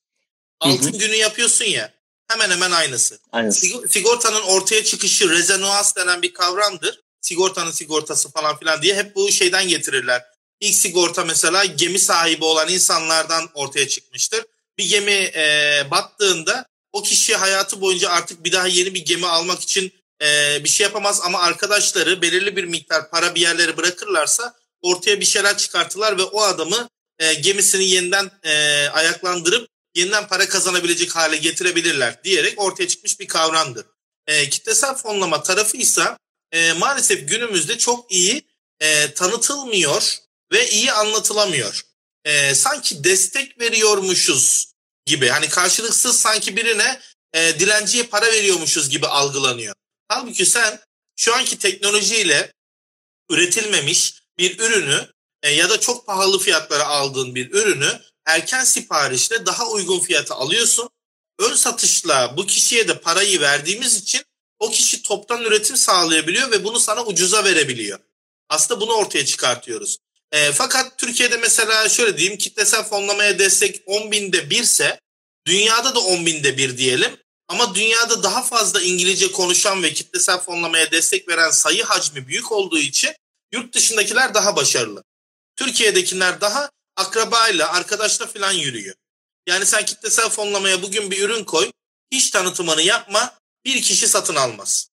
Altın 0.61 0.93
hı 0.93 0.97
hı. 0.97 0.99
günü 0.99 1.15
yapıyorsun 1.15 1.65
ya 1.65 1.93
hemen 2.29 2.51
hemen 2.51 2.71
aynısı. 2.71 3.19
aynısı. 3.33 3.67
Sigortanın 3.89 4.43
ortaya 4.43 4.85
çıkışı 4.85 5.31
rezonans 5.31 5.97
denen 5.97 6.23
bir 6.23 6.35
kavramdır. 6.35 7.01
Sigortanın 7.21 7.71
sigortası 7.71 8.31
falan 8.31 8.59
filan 8.59 8.83
diye 8.83 8.95
hep 8.95 9.17
bu 9.17 9.33
şeyden 9.33 9.69
getirirler. 9.69 10.23
İlk 10.61 10.75
sigorta 10.75 11.25
mesela 11.25 11.65
gemi 11.65 11.99
sahibi 11.99 12.45
olan 12.45 12.69
insanlardan 12.69 13.49
ortaya 13.55 13.89
çıkmıştır. 13.89 14.45
Bir 14.79 14.89
gemi 14.89 15.31
e, 15.35 15.83
battığında 15.91 16.67
o 16.93 17.03
kişi 17.03 17.37
hayatı 17.37 17.81
boyunca 17.81 18.11
artık 18.11 18.45
bir 18.45 18.53
daha 18.53 18.67
yeni 18.67 18.95
bir 18.95 19.05
gemi 19.05 19.27
almak 19.27 19.61
için 19.61 19.93
e, 20.23 20.59
bir 20.65 20.69
şey 20.69 20.85
yapamaz 20.85 21.21
ama 21.25 21.39
arkadaşları 21.39 22.23
belirli 22.23 22.57
bir 22.57 22.65
miktar 22.65 23.11
para 23.11 23.35
bir 23.35 23.41
yerlere 23.41 23.77
bırakırlarsa 23.77 24.55
ortaya 24.83 25.21
bir 25.21 25.25
şeyler 25.25 25.59
çıkarttılar 25.59 26.19
ve 26.19 26.23
o 26.23 26.43
adamı 26.43 26.89
e, 27.23 27.35
gemisini 27.35 27.85
yeniden 27.85 28.31
e, 28.43 28.87
ayaklandırıp 28.89 29.69
yeniden 29.95 30.29
para 30.29 30.49
kazanabilecek 30.49 31.17
hale 31.17 31.37
getirebilirler 31.37 32.25
diyerek 32.25 32.61
ortaya 32.61 32.89
çıkmış 32.89 33.21
bir 33.21 33.29
kavramdır. 33.29 33.87
E, 34.27 34.49
kitlesel 34.49 34.95
fonlama 34.95 35.43
tarafı 35.43 35.77
ise 35.77 36.03
e, 36.53 36.73
maalesef 36.73 37.29
günümüzde 37.29 37.79
çok 37.79 38.13
iyi 38.13 38.43
e, 38.81 39.15
tanıtılmıyor 39.15 40.17
ve 40.53 40.71
iyi 40.71 40.93
anlatılamıyor. 40.93 41.83
E, 42.25 42.55
sanki 42.55 43.05
destek 43.05 43.61
veriyormuşuz 43.61 44.73
gibi 45.07 45.29
hani 45.29 45.49
karşılıksız 45.49 46.19
sanki 46.19 46.57
birine 46.57 47.01
e, 47.33 47.59
dilenciye 47.61 48.05
para 48.05 48.27
veriyormuşuz 48.27 48.89
gibi 48.89 49.07
algılanıyor. 49.07 49.75
Halbuki 50.09 50.47
sen 50.47 50.81
şu 51.17 51.35
anki 51.35 51.59
teknolojiyle 51.59 52.53
üretilmemiş 53.31 54.23
bir 54.39 54.59
ürünü 54.59 55.09
ya 55.51 55.71
da 55.71 55.81
çok 55.81 56.07
pahalı 56.07 56.39
fiyatlara 56.39 56.87
aldığın 56.87 57.35
bir 57.35 57.51
ürünü 57.51 58.01
erken 58.27 58.65
siparişle 58.65 59.47
daha 59.47 59.69
uygun 59.69 60.01
fiyata 60.01 60.35
alıyorsun. 60.35 60.89
Ön 61.39 61.55
satışla 61.55 62.37
bu 62.37 62.47
kişiye 62.47 62.89
de 62.89 63.01
parayı 63.01 63.41
verdiğimiz 63.41 63.97
için 63.97 64.23
o 64.59 64.71
kişi 64.71 65.03
toptan 65.03 65.45
üretim 65.45 65.77
sağlayabiliyor 65.77 66.51
ve 66.51 66.65
bunu 66.65 66.81
sana 66.81 67.05
ucuza 67.05 67.45
verebiliyor. 67.45 67.99
Aslında 68.49 68.81
bunu 68.81 68.93
ortaya 68.93 69.25
çıkartıyoruz. 69.25 69.99
E, 70.33 70.53
fakat 70.53 70.99
Türkiye'de 70.99 71.37
mesela 71.37 71.89
şöyle 71.89 72.19
diyeyim 72.19 72.39
kitlesel 72.39 72.85
fonlamaya 72.85 73.39
destek 73.39 73.83
10 73.87 74.11
binde 74.11 74.51
birse 74.51 75.01
dünyada 75.47 75.95
da 75.95 76.01
10 76.01 76.27
binde 76.27 76.59
bir 76.59 76.79
diyelim. 76.79 77.17
Ama 77.49 77.75
dünyada 77.75 78.23
daha 78.23 78.43
fazla 78.43 78.83
İngilizce 78.83 79.33
konuşan 79.33 79.83
ve 79.83 79.93
kitlesel 79.93 80.39
fonlamaya 80.39 80.91
destek 80.91 81.29
veren 81.29 81.51
sayı 81.51 81.85
hacmi 81.85 82.29
büyük 82.29 82.53
olduğu 82.53 82.79
için 82.79 83.11
yurt 83.53 83.75
dışındakiler 83.75 84.35
daha 84.35 84.57
başarılı. 84.57 85.05
Türkiye'dekiler 85.57 86.41
daha 86.41 86.71
akrabayla, 86.97 87.73
arkadaşla 87.73 88.27
falan 88.27 88.53
yürüyor. 88.53 88.95
Yani 89.47 89.67
sen 89.67 89.85
kitlesel 89.85 90.29
fonlamaya 90.29 90.83
bugün 90.83 91.11
bir 91.11 91.23
ürün 91.23 91.45
koy, 91.45 91.71
hiç 92.11 92.31
tanıtımını 92.31 92.83
yapma, 92.83 93.35
bir 93.65 93.83
kişi 93.83 94.09
satın 94.09 94.35
almaz. 94.35 94.89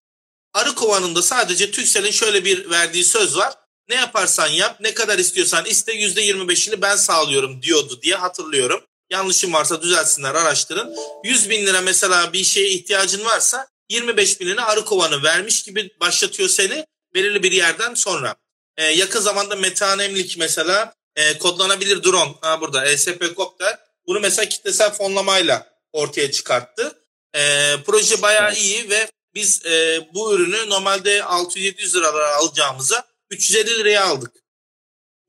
Arı 0.54 0.76
kovanında 0.76 1.22
sadece 1.22 1.72
Türksel'in 1.72 2.12
şöyle 2.12 2.46
bir 2.46 2.70
verdiği 2.70 3.04
söz 3.04 3.38
var. 3.38 3.54
Ne 3.90 3.96
yaparsan 3.96 4.48
yap, 4.48 4.78
ne 4.80 4.94
kadar 4.94 5.20
istiyorsan 5.20 5.66
iste 5.66 5.94
%25'ini 5.94 6.82
ben 6.82 6.96
sağlıyorum 6.96 7.62
diyordu 7.62 8.02
diye 8.02 8.16
hatırlıyorum. 8.16 8.86
Yanlışım 9.10 9.54
varsa 9.54 9.82
düzelsinler 9.82 10.36
araştırın. 10.36 10.96
100 11.24 11.50
bin 11.50 11.66
lira 11.66 11.82
mesela 11.82 12.34
bir 12.34 12.44
şeye 12.44 12.70
ihtiyacın 12.70 13.26
varsa 13.26 13.68
25 13.90 14.40
binini 14.40 14.62
arı 14.62 14.86
kovanı 14.86 15.24
vermiş 15.24 15.64
gibi 15.64 15.90
başlatıyor 16.00 16.50
seni 16.50 16.86
belirli 17.14 17.44
bir 17.44 17.52
yerden 17.52 17.94
sonra. 17.94 18.36
Ee, 18.80 18.84
yakın 18.84 19.20
zamanda 19.20 19.56
metanemlik 19.56 20.38
mesela 20.38 20.94
e, 21.16 21.38
kodlanabilir 21.38 22.04
drone 22.04 22.36
ha 22.42 22.62
burada 22.62 22.86
ESP 22.86 23.36
Copter 23.36 23.80
bunu 24.08 24.20
mesela 24.20 24.50
kitlesel 24.50 24.94
fonlamayla 24.94 25.68
ortaya 25.94 26.32
çıkarttı. 26.32 27.02
E, 27.36 27.76
proje 27.86 28.22
bayağı 28.22 28.56
iyi 28.56 28.90
ve 28.90 29.12
biz 29.36 29.66
e, 29.66 30.08
bu 30.14 30.34
ürünü 30.34 30.70
normalde 30.70 31.20
600-700 31.20 31.96
liralara 31.96 32.36
alacağımıza 32.36 33.08
350 33.30 33.80
liraya 33.80 34.06
aldık. 34.06 34.32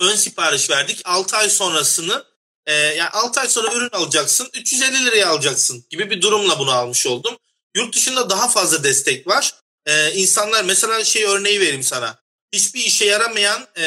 Ön 0.00 0.16
sipariş 0.16 0.70
verdik. 0.70 1.00
6 1.04 1.36
ay 1.36 1.50
sonrasını 1.50 2.24
e, 2.66 2.72
yani 2.74 3.10
6 3.10 3.40
ay 3.40 3.48
sonra 3.48 3.72
ürün 3.74 3.90
alacaksın 3.92 4.50
350 4.54 5.04
liraya 5.04 5.28
alacaksın 5.28 5.84
gibi 5.90 6.10
bir 6.10 6.22
durumla 6.22 6.58
bunu 6.58 6.70
almış 6.70 7.06
oldum. 7.06 7.36
Yurt 7.76 7.94
dışında 7.94 8.30
daha 8.30 8.48
fazla 8.48 8.84
destek 8.84 9.26
var. 9.26 9.54
E, 9.86 10.12
insanlar 10.12 10.64
mesela 10.64 11.04
şey 11.04 11.24
örneği 11.24 11.60
vereyim 11.60 11.82
sana. 11.82 12.20
Hiçbir 12.52 12.84
işe 12.84 13.04
yaramayan 13.04 13.68
e, 13.76 13.84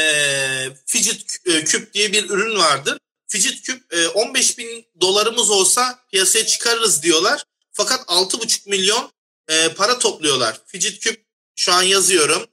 fidget 0.85 1.37
e, 1.45 1.63
küp 1.63 1.93
diye 1.93 2.13
bir 2.13 2.29
ürün 2.29 2.57
vardır. 2.57 2.97
Fidget 3.27 3.61
küp 3.61 3.93
e, 3.93 4.07
15 4.07 4.57
bin 4.57 4.85
dolarımız 5.01 5.49
olsa 5.49 5.99
piyasaya 6.11 6.45
çıkarırız 6.45 7.03
diyorlar. 7.03 7.43
Fakat 7.71 7.99
6,5 7.99 8.69
milyon 8.69 9.11
e, 9.47 9.69
para 9.69 9.99
topluyorlar. 9.99 10.61
Fidget 10.65 10.99
küp 10.99 11.25
şu 11.55 11.73
an 11.73 11.81
yazıyorum. 11.81 12.47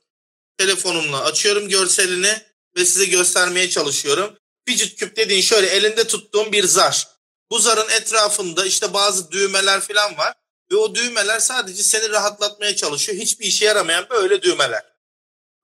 Telefonumla 0.59 1.25
açıyorum 1.25 1.69
görselini 1.69 2.43
ve 2.77 2.85
size 2.85 3.05
göstermeye 3.05 3.71
çalışıyorum. 3.71 4.39
Fidget 4.69 4.97
küp 4.97 5.17
dediğin 5.17 5.43
şöyle 5.43 5.67
elinde 5.67 6.07
tuttuğum 6.07 6.53
bir 6.53 6.65
zar. 6.65 7.09
Bu 7.51 7.59
zarın 7.59 7.89
etrafında 7.91 8.67
işte 8.67 8.95
bazı 8.95 9.31
düğmeler 9.31 9.81
falan 9.81 10.17
var. 10.19 10.35
Ve 10.73 10.77
o 10.77 10.95
düğmeler 10.95 11.41
sadece 11.41 11.83
seni 11.83 12.11
rahatlatmaya 12.11 12.77
çalışıyor. 12.77 13.19
Hiçbir 13.19 13.47
işe 13.47 13.65
yaramayan 13.65 14.07
böyle 14.11 14.43
düğmeler. 14.43 14.90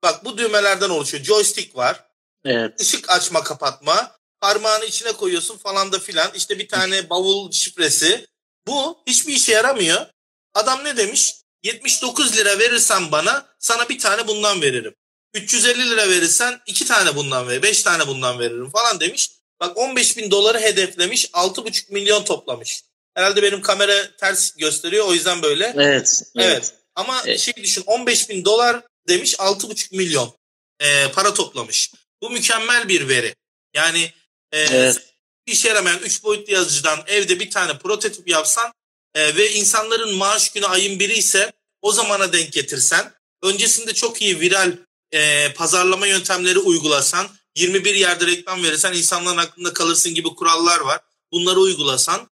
Bak 0.07 0.25
bu 0.25 0.37
düğmelerden 0.37 0.89
oluşuyor. 0.89 1.23
Joystick 1.23 1.75
var. 1.75 2.03
Evet. 2.45 2.81
Işık 2.81 3.11
açma 3.11 3.43
kapatma. 3.43 4.11
Parmağını 4.41 4.85
içine 4.85 5.11
koyuyorsun 5.11 5.57
falan 5.57 5.91
da 5.91 5.99
filan. 5.99 6.31
İşte 6.35 6.59
bir 6.59 6.67
tane 6.67 7.09
bavul 7.09 7.51
şifresi. 7.51 8.27
Bu 8.67 9.03
hiçbir 9.07 9.33
işe 9.33 9.51
yaramıyor. 9.51 10.05
Adam 10.53 10.83
ne 10.83 10.97
demiş? 10.97 11.35
79 11.63 12.37
lira 12.37 12.59
verirsen 12.59 13.11
bana 13.11 13.45
sana 13.59 13.89
bir 13.89 13.99
tane 13.99 14.27
bundan 14.27 14.61
veririm. 14.61 14.95
350 15.33 15.89
lira 15.89 16.09
verirsen 16.09 16.59
iki 16.65 16.85
tane 16.85 17.15
bundan 17.15 17.47
ver, 17.47 17.63
beş 17.63 17.83
tane 17.83 18.07
bundan 18.07 18.39
veririm 18.39 18.69
falan 18.69 18.99
demiş. 18.99 19.31
Bak 19.59 19.77
15 19.77 20.17
bin 20.17 20.31
doları 20.31 20.59
hedeflemiş, 20.59 21.25
6,5 21.25 21.93
milyon 21.93 22.23
toplamış. 22.23 22.83
Herhalde 23.13 23.43
benim 23.43 23.61
kamera 23.61 24.15
ters 24.17 24.55
gösteriyor 24.55 25.07
o 25.07 25.13
yüzden 25.13 25.41
böyle. 25.41 25.73
Evet. 25.75 26.23
Evet. 26.35 26.47
evet. 26.51 26.73
Ama 26.95 27.21
evet. 27.25 27.39
şey 27.39 27.53
düşün 27.55 27.83
15 27.85 28.29
bin 28.29 28.45
dolar 28.45 28.81
demiş 29.07 29.33
6,5 29.33 29.95
milyon 29.97 30.33
e, 30.79 31.11
para 31.11 31.33
toplamış. 31.33 31.91
Bu 32.21 32.29
mükemmel 32.29 32.87
bir 32.87 33.07
veri. 33.07 33.35
Yani 33.73 34.11
e, 34.51 34.59
evet. 34.59 35.13
işe 35.45 35.67
yaramayan 35.67 35.99
3 35.99 36.23
boyutlu 36.23 36.53
yazıcıdan 36.53 36.99
evde 37.07 37.39
bir 37.39 37.49
tane 37.49 37.77
prototip 37.77 38.27
yapsan 38.27 38.73
e, 39.15 39.35
ve 39.35 39.53
insanların 39.53 40.15
maaş 40.15 40.49
günü 40.49 40.65
ayın 40.65 40.99
biri 40.99 41.13
ise 41.13 41.51
o 41.81 41.91
zamana 41.91 42.33
denk 42.33 42.53
getirsen 42.53 43.13
öncesinde 43.43 43.93
çok 43.93 44.21
iyi 44.21 44.39
viral 44.39 44.77
e, 45.11 45.53
pazarlama 45.53 46.07
yöntemleri 46.07 46.59
uygulasan 46.59 47.29
21 47.55 47.95
yerde 47.95 48.27
reklam 48.27 48.63
verirsen 48.63 48.93
insanların 48.93 49.37
aklında 49.37 49.73
kalırsın 49.73 50.15
gibi 50.15 50.27
kurallar 50.27 50.79
var. 50.79 51.01
Bunları 51.31 51.59
uygulasan 51.59 52.29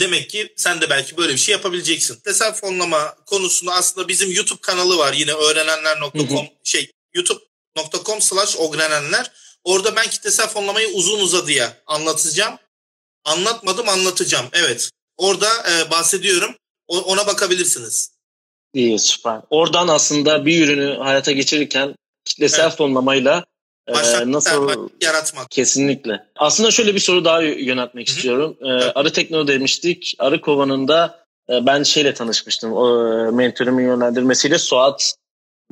demek 0.00 0.30
ki 0.30 0.52
sen 0.56 0.80
de 0.80 0.90
belki 0.90 1.16
böyle 1.16 1.32
bir 1.32 1.38
şey 1.38 1.52
yapabileceksin. 1.52 2.18
Desel 2.26 2.52
fonlama 2.52 3.14
konusunda 3.26 3.72
aslında 3.72 4.08
bizim 4.08 4.32
YouTube 4.32 4.60
kanalı 4.60 4.98
var 4.98 5.12
yine 5.12 5.32
öğrenenler.com 5.32 6.46
şey 6.64 6.90
youtube.com 7.14 8.20
slash 8.20 8.56
öğrenenler. 8.56 9.32
Orada 9.64 9.96
ben 9.96 10.10
kitlesel 10.10 10.48
fonlamayı 10.48 10.88
uzun 10.88 11.20
uzadıya 11.20 11.76
anlatacağım. 11.86 12.58
Anlatmadım 13.24 13.88
anlatacağım. 13.88 14.46
Evet. 14.52 14.90
Orada 15.16 15.48
e, 15.70 15.90
bahsediyorum. 15.90 16.54
O, 16.88 16.98
ona 16.98 17.26
bakabilirsiniz. 17.26 18.10
İyi 18.74 18.98
süper. 18.98 19.40
Oradan 19.50 19.88
aslında 19.88 20.46
bir 20.46 20.64
ürünü 20.64 20.98
hayata 20.98 21.32
geçirirken 21.32 21.94
kitlesel 22.24 22.64
evet. 22.64 22.76
fonlamayla 22.76 23.44
e, 23.88 24.32
nasıl 24.32 24.88
yaratmak. 25.00 25.50
Kesinlikle. 25.50 26.26
Aslında 26.36 26.70
şöyle 26.70 26.94
bir 26.94 27.00
soru 27.00 27.24
daha 27.24 27.42
yöneltmek 27.42 28.08
Hı-hı. 28.08 28.16
istiyorum. 28.16 28.56
E, 28.60 28.68
evet. 28.68 28.92
Arı 28.94 29.12
Tekno 29.12 29.46
demiştik. 29.46 30.14
Arı 30.18 30.40
Kovanı'nda 30.40 31.24
e, 31.50 31.66
ben 31.66 31.82
şeyle 31.82 32.14
tanışmıştım. 32.14 32.72
O 32.72 33.08
e, 33.08 33.30
mentorumun 33.30 33.80
yönlendirmesiyle 33.80 34.58
Suat 34.58 35.14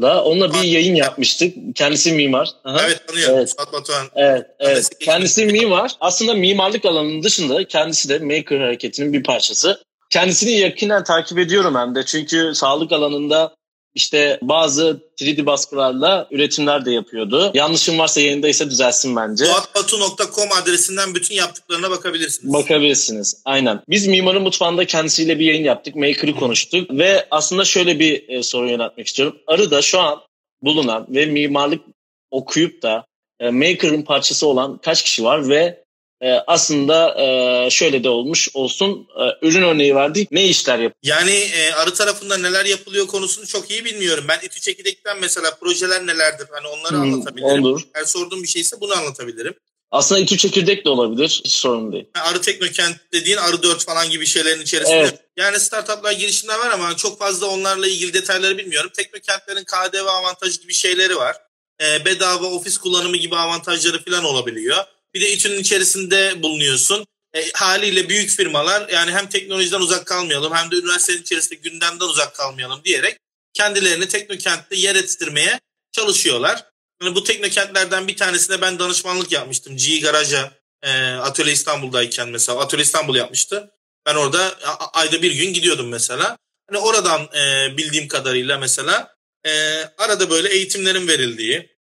da 0.00 0.24
onunla 0.24 0.54
bir 0.54 0.62
yayın 0.62 0.94
yapmıştık. 0.94 1.54
Kendisi 1.74 2.12
mimar. 2.12 2.50
Aha. 2.64 2.82
Evet 2.86 3.09
tanıyorum. 3.09 3.36
Evet. 3.36 3.54
Suat 3.56 3.72
Batuhan. 3.72 4.06
Evet, 4.14 4.46
evet. 4.59 4.90
Kendisi 5.00 5.46
mimar. 5.46 5.92
Aslında 6.00 6.34
mimarlık 6.34 6.84
alanının 6.84 7.22
dışında 7.22 7.66
kendisi 7.68 8.09
de 8.09 8.18
Maker 8.18 8.61
hareketinin 8.61 9.12
bir 9.12 9.22
parçası. 9.22 9.82
Kendisini 10.11 10.50
yakinen 10.50 11.04
takip 11.04 11.38
ediyorum 11.38 11.74
hem 11.74 11.94
de. 11.94 12.04
Çünkü 12.04 12.52
sağlık 12.54 12.92
alanında 12.92 13.54
işte 13.95 14.39
bazı 14.43 15.01
3D 15.20 15.47
baskılarla 15.47 16.28
üretimler 16.30 16.84
de 16.84 16.91
yapıyordu. 16.91 17.51
Yanlışım 17.55 17.99
varsa 17.99 18.20
yayındaysa 18.20 18.70
düzelsin 18.70 19.16
bence. 19.16 19.45
Suatbatu.com 19.45 20.49
adresinden 20.62 21.14
bütün 21.14 21.34
yaptıklarına 21.34 21.91
bakabilirsiniz. 21.91 22.55
Bakabilirsiniz. 22.55 23.43
Aynen. 23.45 23.82
Biz 23.89 24.07
Mimarın 24.07 24.43
Mutfağı'nda 24.43 24.84
kendisiyle 24.84 25.39
bir 25.39 25.45
yayın 25.45 25.64
yaptık. 25.64 25.97
Maker'ı 25.97 26.34
konuştuk. 26.34 26.91
Ve 26.91 27.26
aslında 27.30 27.64
şöyle 27.64 27.99
bir 27.99 28.28
e, 28.28 28.43
soru 28.43 28.70
yöneltmek 28.70 29.07
istiyorum. 29.07 29.39
Arı'da 29.47 29.82
şu 29.82 30.01
an 30.01 30.20
bulunan 30.62 31.07
ve 31.09 31.26
mimarlık 31.26 31.82
okuyup 32.30 32.82
da 32.82 33.05
e, 33.41 33.51
Maker'ın 33.51 34.03
parçası 34.03 34.47
olan 34.47 34.78
kaç 34.78 35.03
kişi 35.03 35.24
var 35.24 35.49
ve 35.49 35.84
e, 36.20 36.32
aslında 36.46 37.20
e, 37.20 37.70
şöyle 37.70 38.04
de 38.04 38.08
olmuş 38.08 38.48
olsun 38.54 39.08
e, 39.20 39.46
ürün 39.46 39.62
örneği 39.62 39.94
verdik 39.94 40.32
ne 40.32 40.46
işler 40.46 40.78
yap? 40.78 40.92
Yani 41.02 41.30
e, 41.30 41.72
arı 41.72 41.94
tarafında 41.94 42.36
neler 42.36 42.64
yapılıyor 42.64 43.06
konusunu 43.06 43.46
çok 43.46 43.70
iyi 43.70 43.84
bilmiyorum. 43.84 44.24
Ben 44.28 44.38
İTÜ 44.42 44.60
Çekirdek'ten 44.60 45.18
mesela 45.20 45.50
projeler 45.60 46.06
nelerdir 46.06 46.46
hani 46.50 46.66
onları 46.66 46.94
hmm, 46.94 47.02
anlatabilirim. 47.02 47.64
Olur. 47.64 47.82
Eğer 47.94 48.04
sorduğum 48.04 48.42
bir 48.42 48.48
şeyse 48.48 48.80
bunu 48.80 48.94
anlatabilirim. 48.94 49.54
Aslında 49.90 50.20
İTÜ 50.20 50.36
Çekirdek 50.36 50.84
de 50.84 50.88
olabilir. 50.88 51.40
Hiç 51.44 51.52
sorun 51.52 51.92
değil. 51.92 52.04
Arı 52.14 52.40
Teknokent 52.40 52.96
dediğin 53.12 53.36
Arı 53.36 53.62
4 53.62 53.84
falan 53.84 54.10
gibi 54.10 54.26
şeylerin 54.26 54.60
içerisinde. 54.60 54.96
Evet. 54.96 55.20
Yani 55.36 55.60
startuplar 55.60 56.12
girişimler 56.12 56.58
var 56.58 56.70
ama 56.70 56.96
çok 56.96 57.18
fazla 57.18 57.46
onlarla 57.46 57.86
ilgili 57.86 58.12
detayları 58.12 58.58
bilmiyorum. 58.58 58.90
Teknokentlerin 58.96 59.64
KDV 59.64 60.06
avantajı 60.06 60.60
gibi 60.60 60.74
şeyleri 60.74 61.16
var. 61.16 61.36
e, 61.82 62.04
bedava 62.04 62.46
ofis 62.46 62.78
kullanımı 62.78 63.16
gibi 63.16 63.36
avantajları 63.36 64.04
falan 64.04 64.24
olabiliyor. 64.24 64.84
Bir 65.14 65.20
de 65.20 65.32
İTÜ'nün 65.32 65.59
içerisinde 65.59 66.42
bulunuyorsun. 66.42 67.06
E, 67.34 67.50
haliyle 67.54 68.09
büyük 68.09 68.30
firmalar 68.30 68.88
yani 68.88 69.12
hem 69.12 69.28
teknolojiden 69.28 69.80
uzak 69.80 70.06
kalmayalım 70.06 70.54
hem 70.54 70.70
de 70.70 70.76
üniversitenin 70.76 71.22
içerisinde 71.22 71.54
gündemden 71.54 72.06
uzak 72.06 72.34
kalmayalım 72.34 72.84
diyerek 72.84 73.18
kendilerini 73.54 74.09
teknokentte 74.09 74.76
yer 74.76 74.96
ettirmeye 74.96 75.61
çalışıyorlar. 75.92 76.64
Yani 77.02 77.14
bu 77.14 77.24
teknokentlerden 77.24 78.09
bir 78.09 78.16
tanesinde 78.16 78.61
ben 78.61 78.78
danışmanlık 78.78 79.32
yapmıştım. 79.32 79.76
G 79.76 80.00
Garaj'a 80.00 80.52
e, 80.82 81.12
Atölye 81.12 81.52
İstanbul'dayken 81.52 82.28
mesela. 82.28 82.61
Atölye 82.61 82.82
İstanbul 82.82 83.16
yapmıştı. 83.16 83.70
Ben 84.06 84.14
orada 84.14 84.59
ayda 84.92 85.22
bir 85.22 85.32
gün 85.32 85.52
gidiyordum 85.52 85.88
mesela. 85.88 86.38
Hani 86.70 86.78
oradan 86.78 87.28
e, 87.34 87.76
bildiğim 87.76 88.09
kadarıyla 88.09 88.59
mesela 88.59 89.14
e, 89.46 89.82
arada 89.98 90.30
böyle 90.30 90.48
eğitimlerin 90.48 91.09
verildiği, 91.09 91.76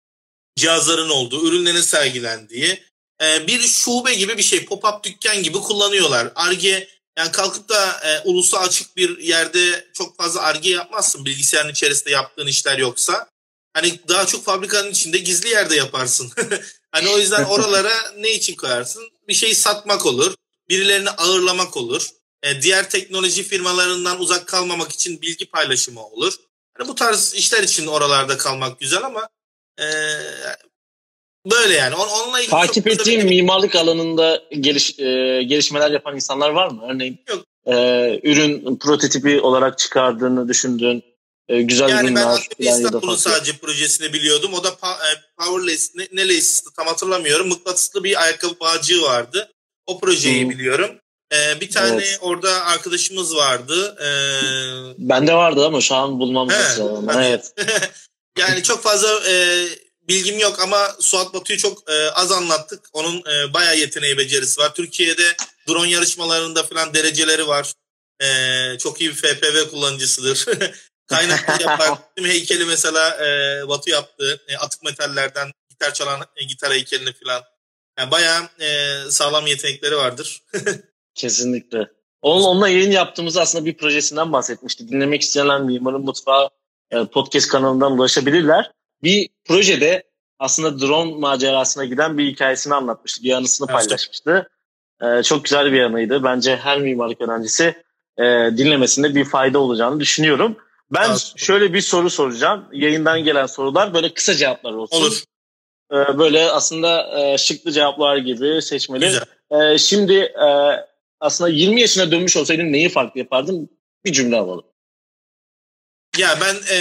cihazların 0.55 1.09
olduğu, 1.09 1.47
ürünlerin 1.47 1.81
sergilendiği 1.81 2.83
e, 3.21 3.47
bir 3.47 3.61
şube 3.61 4.13
gibi 4.13 4.37
bir 4.37 4.43
şey. 4.43 4.59
Pop-up 4.59 5.03
dükkan 5.03 5.43
gibi 5.43 5.57
kullanıyorlar. 5.57 6.31
Arge 6.35 6.89
yani 7.17 7.31
kalkıp 7.31 7.69
da 7.69 8.01
e, 8.03 8.19
ulusa 8.29 8.59
açık 8.59 8.97
bir 8.97 9.17
yerde 9.17 9.87
çok 9.93 10.17
fazla 10.17 10.41
arge 10.41 10.69
yapmazsın 10.69 11.25
bilgisayarın 11.25 11.71
içerisinde 11.71 12.09
yaptığın 12.09 12.47
işler 12.47 12.77
yoksa. 12.77 13.29
Hani 13.73 13.99
daha 14.07 14.25
çok 14.25 14.45
fabrikanın 14.45 14.91
içinde 14.91 15.17
gizli 15.17 15.49
yerde 15.49 15.75
yaparsın. 15.75 16.31
hani 16.91 17.09
o 17.09 17.17
yüzden 17.17 17.43
oralara 17.43 17.93
ne 18.17 18.31
için 18.31 18.55
koyarsın? 18.55 19.03
Bir 19.27 19.33
şey 19.33 19.55
satmak 19.55 20.05
olur. 20.05 20.35
Birilerini 20.69 21.09
ağırlamak 21.09 21.77
olur. 21.77 22.09
E, 22.43 22.61
diğer 22.61 22.89
teknoloji 22.89 23.43
firmalarından 23.43 24.19
uzak 24.19 24.47
kalmamak 24.47 24.91
için 24.91 25.21
bilgi 25.21 25.45
paylaşımı 25.45 26.05
olur. 26.05 26.33
Hani 26.77 26.87
bu 26.87 26.95
tarz 26.95 27.33
işler 27.33 27.63
için 27.63 27.87
oralarda 27.87 28.37
kalmak 28.37 28.79
güzel 28.79 29.03
ama 29.03 29.29
e, 29.79 29.85
böyle 31.51 31.73
yani. 31.73 31.95
On, 31.95 32.07
onunla 32.07 32.39
ilgili 32.39 32.51
Takip 32.51 32.87
ettiğin 32.87 33.19
benim... 33.19 33.29
mimarlık 33.29 33.75
alanında 33.75 34.43
geliş, 34.59 34.99
e, 34.99 35.03
gelişmeler 35.43 35.91
yapan 35.91 36.15
insanlar 36.15 36.49
var 36.49 36.71
mı? 36.71 36.81
Örneğin 36.89 37.19
Yok. 37.29 37.43
E, 37.65 37.73
ürün 38.23 38.77
prototipi 38.77 39.41
olarak 39.41 39.77
çıkardığını 39.77 40.47
düşündüğün 40.47 41.03
e, 41.47 41.61
güzel 41.61 41.89
yani 41.89 42.07
ürünler. 42.07 42.21
Yani 42.21 42.39
ben 42.59 42.65
İstanbul'un 42.65 43.15
sadece 43.15 43.57
projesini 43.57 44.13
biliyordum. 44.13 44.53
O 44.53 44.63
da 44.63 44.69
e, 44.69 45.11
Powerless, 45.37 45.95
ne, 45.95 46.07
ne 46.13 46.27
lace'ti 46.27 46.73
tam 46.77 46.87
hatırlamıyorum. 46.87 47.47
Mıknatıslı 47.47 48.03
bir 48.03 48.23
ayakkabı 48.23 48.59
bağcığı 48.59 49.01
vardı. 49.01 49.51
O 49.85 49.99
projeyi 49.99 50.43
hmm. 50.43 50.49
biliyorum. 50.49 50.91
Ee, 51.33 51.61
bir 51.61 51.69
tane 51.71 51.93
evet. 51.95 52.19
orada 52.21 52.65
arkadaşımız 52.65 53.35
vardı. 53.35 53.97
Ee, 54.01 55.09
Bende 55.09 55.33
vardı 55.33 55.65
ama 55.65 55.81
şu 55.81 55.95
an 55.95 56.19
bulmam 56.19 56.49
lazım. 56.49 57.09
Evet. 57.09 57.53
yani 58.37 58.63
çok 58.63 58.83
fazla 58.83 59.29
e, 59.29 59.65
bilgim 60.07 60.39
yok 60.39 60.59
ama 60.59 60.95
Suat 60.99 61.33
Batu'yu 61.33 61.59
çok 61.59 61.89
e, 61.89 62.09
az 62.09 62.31
anlattık. 62.31 62.85
Onun 62.93 63.17
e, 63.17 63.53
bayağı 63.53 63.77
yeteneği 63.77 64.17
becerisi 64.17 64.61
var. 64.61 64.73
Türkiye'de 64.73 65.35
drone 65.67 65.89
yarışmalarında 65.89 66.63
falan 66.63 66.93
dereceleri 66.93 67.47
var. 67.47 67.73
E, 68.21 68.27
çok 68.77 69.01
iyi 69.01 69.09
bir 69.09 69.15
FPV 69.15 69.69
kullanıcısıdır. 69.69 70.45
Kaynaklı 71.07 71.63
yapar. 71.63 71.89
Bizim 72.17 72.29
heykeli 72.29 72.65
mesela 72.65 73.25
e, 73.25 73.67
Batu 73.67 73.89
yaptı. 73.89 74.41
E, 74.47 74.57
atık 74.57 74.83
metallerden 74.83 75.51
gitar 75.69 75.93
çalan 75.93 76.21
e, 76.35 76.43
gitar 76.43 76.73
heykelini 76.73 77.13
falan. 77.13 77.43
Yani 77.99 78.11
bayağı 78.11 78.43
e, 78.59 78.97
sağlam 79.09 79.47
yetenekleri 79.47 79.97
vardır. 79.97 80.43
Kesinlikle. 81.15 81.89
Onun, 82.21 82.43
onunla 82.43 82.69
yayın 82.69 82.91
yaptığımız 82.91 83.37
aslında 83.37 83.65
bir 83.65 83.77
projesinden 83.77 84.33
bahsetmişti. 84.33 84.89
Dinlemek 84.89 85.21
isteyenler 85.21 85.61
Mimarın 85.61 86.01
Mutfağı 86.01 86.49
e, 86.91 87.05
podcast 87.05 87.47
kanalından 87.47 87.91
ulaşabilirler. 87.91 88.71
Bir 89.03 89.29
projede 89.45 90.03
aslında 90.39 90.79
drone 90.79 91.15
macerasına 91.15 91.85
giden 91.85 92.17
bir 92.17 92.31
hikayesini 92.31 92.73
anlatmıştı. 92.73 93.23
Bir 93.23 93.31
anısını 93.31 93.67
paylaşmıştı. 93.67 94.49
E, 95.01 95.23
çok 95.23 95.43
güzel 95.43 95.71
bir 95.71 95.81
anıydı. 95.81 96.23
Bence 96.23 96.55
her 96.55 96.81
mimarlık 96.81 97.21
öğrencisi 97.21 97.63
e, 98.17 98.23
dinlemesinde 98.57 99.15
bir 99.15 99.25
fayda 99.25 99.59
olacağını 99.59 99.99
düşünüyorum. 99.99 100.57
Ben 100.91 101.09
evet. 101.09 101.33
şöyle 101.35 101.73
bir 101.73 101.81
soru 101.81 102.09
soracağım. 102.09 102.65
Yayından 102.71 103.23
gelen 103.23 103.45
sorular 103.45 103.93
böyle 103.93 104.13
kısa 104.13 104.33
cevaplar 104.33 104.73
olsun. 104.73 104.97
Olur. 104.97 105.23
Böyle 105.91 106.51
aslında 106.51 107.37
şıklı 107.37 107.71
cevaplar 107.71 108.17
gibi 108.17 108.61
seçmeli. 108.61 109.05
Güzel. 109.05 109.77
Şimdi 109.77 110.33
aslında 111.19 111.49
20 111.49 111.81
yaşına 111.81 112.11
dönmüş 112.11 112.37
olsaydın 112.37 112.73
neyi 112.73 112.89
farklı 112.89 113.19
yapardın? 113.19 113.69
Bir 114.05 114.11
cümle 114.11 114.37
alalım. 114.37 114.65
Ya 116.17 116.37
ben 116.41 116.55
e, 116.69 116.75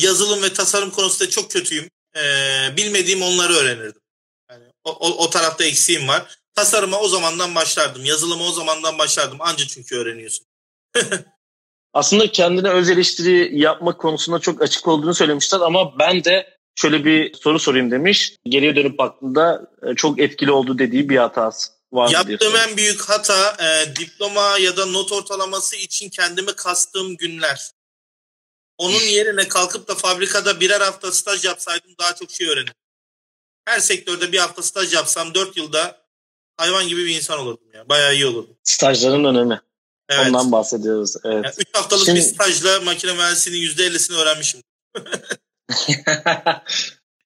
yazılım 0.00 0.42
ve 0.42 0.52
tasarım 0.52 0.90
konusunda 0.90 1.30
çok 1.30 1.50
kötüyüm. 1.50 1.90
E, 2.16 2.22
bilmediğim 2.76 3.22
onları 3.22 3.52
öğrenirdim. 3.52 4.00
Yani 4.50 4.64
o, 4.84 4.90
o, 4.90 5.24
o 5.24 5.30
tarafta 5.30 5.64
eksiğim 5.64 6.08
var. 6.08 6.38
Tasarıma 6.54 7.00
o 7.00 7.08
zamandan 7.08 7.54
başlardım. 7.54 8.04
Yazılıma 8.04 8.44
o 8.44 8.52
zamandan 8.52 8.98
başlardım. 8.98 9.38
Anca 9.40 9.66
çünkü 9.66 9.96
öğreniyorsun. 9.96 10.46
aslında 11.92 12.32
kendine 12.32 12.70
öz 12.70 12.90
eleştiri 12.90 13.58
yapmak 13.58 14.00
konusunda 14.00 14.38
çok 14.38 14.62
açık 14.62 14.88
olduğunu 14.88 15.14
söylemişler 15.14 15.60
ama 15.60 15.98
ben 15.98 16.24
de 16.24 16.56
şöyle 16.74 17.04
bir 17.04 17.34
soru 17.34 17.58
sorayım 17.58 17.90
demiş. 17.90 18.36
Geriye 18.48 18.76
dönüp 18.76 18.98
baktığında 18.98 19.70
e, 19.82 19.94
çok 19.94 20.20
etkili 20.20 20.50
oldu 20.50 20.78
dediği 20.78 21.08
bir 21.08 21.16
hatası 21.16 21.72
var 21.92 22.10
Yaptığım 22.10 22.56
en 22.56 22.76
büyük 22.76 23.00
hata 23.00 23.56
e, 23.60 23.96
diploma 23.96 24.58
ya 24.58 24.76
da 24.76 24.86
not 24.86 25.12
ortalaması 25.12 25.76
için 25.76 26.08
kendimi 26.08 26.52
kastığım 26.52 27.16
günler. 27.16 27.70
Onun 28.78 29.00
yerine 29.00 29.48
kalkıp 29.48 29.88
da 29.88 29.94
fabrikada 29.94 30.60
birer 30.60 30.80
hafta 30.80 31.12
staj 31.12 31.44
yapsaydım 31.44 31.90
daha 31.98 32.14
çok 32.14 32.30
şey 32.30 32.48
öğrenirdim. 32.48 32.74
Her 33.64 33.78
sektörde 33.78 34.32
bir 34.32 34.38
hafta 34.38 34.62
staj 34.62 34.94
yapsam 34.94 35.34
dört 35.34 35.56
yılda 35.56 36.06
hayvan 36.56 36.88
gibi 36.88 37.04
bir 37.04 37.16
insan 37.16 37.38
olurdum 37.38 37.66
ya. 37.74 37.88
Bayağı 37.88 38.14
iyi 38.14 38.26
olurdum. 38.26 38.56
Stajların 38.62 39.24
önemi. 39.24 39.60
Evet. 40.08 40.26
Ondan 40.26 40.52
bahsediyoruz. 40.52 41.14
Evet. 41.24 41.44
Yani 41.44 41.54
üç 41.58 41.68
haftalık 41.72 42.04
Şimdi... 42.04 42.18
bir 42.18 42.24
stajla 42.24 42.80
makine 42.80 43.12
mühendisliğinin 43.12 43.62
yüzde 43.62 43.84
ellisini 43.84 44.16
öğrenmişim. 44.16 44.62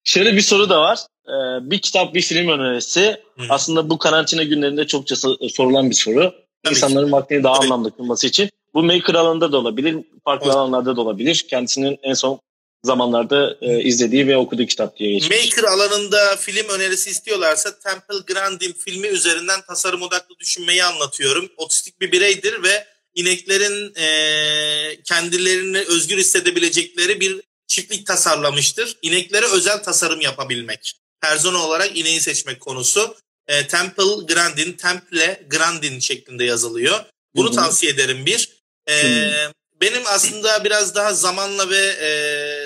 Şöyle 0.04 0.36
bir 0.36 0.40
soru 0.40 0.70
da 0.70 0.80
var. 0.80 0.98
Ee, 1.26 1.70
bir 1.70 1.80
kitap, 1.80 2.14
bir 2.14 2.22
film 2.22 2.48
önerisi. 2.48 3.22
Hı. 3.38 3.42
Aslında 3.48 3.90
bu 3.90 3.98
karantina 3.98 4.42
günlerinde 4.42 4.86
çokça 4.86 5.16
sorulan 5.50 5.90
bir 5.90 5.94
soru. 5.94 6.34
Tabii 6.64 6.74
İnsanların 6.74 7.06
ki. 7.06 7.12
vaktini 7.12 7.44
daha 7.44 7.54
Tabii. 7.54 7.64
anlamlı 7.64 7.96
kılması 7.96 8.26
için. 8.26 8.50
Bu 8.74 8.82
maker 8.82 9.14
alanında 9.14 9.52
da 9.52 9.56
olabilir, 9.56 9.96
farklı 10.24 10.46
evet. 10.46 10.56
alanlarda 10.56 10.96
da 10.96 11.00
olabilir. 11.00 11.46
Kendisinin 11.48 11.98
en 12.02 12.14
son 12.14 12.40
zamanlarda 12.84 13.56
e, 13.60 13.82
izlediği 13.82 14.26
ve 14.26 14.36
okuduğu 14.36 14.66
kitap 14.66 14.96
diye 14.96 15.12
geçmiş. 15.12 15.44
Maker 15.44 15.68
alanında 15.68 16.36
film 16.36 16.68
önerisi 16.68 17.10
istiyorlarsa 17.10 17.78
Temple 17.78 18.34
Grandin 18.34 18.72
filmi 18.72 19.06
üzerinden 19.06 19.60
tasarım 19.68 20.02
odaklı 20.02 20.38
düşünmeyi 20.38 20.84
anlatıyorum. 20.84 21.48
Otistik 21.56 22.00
bir 22.00 22.12
bireydir 22.12 22.62
ve 22.62 22.86
ineklerin 23.14 23.94
e, 23.94 25.02
kendilerini 25.04 25.78
özgür 25.78 26.18
hissedebilecekleri 26.18 27.20
bir 27.20 27.40
çiftlik 27.66 28.06
tasarlamıştır. 28.06 28.96
İneklere 29.02 29.46
özel 29.46 29.82
tasarım 29.82 30.20
yapabilmek. 30.20 30.92
Persona 31.20 31.58
olarak 31.66 31.98
ineği 31.98 32.20
seçmek 32.20 32.60
konusu. 32.60 33.16
E, 33.48 33.66
Temple 33.66 34.34
Grandin, 34.34 34.72
Temple 34.72 35.46
Grandin 35.50 35.98
şeklinde 35.98 36.44
yazılıyor. 36.44 37.04
Bunu 37.36 37.46
Hı-hı. 37.46 37.56
tavsiye 37.56 37.92
ederim 37.92 38.26
bir. 38.26 38.59
E, 38.88 39.32
benim 39.80 40.02
aslında 40.06 40.64
biraz 40.64 40.94
daha 40.94 41.14
zamanla 41.14 41.70
ve 41.70 41.86
e, 41.86 42.10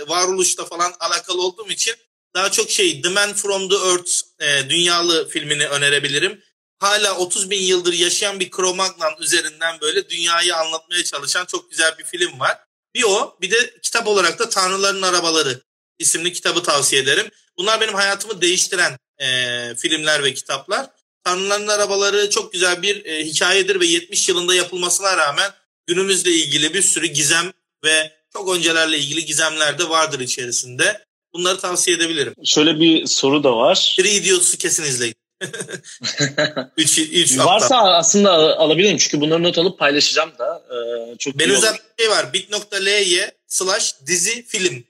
varoluşla 0.08 0.64
falan 0.64 0.92
alakalı 1.00 1.42
olduğum 1.42 1.70
için 1.70 1.94
daha 2.34 2.50
çok 2.50 2.70
şey 2.70 3.02
The 3.02 3.08
Man 3.08 3.34
From 3.34 3.68
The 3.68 3.76
Earth 3.76 4.12
e, 4.40 4.70
dünyalı 4.70 5.28
filmini 5.28 5.68
önerebilirim. 5.68 6.42
Hala 6.78 7.16
30 7.16 7.50
bin 7.50 7.62
yıldır 7.62 7.92
yaşayan 7.92 8.40
bir 8.40 8.50
Cro-Magnon 8.50 9.22
üzerinden 9.22 9.80
böyle 9.80 10.08
dünyayı 10.08 10.56
anlatmaya 10.56 11.04
çalışan 11.04 11.44
çok 11.44 11.70
güzel 11.70 11.98
bir 11.98 12.04
film 12.04 12.40
var. 12.40 12.58
Bir 12.94 13.02
o 13.02 13.36
bir 13.40 13.50
de 13.50 13.74
kitap 13.82 14.06
olarak 14.06 14.38
da 14.38 14.48
Tanrıların 14.48 15.02
Arabaları 15.02 15.62
isimli 15.98 16.32
kitabı 16.32 16.62
tavsiye 16.62 17.02
ederim. 17.02 17.30
Bunlar 17.58 17.80
benim 17.80 17.94
hayatımı 17.94 18.40
değiştiren 18.40 18.98
e, 19.18 19.26
filmler 19.74 20.24
ve 20.24 20.34
kitaplar. 20.34 20.86
Tanrıların 21.24 21.68
Arabaları 21.68 22.30
çok 22.30 22.52
güzel 22.52 22.82
bir 22.82 23.04
e, 23.04 23.24
hikayedir 23.24 23.80
ve 23.80 23.86
70 23.86 24.28
yılında 24.28 24.54
yapılmasına 24.54 25.16
rağmen 25.16 25.52
günümüzle 25.86 26.30
ilgili 26.30 26.74
bir 26.74 26.82
sürü 26.82 27.06
gizem 27.06 27.52
ve 27.84 28.12
çok 28.32 28.56
öncelerle 28.56 28.98
ilgili 28.98 29.24
gizemler 29.24 29.78
de 29.78 29.88
vardır 29.88 30.20
içerisinde. 30.20 31.04
Bunları 31.34 31.58
tavsiye 31.58 31.96
edebilirim. 31.96 32.34
Şöyle 32.44 32.80
bir 32.80 33.06
soru 33.06 33.44
da 33.44 33.56
var. 33.56 33.94
Three 33.98 34.10
Idiots'u 34.10 34.58
kesin 34.58 34.82
izleyin. 34.82 35.14
üç, 36.76 36.98
üç 36.98 37.38
Varsa 37.38 37.76
aslında 37.76 38.32
alabilirim 38.58 38.96
çünkü 38.96 39.20
bunları 39.20 39.42
not 39.42 39.58
alıp 39.58 39.78
paylaşacağım 39.78 40.32
da. 40.38 40.62
Ee, 40.70 41.16
çok 41.18 41.38
Benim 41.38 41.54
özel 41.54 41.74
bir 41.74 42.04
şey 42.04 42.10
var. 42.10 42.32
bit.ly 42.32 43.30
slash 43.46 43.94
dizi 44.06 44.46
film. 44.46 44.84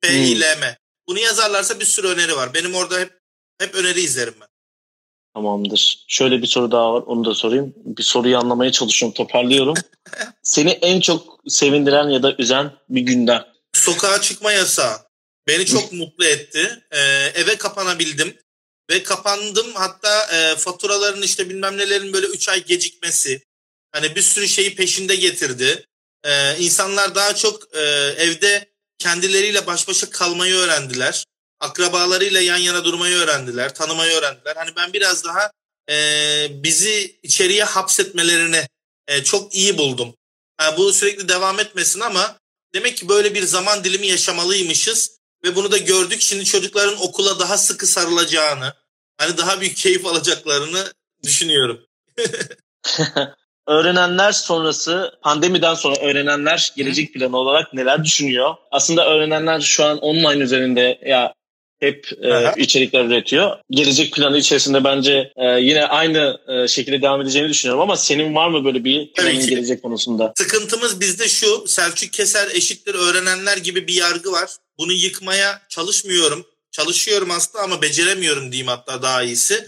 P-I-L-M. 0.00 0.66
Hmm. 0.66 0.74
Bunu 1.08 1.18
yazarlarsa 1.18 1.80
bir 1.80 1.84
sürü 1.84 2.08
öneri 2.08 2.36
var. 2.36 2.54
Benim 2.54 2.74
orada 2.74 2.98
hep 2.98 3.10
hep 3.58 3.74
öneri 3.74 4.00
izlerim 4.00 4.34
ben. 4.40 4.48
Tamamdır. 5.34 6.04
Şöyle 6.08 6.42
bir 6.42 6.46
soru 6.46 6.72
daha 6.72 6.94
var. 6.94 7.02
Onu 7.06 7.24
da 7.24 7.34
sorayım. 7.34 7.74
Bir 7.76 8.02
soruyu 8.02 8.38
anlamaya 8.38 8.72
çalışıyorum. 8.72 9.14
Toparlıyorum. 9.14 9.74
Seni 10.42 10.70
en 10.70 11.00
çok 11.00 11.40
sevindiren 11.48 12.08
ya 12.08 12.22
da 12.22 12.34
üzen 12.38 12.72
bir 12.88 13.00
günden. 13.00 13.44
Sokağa 13.72 14.20
çıkma 14.20 14.52
yasağı. 14.52 14.96
Beni 15.48 15.66
çok 15.66 15.92
mutlu 15.92 16.24
etti. 16.24 16.82
Ee, 16.90 16.98
eve 17.34 17.56
kapanabildim. 17.56 18.36
Ve 18.90 19.02
kapandım 19.02 19.66
hatta 19.74 20.26
e, 20.32 20.56
faturaların 20.56 21.22
işte 21.22 21.50
bilmem 21.50 21.76
nelerin 21.78 22.12
böyle 22.12 22.26
3 22.26 22.48
ay 22.48 22.64
gecikmesi. 22.64 23.42
Hani 23.92 24.16
bir 24.16 24.22
sürü 24.22 24.48
şeyi 24.48 24.74
peşinde 24.74 25.16
getirdi. 25.16 25.86
Ee, 26.24 26.56
insanlar 26.58 27.14
daha 27.14 27.34
çok 27.34 27.76
e, 27.76 27.80
evde 28.18 28.68
kendileriyle 28.98 29.66
baş 29.66 29.88
başa 29.88 30.10
kalmayı 30.10 30.54
öğrendiler. 30.54 31.24
Akrabalarıyla 31.60 32.40
yan 32.40 32.56
yana 32.56 32.84
durmayı 32.84 33.16
öğrendiler, 33.16 33.74
tanımayı 33.74 34.12
öğrendiler. 34.12 34.56
Hani 34.56 34.70
ben 34.76 34.92
biraz 34.92 35.24
daha 35.24 35.50
e, 35.90 35.96
bizi 36.50 37.18
içeriye 37.22 37.64
hapsetmelerini 37.64 38.66
e, 39.08 39.24
çok 39.24 39.54
iyi 39.54 39.78
buldum. 39.78 40.14
Yani 40.60 40.76
bu 40.76 40.92
sürekli 40.92 41.28
devam 41.28 41.60
etmesin 41.60 42.00
ama 42.00 42.36
demek 42.74 42.96
ki 42.96 43.08
böyle 43.08 43.34
bir 43.34 43.42
zaman 43.42 43.84
dilimi 43.84 44.06
yaşamalıymışız 44.06 45.18
ve 45.44 45.56
bunu 45.56 45.72
da 45.72 45.78
gördük. 45.78 46.20
Şimdi 46.20 46.44
çocukların 46.44 47.02
okula 47.02 47.38
daha 47.38 47.58
sıkı 47.58 47.86
sarılacağını, 47.86 48.74
hani 49.18 49.36
daha 49.38 49.60
büyük 49.60 49.76
keyif 49.76 50.06
alacaklarını 50.06 50.92
düşünüyorum. 51.22 51.86
öğrenenler 53.66 54.32
sonrası, 54.32 55.18
pandemiden 55.22 55.74
sonra 55.74 55.96
öğrenenler 56.00 56.72
gelecek 56.76 57.14
planı 57.14 57.36
olarak 57.36 57.74
neler 57.74 58.04
düşünüyor? 58.04 58.54
Aslında 58.70 59.06
öğrenenler 59.08 59.60
şu 59.60 59.84
an 59.84 59.98
online 59.98 60.44
üzerinde 60.44 61.00
ya 61.06 61.34
hep 61.86 62.08
e, 62.22 62.62
içerikler 62.62 63.04
üretiyor. 63.04 63.56
Gelecek 63.70 64.12
planı 64.12 64.38
içerisinde 64.38 64.84
bence 64.84 65.32
e, 65.36 65.46
yine 65.60 65.86
aynı 65.86 66.38
e, 66.48 66.68
şekilde 66.68 67.02
devam 67.02 67.20
edeceğini 67.20 67.48
düşünüyorum 67.48 67.80
ama 67.82 67.96
senin 67.96 68.34
var 68.34 68.48
mı 68.48 68.64
böyle 68.64 68.84
bir 68.84 69.12
planın 69.12 69.46
gelecek 69.46 69.82
konusunda? 69.82 70.32
Sıkıntımız 70.36 71.00
bizde 71.00 71.28
şu 71.28 71.64
Selçuk 71.66 72.12
Keser 72.12 72.50
eşittir 72.54 72.94
öğrenenler 72.94 73.56
gibi 73.56 73.86
bir 73.86 73.94
yargı 73.94 74.32
var. 74.32 74.50
Bunu 74.78 74.92
yıkmaya 74.92 75.62
çalışmıyorum. 75.68 76.46
Çalışıyorum 76.70 77.30
aslında 77.30 77.64
ama 77.64 77.82
beceremiyorum 77.82 78.52
diyeyim 78.52 78.68
hatta 78.68 79.02
daha 79.02 79.22
iyisi. 79.22 79.66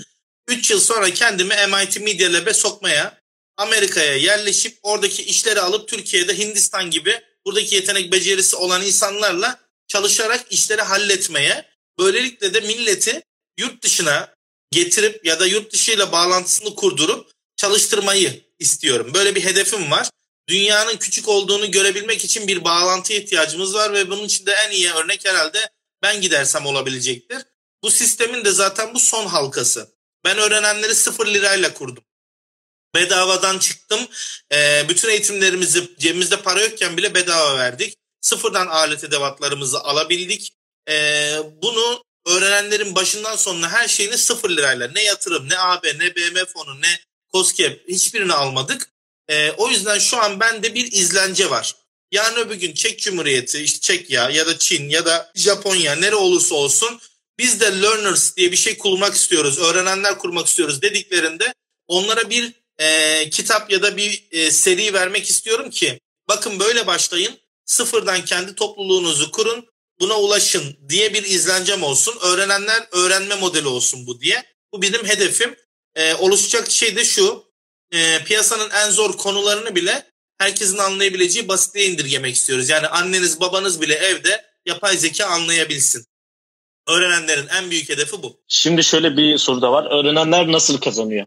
3 0.49 0.71
yıl 0.71 0.81
sonra 0.81 1.11
kendimi 1.11 1.55
MIT 1.55 2.01
Media 2.01 2.33
Lab'e 2.33 2.55
sokmaya, 2.55 3.19
Amerika'ya 3.57 4.17
yerleşip 4.17 4.79
oradaki 4.83 5.23
işleri 5.23 5.61
alıp 5.61 5.89
Türkiye'de 5.89 6.39
Hindistan 6.39 6.91
gibi 6.91 7.21
buradaki 7.47 7.75
yetenek 7.75 8.12
becerisi 8.12 8.57
olan 8.57 8.83
insanlarla 8.83 9.59
çalışarak 9.89 10.47
işleri 10.51 10.83
halletmeye 10.83 11.64
Böylelikle 11.99 12.55
de 12.55 12.61
milleti 12.61 13.22
yurt 13.59 13.82
dışına 13.82 14.34
getirip 14.70 15.26
ya 15.26 15.40
da 15.40 15.47
yurt 15.47 15.72
dışıyla 15.72 16.12
bağlantısını 16.12 16.74
kurdurup 16.74 17.30
çalıştırmayı 17.57 18.44
istiyorum. 18.59 19.11
Böyle 19.14 19.34
bir 19.34 19.44
hedefim 19.44 19.90
var. 19.90 20.11
Dünyanın 20.49 20.97
küçük 20.97 21.28
olduğunu 21.28 21.70
görebilmek 21.70 22.24
için 22.24 22.49
bir 22.49 22.64
bağlantı 22.64 23.12
ihtiyacımız 23.12 23.74
var 23.74 23.92
ve 23.92 24.11
bunun 24.11 24.24
için 24.24 24.47
de 24.47 24.53
en 24.53 24.70
iyi 24.70 24.92
örnek 24.92 25.24
herhalde 25.24 25.70
ben 26.03 26.20
gidersem 26.20 26.66
olabilecektir. 26.66 27.42
Bu 27.82 27.90
sistemin 27.90 28.44
de 28.44 28.51
zaten 28.51 28.94
bu 28.94 29.01
son 29.01 29.26
halkası. 29.26 29.97
Ben 30.24 30.38
öğrenenleri 30.38 30.94
sıfır 30.94 31.26
lirayla 31.26 31.74
kurdum. 31.74 32.05
Bedavadan 32.94 33.59
çıktım. 33.59 34.01
E, 34.53 34.88
bütün 34.88 35.09
eğitimlerimizi 35.09 35.97
cebimizde 35.99 36.42
para 36.42 36.62
yokken 36.62 36.97
bile 36.97 37.14
bedava 37.14 37.59
verdik. 37.59 37.97
Sıfırdan 38.20 38.66
alet 38.66 39.05
edevatlarımızı 39.05 39.80
alabildik 39.80 40.56
e, 40.89 41.37
bunu 41.62 42.05
öğrenenlerin 42.26 42.95
başından 42.95 43.37
sonuna 43.37 43.68
her 43.72 43.89
şeyini 43.89 44.18
sıfır 44.18 44.51
lirayla 44.51 44.89
ne 44.89 45.03
yatırım 45.05 45.49
ne 45.49 45.59
AB 45.59 45.99
ne 45.99 46.16
BM 46.16 46.45
fonu 46.45 46.80
ne 46.80 47.01
COSGAP 47.32 47.89
hiçbirini 47.89 48.32
almadık. 48.32 48.89
E, 49.28 49.51
o 49.51 49.68
yüzden 49.68 49.99
şu 49.99 50.16
an 50.16 50.41
bende 50.41 50.74
bir 50.74 50.93
izlence 50.93 51.51
var. 51.51 51.74
Yarın 52.12 52.37
öbür 52.37 52.55
gün 52.55 52.74
Çek 52.74 52.99
Cumhuriyeti, 52.99 53.59
işte 53.59 53.80
Çekya 53.80 54.30
ya 54.30 54.47
da 54.47 54.59
Çin 54.59 54.89
ya 54.89 55.07
da 55.07 55.32
Japonya 55.34 55.95
nere 55.95 56.14
olursa 56.14 56.55
olsun 56.55 57.01
biz 57.39 57.61
de 57.61 57.82
learners 57.82 58.37
diye 58.37 58.53
bir 58.53 58.57
şey 58.57 58.78
kurmak 58.78 59.14
istiyoruz, 59.14 59.59
öğrenenler 59.59 60.18
kurmak 60.18 60.47
istiyoruz 60.47 60.82
dediklerinde 60.82 61.55
onlara 61.89 62.30
bir 62.30 62.53
e, 62.78 63.30
kitap 63.30 63.70
ya 63.70 63.82
da 63.82 63.97
bir 63.97 64.26
e, 64.30 64.51
seri 64.51 64.95
vermek 64.95 65.30
istiyorum 65.30 65.70
ki 65.70 66.01
bakın 66.28 66.61
böyle 66.61 66.87
başlayın, 66.87 67.39
sıfırdan 67.64 68.24
kendi 68.24 68.55
topluluğunuzu 68.55 69.30
kurun, 69.30 69.68
buna 70.01 70.20
ulaşın 70.20 70.76
diye 70.88 71.14
bir 71.14 71.22
izlencem 71.22 71.82
olsun. 71.82 72.14
Öğrenenler 72.22 72.86
öğrenme 72.92 73.34
modeli 73.34 73.68
olsun 73.68 74.07
bu 74.07 74.20
diye. 74.20 74.44
Bu 74.72 74.82
benim 74.82 75.05
hedefim. 75.07 75.57
Ee, 75.94 76.14
oluşacak 76.14 76.70
şey 76.70 76.97
de 76.97 77.05
şu. 77.05 77.44
E, 77.92 78.24
piyasanın 78.24 78.70
en 78.70 78.90
zor 78.90 79.16
konularını 79.16 79.74
bile 79.74 80.07
herkesin 80.38 80.78
anlayabileceği 80.78 81.49
basitliğe 81.49 81.86
indirgemek 81.86 82.34
istiyoruz. 82.34 82.68
Yani 82.68 82.86
anneniz 82.86 83.40
babanız 83.40 83.80
bile 83.80 83.94
evde 83.94 84.44
yapay 84.66 84.97
zeka 84.97 85.26
anlayabilsin. 85.26 86.07
Öğrenenlerin 86.88 87.47
en 87.47 87.70
büyük 87.70 87.88
hedefi 87.88 88.22
bu. 88.22 88.40
Şimdi 88.49 88.84
şöyle 88.84 89.16
bir 89.16 89.38
soru 89.38 89.62
da 89.62 89.72
var. 89.72 90.01
Öğrenenler 90.01 90.53
nasıl 90.53 90.78
kazanıyor? 90.78 91.26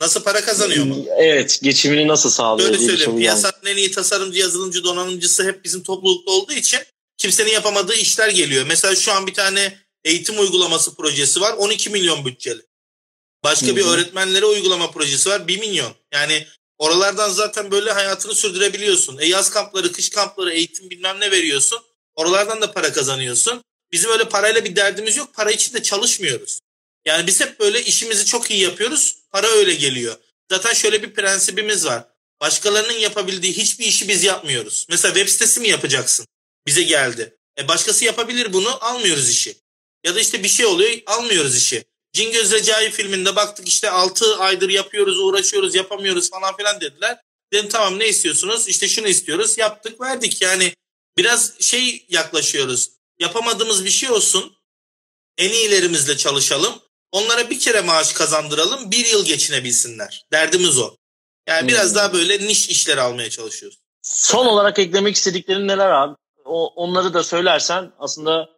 Nasıl 0.00 0.22
para 0.22 0.40
kazanıyor 0.40 0.84
mu? 0.84 1.04
Evet. 1.16 1.60
Geçimini 1.62 2.08
nasıl 2.08 2.30
sağlıyor? 2.30 2.70
Böyle 2.70 2.86
söyleyeyim. 2.86 3.16
Piyasanın 3.16 3.54
yani. 3.64 3.72
en 3.72 3.76
iyi 3.76 3.90
tasarımcı, 3.90 4.40
yazılımcı, 4.40 4.84
donanımcısı 4.84 5.44
hep 5.44 5.64
bizim 5.64 5.82
toplulukta 5.82 6.32
olduğu 6.32 6.52
için 6.52 6.80
kimsenin 7.24 7.50
yapamadığı 7.50 7.94
işler 7.94 8.28
geliyor. 8.28 8.66
Mesela 8.66 8.96
şu 8.96 9.12
an 9.12 9.26
bir 9.26 9.34
tane 9.34 9.78
eğitim 10.04 10.40
uygulaması 10.40 10.94
projesi 10.94 11.40
var 11.40 11.52
12 11.52 11.90
milyon 11.90 12.24
bütçeli. 12.24 12.62
Başka 13.44 13.66
Hı-hı. 13.66 13.76
bir 13.76 13.84
öğretmenlere 13.84 14.46
uygulama 14.46 14.90
projesi 14.90 15.30
var 15.30 15.48
1 15.48 15.60
milyon. 15.60 15.94
Yani 16.12 16.46
oralardan 16.78 17.28
zaten 17.28 17.70
böyle 17.70 17.92
hayatını 17.92 18.34
sürdürebiliyorsun. 18.34 19.18
E 19.18 19.26
yaz 19.26 19.50
kampları, 19.50 19.92
kış 19.92 20.10
kampları, 20.10 20.52
eğitim 20.52 20.90
bilmem 20.90 21.20
ne 21.20 21.30
veriyorsun. 21.30 21.78
Oralardan 22.14 22.62
da 22.62 22.72
para 22.72 22.92
kazanıyorsun. 22.92 23.64
Bizim 23.92 24.10
öyle 24.10 24.24
parayla 24.24 24.64
bir 24.64 24.76
derdimiz 24.76 25.16
yok. 25.16 25.34
Para 25.34 25.50
için 25.50 25.74
de 25.74 25.82
çalışmıyoruz. 25.82 26.60
Yani 27.04 27.26
biz 27.26 27.40
hep 27.40 27.60
böyle 27.60 27.84
işimizi 27.84 28.24
çok 28.26 28.50
iyi 28.50 28.60
yapıyoruz. 28.60 29.16
Para 29.30 29.46
öyle 29.46 29.74
geliyor. 29.74 30.16
Zaten 30.50 30.72
şöyle 30.72 31.02
bir 31.02 31.14
prensibimiz 31.14 31.84
var. 31.86 32.04
Başkalarının 32.40 32.98
yapabildiği 32.98 33.52
hiçbir 33.52 33.84
işi 33.84 34.08
biz 34.08 34.24
yapmıyoruz. 34.24 34.86
Mesela 34.90 35.14
web 35.14 35.28
sitesi 35.28 35.60
mi 35.60 35.68
yapacaksın? 35.68 36.26
Bize 36.66 36.82
geldi. 36.82 37.36
E 37.58 37.68
başkası 37.68 38.04
yapabilir 38.04 38.52
bunu 38.52 38.84
almıyoruz 38.84 39.30
işi. 39.30 39.56
Ya 40.04 40.14
da 40.14 40.20
işte 40.20 40.42
bir 40.42 40.48
şey 40.48 40.66
oluyor 40.66 40.98
almıyoruz 41.06 41.56
işi. 41.56 41.84
Cingöz 42.12 42.52
Recai 42.52 42.90
filminde 42.90 43.36
baktık 43.36 43.68
işte 43.68 43.90
6 43.90 44.36
aydır 44.36 44.68
yapıyoruz 44.68 45.18
uğraşıyoruz 45.18 45.74
yapamıyoruz 45.74 46.30
falan 46.30 46.56
filan 46.56 46.80
dediler. 46.80 47.20
Dedim 47.52 47.68
tamam 47.68 47.98
ne 47.98 48.08
istiyorsunuz? 48.08 48.68
İşte 48.68 48.88
şunu 48.88 49.08
istiyoruz 49.08 49.58
yaptık 49.58 50.00
verdik 50.00 50.42
yani 50.42 50.74
biraz 51.16 51.60
şey 51.60 52.06
yaklaşıyoruz. 52.08 52.90
Yapamadığımız 53.18 53.84
bir 53.84 53.90
şey 53.90 54.10
olsun 54.10 54.56
en 55.38 55.50
iyilerimizle 55.50 56.16
çalışalım. 56.16 56.74
Onlara 57.12 57.50
bir 57.50 57.58
kere 57.58 57.80
maaş 57.80 58.12
kazandıralım 58.12 58.90
bir 58.90 59.06
yıl 59.06 59.24
geçinebilsinler. 59.24 60.26
Derdimiz 60.32 60.78
o. 60.78 60.96
Yani 61.48 61.60
hmm. 61.60 61.68
biraz 61.68 61.94
daha 61.94 62.12
böyle 62.12 62.46
niş 62.46 62.68
işler 62.68 62.96
almaya 62.96 63.30
çalışıyoruz. 63.30 63.78
Son 64.02 64.46
olarak 64.46 64.78
eklemek 64.78 65.16
istediklerin 65.16 65.68
neler 65.68 65.90
abi? 65.90 66.14
O, 66.44 66.66
onları 66.66 67.14
da 67.14 67.24
söylersen 67.24 67.92
aslında 67.98 68.48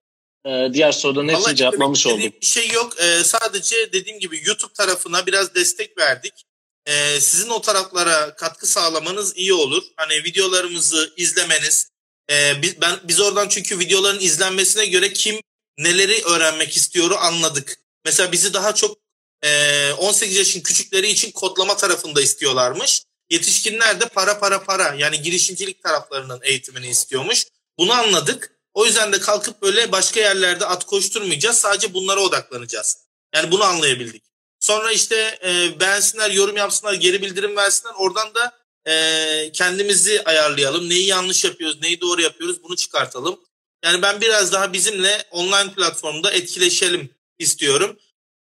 e, 0.46 0.68
diğer 0.72 0.92
soruların 0.92 1.28
hepsini 1.28 1.56
cevaplamış 1.56 2.06
olduk. 2.06 2.40
Bir 2.40 2.46
şey 2.46 2.68
yok. 2.70 3.00
E, 3.00 3.24
sadece 3.24 3.92
dediğim 3.92 4.18
gibi 4.20 4.40
YouTube 4.44 4.72
tarafına 4.72 5.26
biraz 5.26 5.54
destek 5.54 5.98
verdik. 5.98 6.46
E, 6.86 7.20
sizin 7.20 7.50
o 7.50 7.60
taraflara 7.60 8.34
katkı 8.34 8.66
sağlamanız 8.66 9.36
iyi 9.36 9.52
olur. 9.52 9.82
Hani 9.96 10.14
videolarımızı 10.14 11.12
izlemeniz. 11.16 11.90
E, 12.30 12.62
biz, 12.62 12.80
ben 12.80 12.98
biz 13.04 13.20
oradan 13.20 13.48
çünkü 13.48 13.78
videoların 13.78 14.20
izlenmesine 14.20 14.86
göre 14.86 15.12
kim 15.12 15.40
neleri 15.78 16.24
öğrenmek 16.24 16.76
istiyoru 16.76 17.16
anladık. 17.16 17.76
Mesela 18.04 18.32
bizi 18.32 18.54
daha 18.54 18.74
çok 18.74 18.96
e, 19.42 19.92
18 19.92 20.36
yaşın 20.36 20.60
küçükleri 20.60 21.08
için 21.08 21.30
kodlama 21.30 21.76
tarafında 21.76 22.22
istiyorlarmış. 22.22 23.02
Yetişkinler 23.30 24.00
de 24.00 24.08
para 24.08 24.38
para 24.38 24.64
para 24.64 24.94
yani 24.98 25.22
girişimcilik 25.22 25.82
taraflarının 25.82 26.40
eğitimini 26.42 26.88
istiyormuş. 26.88 27.44
Bunu 27.78 27.92
anladık. 27.92 28.52
O 28.74 28.86
yüzden 28.86 29.12
de 29.12 29.20
kalkıp 29.20 29.62
böyle 29.62 29.92
başka 29.92 30.20
yerlerde 30.20 30.66
at 30.66 30.84
koşturmayacağız. 30.84 31.58
Sadece 31.58 31.94
bunlara 31.94 32.20
odaklanacağız. 32.20 32.98
Yani 33.34 33.50
bunu 33.50 33.64
anlayabildik. 33.64 34.24
Sonra 34.60 34.92
işte 34.92 35.38
e, 35.44 35.80
beğensinler, 35.80 36.30
yorum 36.30 36.56
yapsınlar, 36.56 36.94
geri 36.94 37.22
bildirim 37.22 37.56
versinler. 37.56 37.94
Oradan 37.98 38.34
da 38.34 38.52
e, 38.90 39.52
kendimizi 39.52 40.22
ayarlayalım. 40.24 40.88
Neyi 40.88 41.06
yanlış 41.06 41.44
yapıyoruz, 41.44 41.82
neyi 41.82 42.00
doğru 42.00 42.22
yapıyoruz 42.22 42.62
bunu 42.62 42.76
çıkartalım. 42.76 43.40
Yani 43.84 44.02
ben 44.02 44.20
biraz 44.20 44.52
daha 44.52 44.72
bizimle 44.72 45.24
online 45.30 45.72
platformda 45.76 46.30
etkileşelim 46.30 47.10
istiyorum. 47.38 47.98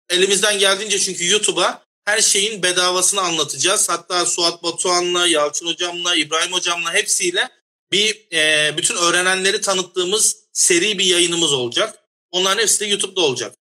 Elimizden 0.10 0.60
geldiğince 0.60 1.00
çünkü 1.00 1.28
YouTube'a 1.28 1.84
her 2.06 2.22
şeyin 2.22 2.64
bedavasını 2.64 3.22
anlatacağız. 3.22 3.90
Hatta 3.90 4.26
Suat 4.26 4.64
Batuhan'la, 4.64 5.28
Yalçın 5.28 5.68
Hocam'la, 5.68 6.16
İbrahim 6.16 6.54
Hocam'la 6.54 6.94
hepsiyle 6.94 7.50
bir 7.92 8.28
e, 8.34 8.74
bütün 8.78 8.96
öğrenenleri 8.96 9.62
tanıttığımız 9.62 10.36
seri 10.54 11.00
bir 11.00 11.06
yayınımız 11.06 11.54
olacak. 11.54 12.00
Onların 12.32 12.62
hepsi 12.62 12.80
de 12.80 12.86
YouTube'da 12.86 13.22
olacak. 13.22 13.56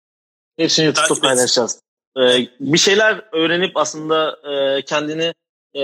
Hepsini 0.57 0.87
YouTube'da 0.87 1.09
Takip 1.09 1.23
paylaşacağız. 1.23 1.81
Ee, 2.19 2.49
bir 2.61 2.79
şeyler 2.79 3.25
öğrenip 3.33 3.77
aslında 3.77 4.39
e, 4.51 4.83
kendini 4.83 5.35
e, 5.75 5.83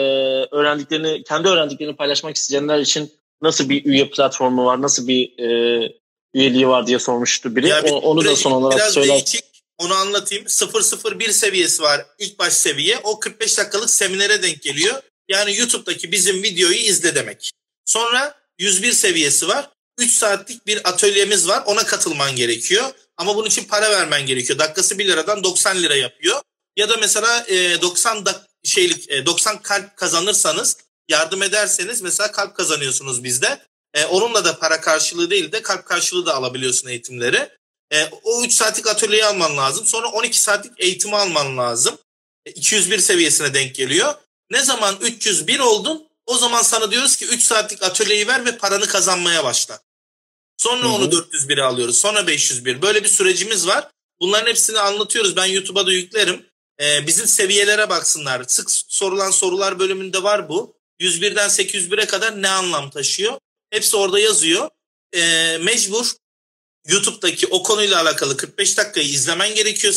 öğrendiklerini, 0.51 1.25
kendi 1.25 1.49
öğrendiklerini 1.49 1.97
paylaşmak 1.97 2.37
isteyenler 2.37 2.79
için 2.79 3.13
nasıl 3.43 3.69
bir 3.69 3.85
üye 3.85 4.11
platformu 4.11 4.67
var, 4.67 4.83
nasıl 4.83 5.09
bir 5.09 5.39
e, 5.39 5.93
üyeliği 6.35 6.69
var 6.69 6.87
diye 6.87 6.99
sormuştu 6.99 7.57
biri. 7.57 7.69
Ya 7.69 7.85
bir, 7.85 7.91
onu 7.91 8.25
da 8.25 8.37
son 8.37 8.53
olarak 8.53 8.79
biraz 8.79 8.95
söyler. 8.95 9.15
Değişik, 9.15 9.45
onu 9.79 9.95
anlatayım. 9.95 10.45
001 10.47 11.29
seviyesi 11.29 11.83
var 11.83 12.07
ilk 12.19 12.39
baş 12.39 12.53
seviye. 12.53 12.99
O 13.05 13.21
45 13.21 13.59
dakikalık 13.59 13.91
seminere 13.91 14.43
denk 14.43 14.63
geliyor. 14.63 15.03
Yani 15.29 15.57
YouTube'daki 15.57 16.13
bizim 16.13 16.43
videoyu 16.43 16.77
izle 16.77 17.15
demek. 17.15 17.53
Sonra 17.85 18.35
101 18.59 18.93
seviyesi 18.93 19.49
var. 19.49 19.71
3 19.99 20.11
saatlik 20.11 20.67
bir 20.67 20.89
atölyemiz 20.89 21.49
var. 21.49 21.63
Ona 21.67 21.87
katılman 21.87 22.37
gerekiyor. 22.37 22.91
Ama 23.17 23.37
bunun 23.37 23.47
için 23.47 23.65
para 23.65 23.91
vermen 23.91 24.27
gerekiyor. 24.27 24.59
Dakikası 24.59 24.99
1 24.99 25.07
liradan 25.07 25.45
90 25.45 25.83
lira 25.83 25.97
yapıyor. 25.97 26.41
Ya 26.77 26.89
da 26.89 26.97
mesela 26.97 27.45
e, 27.49 27.81
90 27.81 28.27
dak 28.27 28.47
şeylik 28.65 29.11
e, 29.11 29.27
90 29.27 29.63
kalp 29.63 29.97
kazanırsanız 29.97 30.77
yardım 31.09 31.43
ederseniz 31.43 32.03
mesela 32.03 32.33
kalp 32.33 32.57
kazanıyorsunuz 32.57 33.25
bizde. 33.25 33.63
E, 33.95 34.05
onunla 34.05 34.45
da 34.45 34.59
para 34.59 34.81
karşılığı 34.81 35.31
değil 35.31 35.53
de 35.53 35.63
kalp 35.63 35.87
karşılığı 35.87 36.27
da 36.27 36.35
alabiliyorsun 36.35 36.89
eğitimleri. 36.89 37.49
E, 37.93 38.11
o 38.23 38.45
3 38.45 38.53
saatlik 38.53 38.87
atölyeyi 38.87 39.25
alman 39.25 39.57
lazım. 39.57 39.87
Sonra 39.87 40.09
12 40.09 40.43
saatlik 40.43 40.73
eğitimi 40.79 41.17
alman 41.17 41.59
lazım. 41.59 41.99
E, 42.47 42.51
201 42.51 42.99
seviyesine 42.99 43.55
denk 43.55 43.75
geliyor. 43.75 44.15
Ne 44.51 44.63
zaman 44.63 44.97
301 45.01 45.59
oldun 45.59 46.09
o 46.27 46.39
zaman 46.39 46.63
sana 46.63 46.91
diyoruz 46.91 47.17
ki 47.17 47.27
3 47.27 47.43
saatlik 47.43 47.83
atölyeyi 47.83 48.27
ver 48.27 48.45
ve 48.45 48.57
paranı 48.57 48.87
kazanmaya 48.87 49.45
başla. 49.45 49.81
Sonra 50.57 50.83
Hı-hı. 50.83 50.93
onu 50.93 51.05
401'e 51.05 51.63
alıyoruz. 51.63 51.99
Sonra 51.99 52.27
501. 52.27 52.83
Böyle 52.83 53.05
bir 53.05 53.09
sürecimiz 53.09 53.67
var. 53.67 53.89
Bunların 54.21 54.47
hepsini 54.47 54.79
anlatıyoruz. 54.79 55.37
Ben 55.37 55.47
YouTube'a 55.47 55.87
da 55.87 55.93
yüklerim. 55.93 56.47
Ee, 56.81 57.07
bizim 57.07 57.27
seviyelere 57.27 57.89
baksınlar. 57.89 58.45
Sık 58.49 58.71
sorulan 58.71 59.31
sorular 59.31 59.79
bölümünde 59.79 60.23
var 60.23 60.49
bu. 60.49 60.77
101'den 61.01 61.49
801'e 61.49 62.07
kadar 62.07 62.43
ne 62.43 62.49
anlam 62.49 62.91
taşıyor? 62.91 63.39
Hepsi 63.71 63.97
orada 63.97 64.19
yazıyor. 64.19 64.71
Ee, 65.15 65.59
mecbur 65.61 66.13
YouTube'daki 66.87 67.47
o 67.47 67.63
konuyla 67.63 68.03
alakalı 68.03 68.37
45 68.37 68.79
dakikayı 68.79 69.09
izlemen 69.09 69.55
gerekiyor 69.55 69.95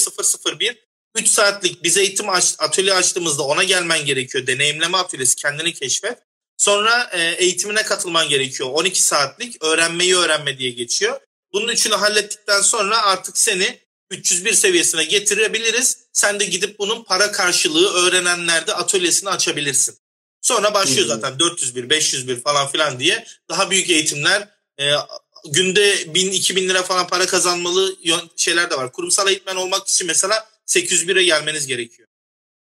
001. 0.60 0.85
3 1.16 1.28
saatlik 1.28 1.84
biz 1.84 1.98
eğitim 1.98 2.30
aç, 2.30 2.56
atölye 2.60 2.94
açtığımızda 2.94 3.44
ona 3.44 3.64
gelmen 3.64 4.06
gerekiyor. 4.06 4.48
Deneyimleme 4.48 4.98
atölyesi 4.98 5.36
kendini 5.36 5.74
keşfet. 5.74 6.18
Sonra 6.58 7.10
e, 7.14 7.22
eğitimine 7.22 7.84
katılman 7.84 8.30
gerekiyor. 8.30 8.70
12 8.74 9.04
saatlik 9.04 9.64
öğrenmeyi 9.64 10.16
öğrenme 10.16 10.58
diye 10.58 10.72
geçiyor. 10.72 11.20
Bunun 11.54 11.68
üçünü 11.68 11.96
hallettikten 11.96 12.62
sonra 12.62 13.02
artık 13.02 13.38
seni 13.38 13.80
301 14.12 14.54
seviyesine 14.54 15.04
getirebiliriz. 15.04 15.98
Sen 16.14 16.40
de 16.40 16.46
gidip 16.46 16.80
bunun 16.80 17.04
para 17.04 17.32
karşılığı 17.32 17.94
öğrenenlerde 17.94 18.74
atölyesini 18.74 19.30
açabilirsin. 19.30 19.98
Sonra 20.42 20.74
başlıyor 20.74 21.08
hmm. 21.08 21.16
zaten 21.16 21.40
401, 21.40 21.90
501 21.90 22.42
falan 22.42 22.68
filan 22.68 23.00
diye 23.00 23.26
daha 23.50 23.72
büyük 23.72 23.90
eğitimler 23.90 24.48
e, 24.80 24.92
günde 25.46 25.96
1000-2000 25.96 26.70
lira 26.70 26.84
falan 26.84 27.08
para 27.08 27.26
kazanmalı 27.26 27.96
şeyler 28.36 28.70
de 28.70 28.78
var. 28.78 28.92
Kurumsal 28.92 29.28
eğitmen 29.28 29.56
olmak 29.56 29.88
için 29.88 30.08
mesela 30.08 30.48
801'e 30.68 31.24
gelmeniz 31.24 31.68
gerekiyor 31.68 32.08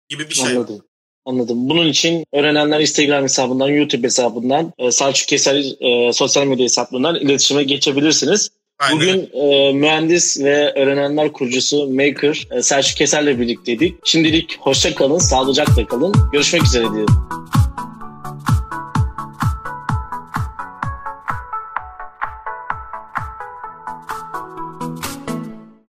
gibi 0.08 0.28
bir 0.28 0.34
şey. 0.34 0.46
Anladım. 0.46 0.82
Anladım. 1.24 1.68
Bunun 1.68 1.88
için 1.88 2.24
öğrenenler 2.32 2.80
Instagram 2.80 3.22
hesabından, 3.22 3.68
YouTube 3.68 4.06
hesabından, 4.06 4.72
e, 4.78 4.90
Selçuk 4.90 5.28
Keser 5.28 5.56
e, 5.80 6.12
sosyal 6.12 6.46
medya 6.46 6.64
hesaplarından 6.64 7.14
iletişime 7.14 7.64
geçebilirsiniz. 7.64 8.50
Aynen. 8.78 8.96
Bugün 8.96 9.30
e, 9.32 9.72
mühendis 9.72 10.40
ve 10.40 10.72
öğrenenler 10.74 11.32
kurucusu 11.32 11.90
Maker 11.90 12.48
e, 12.50 12.62
Selçuk 12.62 12.96
Keser'le 12.96 13.40
birlikteydik. 13.40 13.94
Şimdilik 14.04 14.56
hoşça 14.60 14.94
kalın, 14.94 15.18
sağlıcakla 15.18 15.86
kalın. 15.86 16.14
Görüşmek 16.32 16.64
üzere 16.64 16.84
diyelim. 16.92 17.14